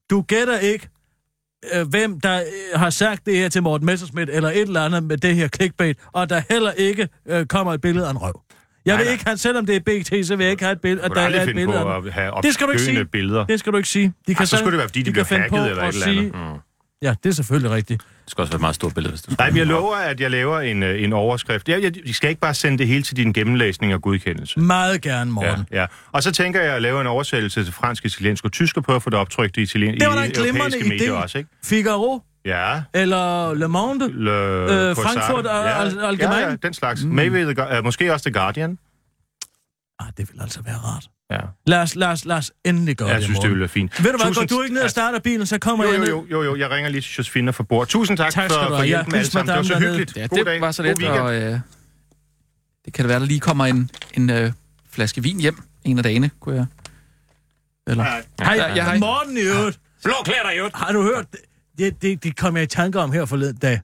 du 0.10 0.22
gætter 0.22 0.58
ikke, 0.60 0.90
øh, 1.76 1.88
hvem 1.88 2.20
der 2.22 2.36
øh, 2.40 2.80
har 2.80 2.90
sagt 2.90 3.26
det 3.26 3.38
her 3.38 3.50
til 3.50 3.64
Morten 3.64 3.86
Messerschmidt, 3.86 4.30
eller 4.30 4.50
et 4.50 4.62
eller 4.62 4.86
andet 4.86 5.04
med 5.04 5.18
det 5.18 5.36
her 5.36 5.48
clickbait, 5.48 5.98
og 6.12 6.30
der 6.30 6.42
heller 6.50 6.72
ikke 6.72 7.10
øh, 7.30 7.46
kommer 7.46 7.74
et 7.74 7.82
billede 7.82 8.08
af 8.08 8.12
en 8.12 8.18
røv. 8.18 8.42
Jeg 8.86 8.96
Nej, 8.96 9.04
vil 9.04 9.12
ikke 9.12 9.24
have, 9.26 9.38
selvom 9.38 9.66
det 9.66 9.76
er 9.76 9.80
BT, 9.80 10.26
så 10.28 10.36
vil 10.36 10.44
jeg 10.44 10.52
ikke 10.52 10.64
have 10.64 10.74
et 10.74 10.82
billede, 10.82 11.04
at 11.04 11.10
Du 11.12 11.16
der 11.16 11.22
kan 11.30 11.36
er 11.36 11.42
et 11.42 11.46
finde 11.46 11.54
billede 11.62 11.84
på 11.84 11.92
at 11.96 12.14
have 12.14 12.34
Det 12.44 12.54
skal 12.54 12.68
du 12.68 12.72
ikke 12.72 12.84
sige. 12.84 13.06
billeder. 13.06 13.46
Det 13.46 13.60
skal 13.60 13.72
du 13.72 13.78
ikke 13.78 13.90
sige. 13.90 14.14
De 14.28 14.34
Ej, 14.40 14.46
så 14.46 14.58
skulle 14.58 14.72
det 14.72 14.78
være, 14.78 14.88
fordi 14.88 15.00
de 15.00 15.04
kan 15.04 15.14
blev 15.14 15.26
finde 15.26 15.42
hacket 15.42 15.58
på 15.60 15.66
eller 15.66 15.82
at 15.84 15.90
et 15.96 16.04
eller 16.04 16.08
andet. 16.20 16.34
sige- 16.34 16.62
Ja, 17.02 17.14
det 17.24 17.30
er 17.30 17.34
selvfølgelig 17.34 17.72
rigtigt. 17.72 18.02
Det 18.02 18.32
skal 18.32 18.42
også 18.42 18.52
være 18.52 18.58
et 18.58 18.62
meget 18.62 18.76
stort 18.76 18.94
billede, 18.94 19.12
hvis 19.12 19.22
det 19.22 19.38
Nej, 19.40 19.50
men 19.50 19.58
jeg 19.58 19.66
lover, 19.68 19.96
at 19.96 20.20
jeg 20.20 20.32
laver 20.32 20.60
en, 20.60 20.84
øh, 20.84 21.04
en 21.04 21.14
overskrift. 21.14 21.70
Jeg, 21.70 21.84
jeg, 21.84 21.92
jeg 22.06 22.16
skal 22.16 22.30
ikke 22.30 22.42
bare 22.42 22.54
sende 22.54 22.78
det 22.78 22.88
hele 22.88 23.04
til 23.04 23.18
din 23.18 23.34
gennemlæsning 23.34 23.94
og 23.94 24.02
godkendelse. 24.02 24.60
Meget 24.60 25.02
gerne, 25.02 25.32
Morten. 25.32 25.66
Ja, 25.72 25.80
ja. 25.82 25.86
Og 26.12 26.24
så 26.24 26.32
tænker 26.32 26.62
jeg 26.62 26.76
at 26.76 26.82
lave 26.82 27.02
en 27.02 27.08
oversættelse 27.08 27.64
til 27.64 27.74
fransk, 27.74 28.06
italiensk 28.06 28.46
og 28.46 28.52
tysk 28.52 28.78
og 28.78 28.84
prøve 28.84 28.96
at 28.96 29.04
få 29.04 29.10
det 29.10 29.20
optrykt 29.20 29.58
i, 29.58 29.62
italien, 29.62 29.94
Det 30.00 30.08
var 30.08 30.14
i 30.14 30.18
da 30.18 30.26
en 30.26 30.32
glimrende 30.32 30.60
europæiske 30.60 30.90
medier 30.90 31.14
idé. 31.20 31.24
også, 31.24 31.38
ikke? 31.38 31.50
Figaro 31.66 32.22
Ja. 32.46 32.82
eller 32.94 33.54
Le 33.54 33.68
Monde. 33.68 34.12
Le, 34.24 34.32
Øh. 34.32 34.96
Frankfurt 34.96 35.46
og 35.46 35.66
ja. 35.66 35.82
Al- 35.82 36.00
Allgemein. 36.00 36.40
Ja, 36.40 36.50
ja, 36.50 36.56
den 36.56 36.74
slags. 36.74 37.04
Mm. 37.04 37.10
Maybe 37.12 37.54
the, 37.54 37.78
uh, 37.78 37.84
måske 37.84 38.14
også 38.14 38.24
The 38.30 38.40
Guardian. 38.40 38.78
Ah, 40.00 40.08
det 40.18 40.30
vil 40.34 40.42
altså 40.42 40.62
være 40.62 40.76
rart. 40.78 41.06
Ja. 41.32 41.40
Lad 41.68 41.80
os, 41.82 41.96
lad 41.96 42.08
os, 42.08 42.26
lad 42.26 42.38
os 42.38 42.52
endelig 42.66 42.98
gøre 42.98 43.08
Jeg 43.10 43.16
det, 43.18 43.24
synes, 43.24 43.40
det 43.40 43.50
ville 43.50 43.60
være 43.60 43.70
fint. 43.70 44.04
Ved 44.04 44.12
du 44.12 44.18
hvad, 44.18 44.26
går 44.28 44.34
Tusind- 44.34 44.50
du 44.50 44.62
ikke 44.62 44.74
ned 44.76 44.84
og 44.84 44.90
starter 44.90 45.20
bilen, 45.20 45.46
så 45.46 45.60
kommer 45.60 45.86
Jo, 45.86 45.92
jeg 45.92 46.00
jo, 46.00 46.04
ned. 46.04 46.10
jo, 46.10 46.26
jo, 46.32 46.44
jo, 46.44 46.56
jeg 46.56 46.70
ringer 46.70 46.90
lige 46.92 47.02
til 47.02 47.12
Josefine 47.18 47.54
fra 47.54 47.64
bord. 47.64 47.88
Tusind 47.88 48.18
tak, 48.18 48.32
Tak 48.32 48.44
skal 48.50 48.50
for, 48.60 48.64
du 48.64 48.68
for 48.70 48.76
have. 48.76 48.82
Ja, 48.82 48.86
hjælpen 48.88 49.16
alle 49.16 49.30
sammen. 49.30 49.48
Det 49.50 49.56
var 49.58 49.64
så 49.64 49.74
dernede. 49.74 49.90
hyggeligt. 49.90 50.18
Ja, 50.18 50.28
God 50.28 50.38
det 50.38 50.46
dag. 50.46 50.62
var 50.62 50.72
så 50.72 50.84
let, 50.84 51.04
og 51.08 51.36
øh, 51.36 51.42
det 52.86 52.94
kan 52.94 53.04
det 53.04 53.10
være, 53.10 53.20
der 53.20 53.26
lige 53.26 53.40
kommer 53.40 53.66
en, 53.66 53.90
en 54.14 54.30
øh, 54.30 54.52
flaske 54.92 55.24
vin 55.24 55.40
hjem 55.40 55.64
en 55.84 55.98
af 55.98 56.04
dagene, 56.04 56.30
kunne 56.40 56.56
jeg... 56.56 56.66
Eller? 57.88 58.04
Hej, 58.04 58.24
Ja, 58.56 58.74
ja, 58.76 58.84
hej. 58.84 58.98
Morten 58.98 59.38
i 59.38 59.42
øvrigt. 59.42 59.80
Blå 60.04 60.14
klæder 60.26 60.44
dig 60.50 60.58
jo. 60.60 60.70
Har 60.74 60.92
du 60.94 61.02
hørt? 61.02 61.26
det? 61.32 61.40
Det, 61.80 62.02
det, 62.02 62.24
det 62.24 62.38
kom 62.38 62.56
jeg 62.56 62.64
i 62.64 62.68
tanke 62.68 63.00
om 63.00 63.12
her 63.12 63.26
forleden 63.26 63.58
dag. 63.58 63.82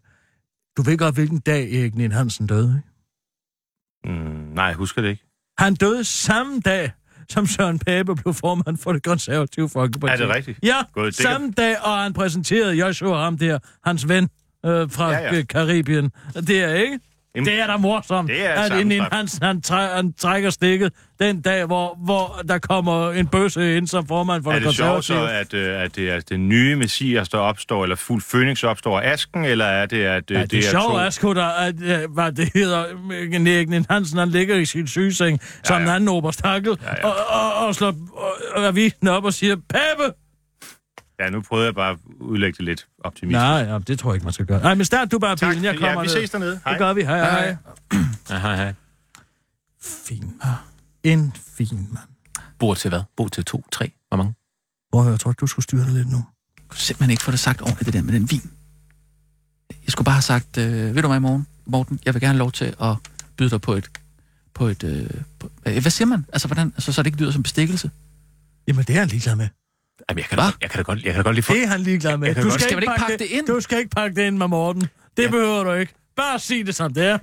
Du 0.78 0.82
ved 0.82 0.98
godt, 0.98 1.16
hvilken 1.16 1.40
dag 1.40 1.74
Erik 1.74 1.96
Nien 1.96 2.12
Hansen 2.12 2.48
døde, 2.48 2.84
ikke? 4.06 4.20
Mm, 4.20 4.54
nej, 4.56 4.66
jeg 4.66 4.76
husker 4.76 5.02
det 5.02 5.10
ikke. 5.10 5.24
Han 5.58 5.76
døde 5.76 6.04
samme 6.04 6.60
dag, 6.60 6.92
som 7.30 7.46
Søren 7.48 7.80
Pape 7.80 8.16
blev 8.16 8.34
formand 8.34 8.78
for 8.78 8.94
det 8.94 9.04
konservative 9.04 9.70
folkeparti. 9.70 10.14
Er 10.14 10.18
det 10.28 10.36
rigtigt? 10.36 10.60
Ja, 10.64 10.76
God, 10.94 11.06
det 11.06 11.16
samme 11.16 11.52
dag, 11.52 11.82
og 11.82 11.98
han 11.98 12.14
præsenterede 12.14 12.74
Joshua 12.74 13.24
ham 13.24 13.38
der, 13.38 13.60
hans 13.86 14.08
ven 14.08 14.24
øh, 14.66 14.92
fra 14.92 15.12
ja. 15.12 15.36
ja. 15.36 15.44
Karibien. 15.44 16.12
Det 16.34 16.64
er 16.64 16.74
ikke? 16.74 17.00
Jamen, 17.36 17.46
det 17.46 17.60
er 17.60 17.68
da 17.68 17.78
morsomt, 17.78 18.30
det 18.30 18.46
er 18.46 18.50
at 18.50 18.68
sammentræf. 18.68 19.08
Hansen, 19.12 19.44
han, 19.44 19.62
træ, 19.62 19.96
han 19.96 20.14
trækker 20.14 20.50
stikket 20.50 20.94
den 21.20 21.42
dag, 21.42 21.66
hvor, 21.66 21.98
hvor 22.06 22.42
der 22.50 22.58
kommer 22.58 23.12
en 23.12 23.28
bøsse 23.28 23.78
ind 23.78 23.88
som 23.88 24.08
formand 24.08 24.44
for 24.44 24.52
Er 24.52 24.56
det 24.56 24.68
det 24.68 24.76
sjovt 24.76 24.94
konservative. 24.94 25.50
så, 25.50 25.56
at, 25.56 25.74
øh, 25.76 25.82
at 25.82 25.96
det 25.96 26.10
er 26.10 26.20
den 26.20 26.50
nye 26.50 26.76
messias, 26.76 27.30
der 27.30 27.38
opstår, 27.38 27.84
eller 27.84 27.96
fuld 27.96 28.22
Phoenix 28.32 28.64
opstår 28.64 29.00
af 29.00 29.12
asken, 29.12 29.46
eller 29.46 29.66
er 29.66 29.86
det, 29.86 30.04
at 30.04 30.32
øh, 30.32 30.36
Ja, 30.36 30.42
det, 30.42 30.52
det, 30.52 30.60
er 30.60 30.70
sjove 30.70 30.92
to... 30.92 30.96
er 30.98 31.10
sgu 31.10 31.34
da, 31.34 31.50
at, 31.60 31.76
øh, 31.82 32.14
hvad 32.14 32.32
det 32.32 32.50
hedder, 32.54 32.86
Nien 33.40 33.86
Hansen, 33.90 34.18
han 34.20 34.30
ligger 34.30 34.56
i 34.56 34.66
sin 34.66 34.88
sygeseng, 34.88 35.40
ja, 35.42 35.68
som 35.68 35.78
ja. 35.78 35.84
en 35.84 35.90
anden 35.90 36.10
oberstakkel, 36.10 36.78
ja, 36.84 36.90
ja. 36.98 37.08
Og, 37.08 37.14
og, 37.30 37.68
og, 37.68 37.76
slår 37.76 37.88
og, 38.14 38.32
og 38.56 38.68
avisen 38.68 39.08
op 39.08 39.26
og 39.26 39.34
siger, 39.34 39.56
Pape! 39.70 40.14
Ja, 41.20 41.30
nu 41.30 41.42
prøvede 41.42 41.66
jeg 41.66 41.76
bare 41.76 41.92
at 41.92 41.98
udlægge 42.20 42.58
det 42.58 42.66
lidt 42.66 42.88
optimistisk. 43.04 43.40
Nej, 43.40 43.58
ja, 43.60 43.80
det 43.80 44.00
tror 44.00 44.10
jeg 44.12 44.16
ikke, 44.16 44.24
man 44.24 44.34
skal 44.34 44.46
gøre. 44.46 44.62
Nej, 44.62 44.76
men 44.76 44.86
start 44.86 45.12
du 45.12 45.20
bare 45.20 45.36
tak. 45.36 45.50
bilen, 45.50 45.64
jeg 45.64 45.74
kommer 45.74 45.90
ja, 45.90 46.00
vi 46.00 46.06
ned. 46.06 46.14
ses 46.14 46.30
dernede. 46.30 46.60
Hej. 46.66 46.74
Det 46.74 46.80
gør 46.80 46.94
vi. 46.94 47.02
Hej, 47.04 47.18
hej. 47.18 47.58
hej. 48.30 48.40
Hej, 48.40 48.56
hej. 48.56 48.74
Fin. 49.82 50.34
En 51.04 51.34
fin 51.58 51.88
mand. 51.92 52.08
Bord 52.60 52.78
til 52.78 52.90
hvad? 52.90 53.02
Bord 53.18 53.32
til 53.32 53.46
to, 53.46 53.66
tre. 53.72 53.92
Hvor 54.08 54.18
mange? 54.18 54.34
Høre, 54.94 55.04
jeg 55.06 55.20
tror, 55.20 55.32
du 55.32 55.48
skulle 55.48 55.64
styre 55.64 55.82
det 55.82 55.94
lidt 55.94 56.12
nu. 56.12 56.18
Jeg 56.18 56.66
kunne 56.68 56.80
simpelthen 56.80 57.12
ikke 57.12 57.24
få 57.24 57.32
det 57.32 57.40
sagt 57.40 57.62
ordentligt, 57.62 57.86
det 57.86 57.94
der 57.94 58.02
med 58.02 58.14
den 58.14 58.32
vin. 58.32 58.52
Jeg 59.70 59.92
skulle 59.92 60.06
bare 60.06 60.16
have 60.16 60.22
sagt, 60.22 60.58
øh, 60.58 60.96
ved 60.96 61.02
du 61.02 61.08
hvad, 61.08 61.20
Morten? 61.20 61.48
Morten, 61.66 62.00
jeg 62.06 62.14
vil 62.14 62.22
gerne 62.22 62.34
have 62.34 62.40
lov 62.40 62.52
til 62.52 62.76
at 62.82 62.96
byde 63.38 63.50
dig 63.50 63.62
på 63.62 63.74
et... 63.74 63.90
På 64.54 64.68
et 64.68 64.84
øh, 64.84 65.10
på, 65.40 65.50
øh, 65.66 65.82
hvad 65.82 65.92
siger 65.92 66.06
man? 66.06 66.26
Altså, 66.34 66.48
hvordan? 66.48 66.74
Altså, 66.76 66.92
så 66.92 67.02
det 67.02 67.08
ikke 67.08 67.18
lyder 67.20 67.32
som 67.32 67.44
bestikkelse. 67.44 67.92
Jamen, 68.68 68.86
det 68.86 68.96
er 68.96 69.00
han 69.00 69.08
ligeglad 69.08 69.36
med. 69.36 69.48
Jamen, 70.10 70.20
jeg 70.20 70.26
kan, 70.30 70.38
da, 70.38 70.44
godt- 70.44 70.56
jeg 70.62 70.70
kan 70.70 70.78
da 70.78 70.84
godt, 70.84 71.04
jeg 71.04 71.14
kan 71.14 71.24
da 71.24 71.28
godt 71.28 71.36
lige 71.36 71.44
få... 71.44 71.54
Det 71.54 71.64
er 71.64 71.68
han 71.68 71.80
ligeglad 71.80 72.18
med. 72.18 72.36
Du 72.36 72.42
godt- 72.42 72.54
skal, 72.54 72.62
Skal 72.64 72.76
man 72.76 72.84
ikke 72.84 72.88
pakke 72.98 73.02
pakke 73.02 73.18
det 73.24 73.26
ind? 73.32 73.48
Du 73.48 73.62
skal 73.62 73.78
ikke 73.78 73.90
pakke 73.90 74.16
det 74.16 74.28
ind 74.28 74.38
med 74.38 74.48
Morten. 74.48 74.82
Det 75.18 75.24
ja. 75.24 75.30
behøver 75.30 75.64
du 75.64 75.72
ikke. 75.74 75.94
Bare 76.16 76.40
sig 76.40 76.66
det 76.66 76.76
som 76.76 76.94
det 76.94 77.04
er. 77.06 77.18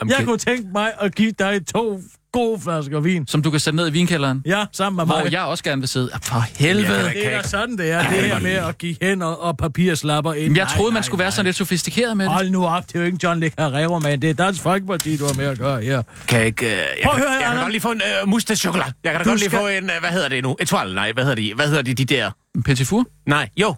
Jamen, 0.00 0.10
Jeg 0.10 0.16
kan- 0.16 0.26
kunne 0.26 0.38
tænke 0.38 0.68
mig 0.72 0.92
at 1.00 1.14
give 1.14 1.32
dig 1.32 1.66
to 1.66 2.00
gode 2.32 2.60
flasker 2.60 3.00
vin. 3.00 3.26
Som 3.26 3.42
du 3.42 3.50
kan 3.50 3.60
sætte 3.60 3.76
ned 3.76 3.88
i 3.88 3.92
vinkælderen. 3.92 4.42
Ja, 4.46 4.64
sammen 4.72 4.96
med 4.96 5.06
Hvor 5.14 5.22
mig. 5.24 5.32
jeg 5.32 5.42
også 5.42 5.64
gerne 5.64 5.80
vil 5.82 5.88
sidde. 5.88 6.10
Ah, 6.14 6.20
For 6.22 6.44
helvede. 6.58 6.86
Kan 6.86 7.14
Det 7.14 7.34
er 7.34 7.42
da 7.42 7.48
sådan, 7.48 7.78
det 7.78 7.90
er. 7.90 7.98
Det 7.98 8.08
her 8.22 8.38
med 8.40 8.50
at 8.50 8.78
give 8.78 8.96
hænder 9.02 9.26
og 9.26 9.56
papirslapper 9.56 10.32
ind. 10.32 10.42
Jamen, 10.42 10.56
jeg 10.56 10.68
troede, 10.68 10.90
nej, 10.92 10.96
man 10.96 11.02
skulle 11.02 11.18
være 11.18 11.30
sådan 11.32 11.44
lidt 11.44 11.56
sofistikeret 11.56 12.16
med 12.16 12.24
det. 12.26 12.32
Hold 12.34 12.50
nu 12.50 12.66
op, 12.66 12.86
det 12.88 12.94
er 12.94 13.00
jo 13.00 13.06
ikke 13.06 13.18
John 13.22 13.40
Le 13.40 13.48
Carrero, 13.48 13.98
man. 13.98 14.22
Det 14.22 14.30
er 14.30 14.34
Dansk 14.34 14.60
Folkeparti, 14.62 15.16
du 15.16 15.24
har 15.26 15.34
med 15.34 15.44
at 15.44 15.58
gøre 15.58 15.82
her. 15.82 16.02
Kan 16.28 16.38
jeg 16.38 16.46
ikke... 16.46 16.66
Uh, 16.66 16.70
jeg, 16.72 16.86
Prøv 17.04 17.14
kan, 17.14 17.22
høre 17.22 17.32
jeg 17.32 17.50
kan 17.52 17.60
godt 17.60 17.72
lige 17.72 17.80
få 17.80 17.90
en 17.92 18.02
uh, 18.22 18.28
mustache 18.28 18.60
chokolade. 18.60 18.92
Jeg 19.04 19.12
kan 19.12 19.18
da 19.20 19.24
Du 19.24 19.30
godt 19.30 19.40
lige 19.40 19.48
skal- 19.50 19.60
få 19.60 19.66
en... 19.68 19.84
Uh, 19.84 19.90
hvad 20.00 20.10
hedder 20.10 20.28
det 20.28 20.42
nu? 20.42 20.56
Etoile? 20.60 20.94
Nej, 20.94 21.12
hvad 21.12 21.24
hedder 21.24 21.36
de? 21.36 21.54
Hvad 21.54 21.68
hedder 21.68 21.82
de, 21.82 21.94
de 21.94 22.04
der... 22.04 22.30
En 22.56 22.62
Petit 22.62 22.86
four? 22.88 23.04
Nej, 23.26 23.48
jo. 23.56 23.74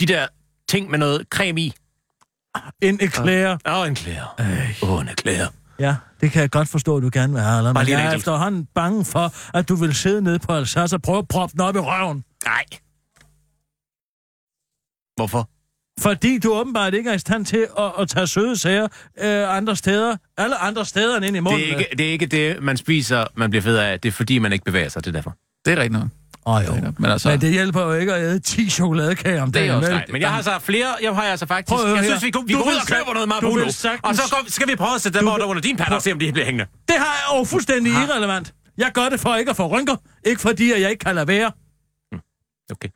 De 0.00 0.06
der 0.06 0.26
ting 0.68 0.90
med 0.90 0.98
noget 0.98 1.22
creme 1.30 1.60
i. 1.60 1.72
En 2.82 2.98
eclair. 3.02 3.56
Åh, 3.68 3.78
oh, 3.80 3.88
en 3.88 3.94
klæder. 3.94 4.34
Åh, 4.82 4.92
oh, 4.92 5.00
en 5.00 5.08
klæder. 5.16 5.46
Ja, 5.78 5.94
det 6.24 6.32
kan 6.32 6.42
jeg 6.42 6.50
godt 6.50 6.68
forstå, 6.68 6.96
at 6.96 7.02
du 7.02 7.10
gerne 7.12 7.32
vil 7.32 7.42
have, 7.42 7.58
Allan. 7.58 7.74
Men 7.74 7.88
jeg 7.88 8.06
er 8.06 8.12
efterhånden 8.12 8.68
bange 8.74 9.04
for, 9.04 9.56
at 9.58 9.68
du 9.68 9.74
vil 9.74 9.94
sidde 9.94 10.22
nede 10.22 10.38
på 10.38 10.52
Alsace 10.52 10.96
og 10.96 11.02
prøve 11.02 11.18
at 11.18 11.28
proppe 11.28 11.52
den 11.52 11.60
op 11.60 11.76
i 11.76 11.78
røven. 11.78 12.24
Nej. 12.44 12.64
Hvorfor? 15.16 15.50
Fordi 16.00 16.38
du 16.38 16.54
åbenbart 16.54 16.94
ikke 16.94 17.10
er 17.10 17.14
i 17.14 17.18
stand 17.18 17.46
til 17.46 17.66
at, 17.78 17.92
at 17.98 18.08
tage 18.08 18.26
søde 18.26 18.56
sager 18.56 18.88
øh, 19.20 19.56
andre 19.56 19.76
steder. 19.76 20.16
Alle 20.38 20.56
andre 20.56 20.84
steder 20.84 21.16
end 21.16 21.24
ind 21.24 21.36
i 21.36 21.40
munden. 21.40 21.60
Det 21.60 21.72
er, 21.72 21.78
ikke, 21.78 21.88
det 21.98 22.06
er 22.06 22.12
ikke 22.12 22.26
det, 22.26 22.62
man 22.62 22.76
spiser, 22.76 23.24
man 23.36 23.50
bliver 23.50 23.62
fed 23.62 23.76
af. 23.76 24.00
Det 24.00 24.08
er 24.08 24.12
fordi, 24.12 24.38
man 24.38 24.52
ikke 24.52 24.64
bevæger 24.64 24.88
sig. 24.88 25.04
Det 25.04 25.08
er 25.10 25.12
derfor. 25.12 25.36
Det 25.64 25.72
er 25.72 25.76
rigtigt 25.76 26.00
nok. 26.00 26.08
Åh, 26.46 26.62
jo. 26.66 26.72
Men 26.98 27.10
altså, 27.10 27.28
Men 27.28 27.40
det 27.40 27.50
hjælper 27.52 27.82
jo 27.82 27.92
ikke 27.92 28.14
at 28.14 28.22
æde 28.22 28.38
10 28.38 28.70
chokoladekager 28.70 29.42
om 29.42 29.52
Det 29.52 29.62
er 29.62 29.66
dagen. 29.66 29.76
også. 29.84 30.02
Men 30.12 30.20
jeg 30.22 30.30
har 30.30 30.42
så 30.42 30.58
flere, 30.58 30.86
jeg 31.02 31.14
har 31.14 31.22
altså 31.22 31.46
faktisk... 31.46 31.76
Prøv 31.76 31.88
jeg 31.94 32.04
synes, 32.04 32.22
vi, 32.22 32.26
vi 32.46 32.52
går 32.54 32.60
ud 32.62 32.74
og 32.74 32.86
køber 32.86 33.14
noget 33.14 33.42
nu. 33.42 33.70
sagtens- 33.72 34.00
Og 34.02 34.14
så 34.14 34.22
går, 34.30 34.44
skal 34.48 34.68
vi 34.68 34.76
prøve 34.76 34.94
at 34.94 35.00
sætte 35.00 35.18
dem 35.18 35.24
Du 35.26 35.30
over 35.30 35.44
under 35.44 35.62
din 35.62 35.76
patter 35.76 35.94
og 35.94 36.02
se, 36.02 36.12
om 36.12 36.18
de 36.18 36.32
bliver 36.32 36.44
hængende. 36.46 36.66
Det 36.88 36.96
har 36.98 37.04
jeg 37.04 37.38
jo 37.40 37.44
fuldstændig 37.44 37.92
irrelevant. 37.92 38.52
Jeg 38.78 38.90
gør 38.94 39.08
det 39.08 39.20
for 39.20 39.34
ikke 39.36 39.50
at 39.50 39.56
få 39.56 39.66
rynker. 39.66 39.96
Ikke 40.26 40.40
fordi, 40.40 40.72
at 40.72 40.80
jeg 40.80 40.90
ikke 40.90 41.04
kan 41.04 41.14
lade 41.14 41.28
være. 41.28 41.52
Okay. 42.72 42.88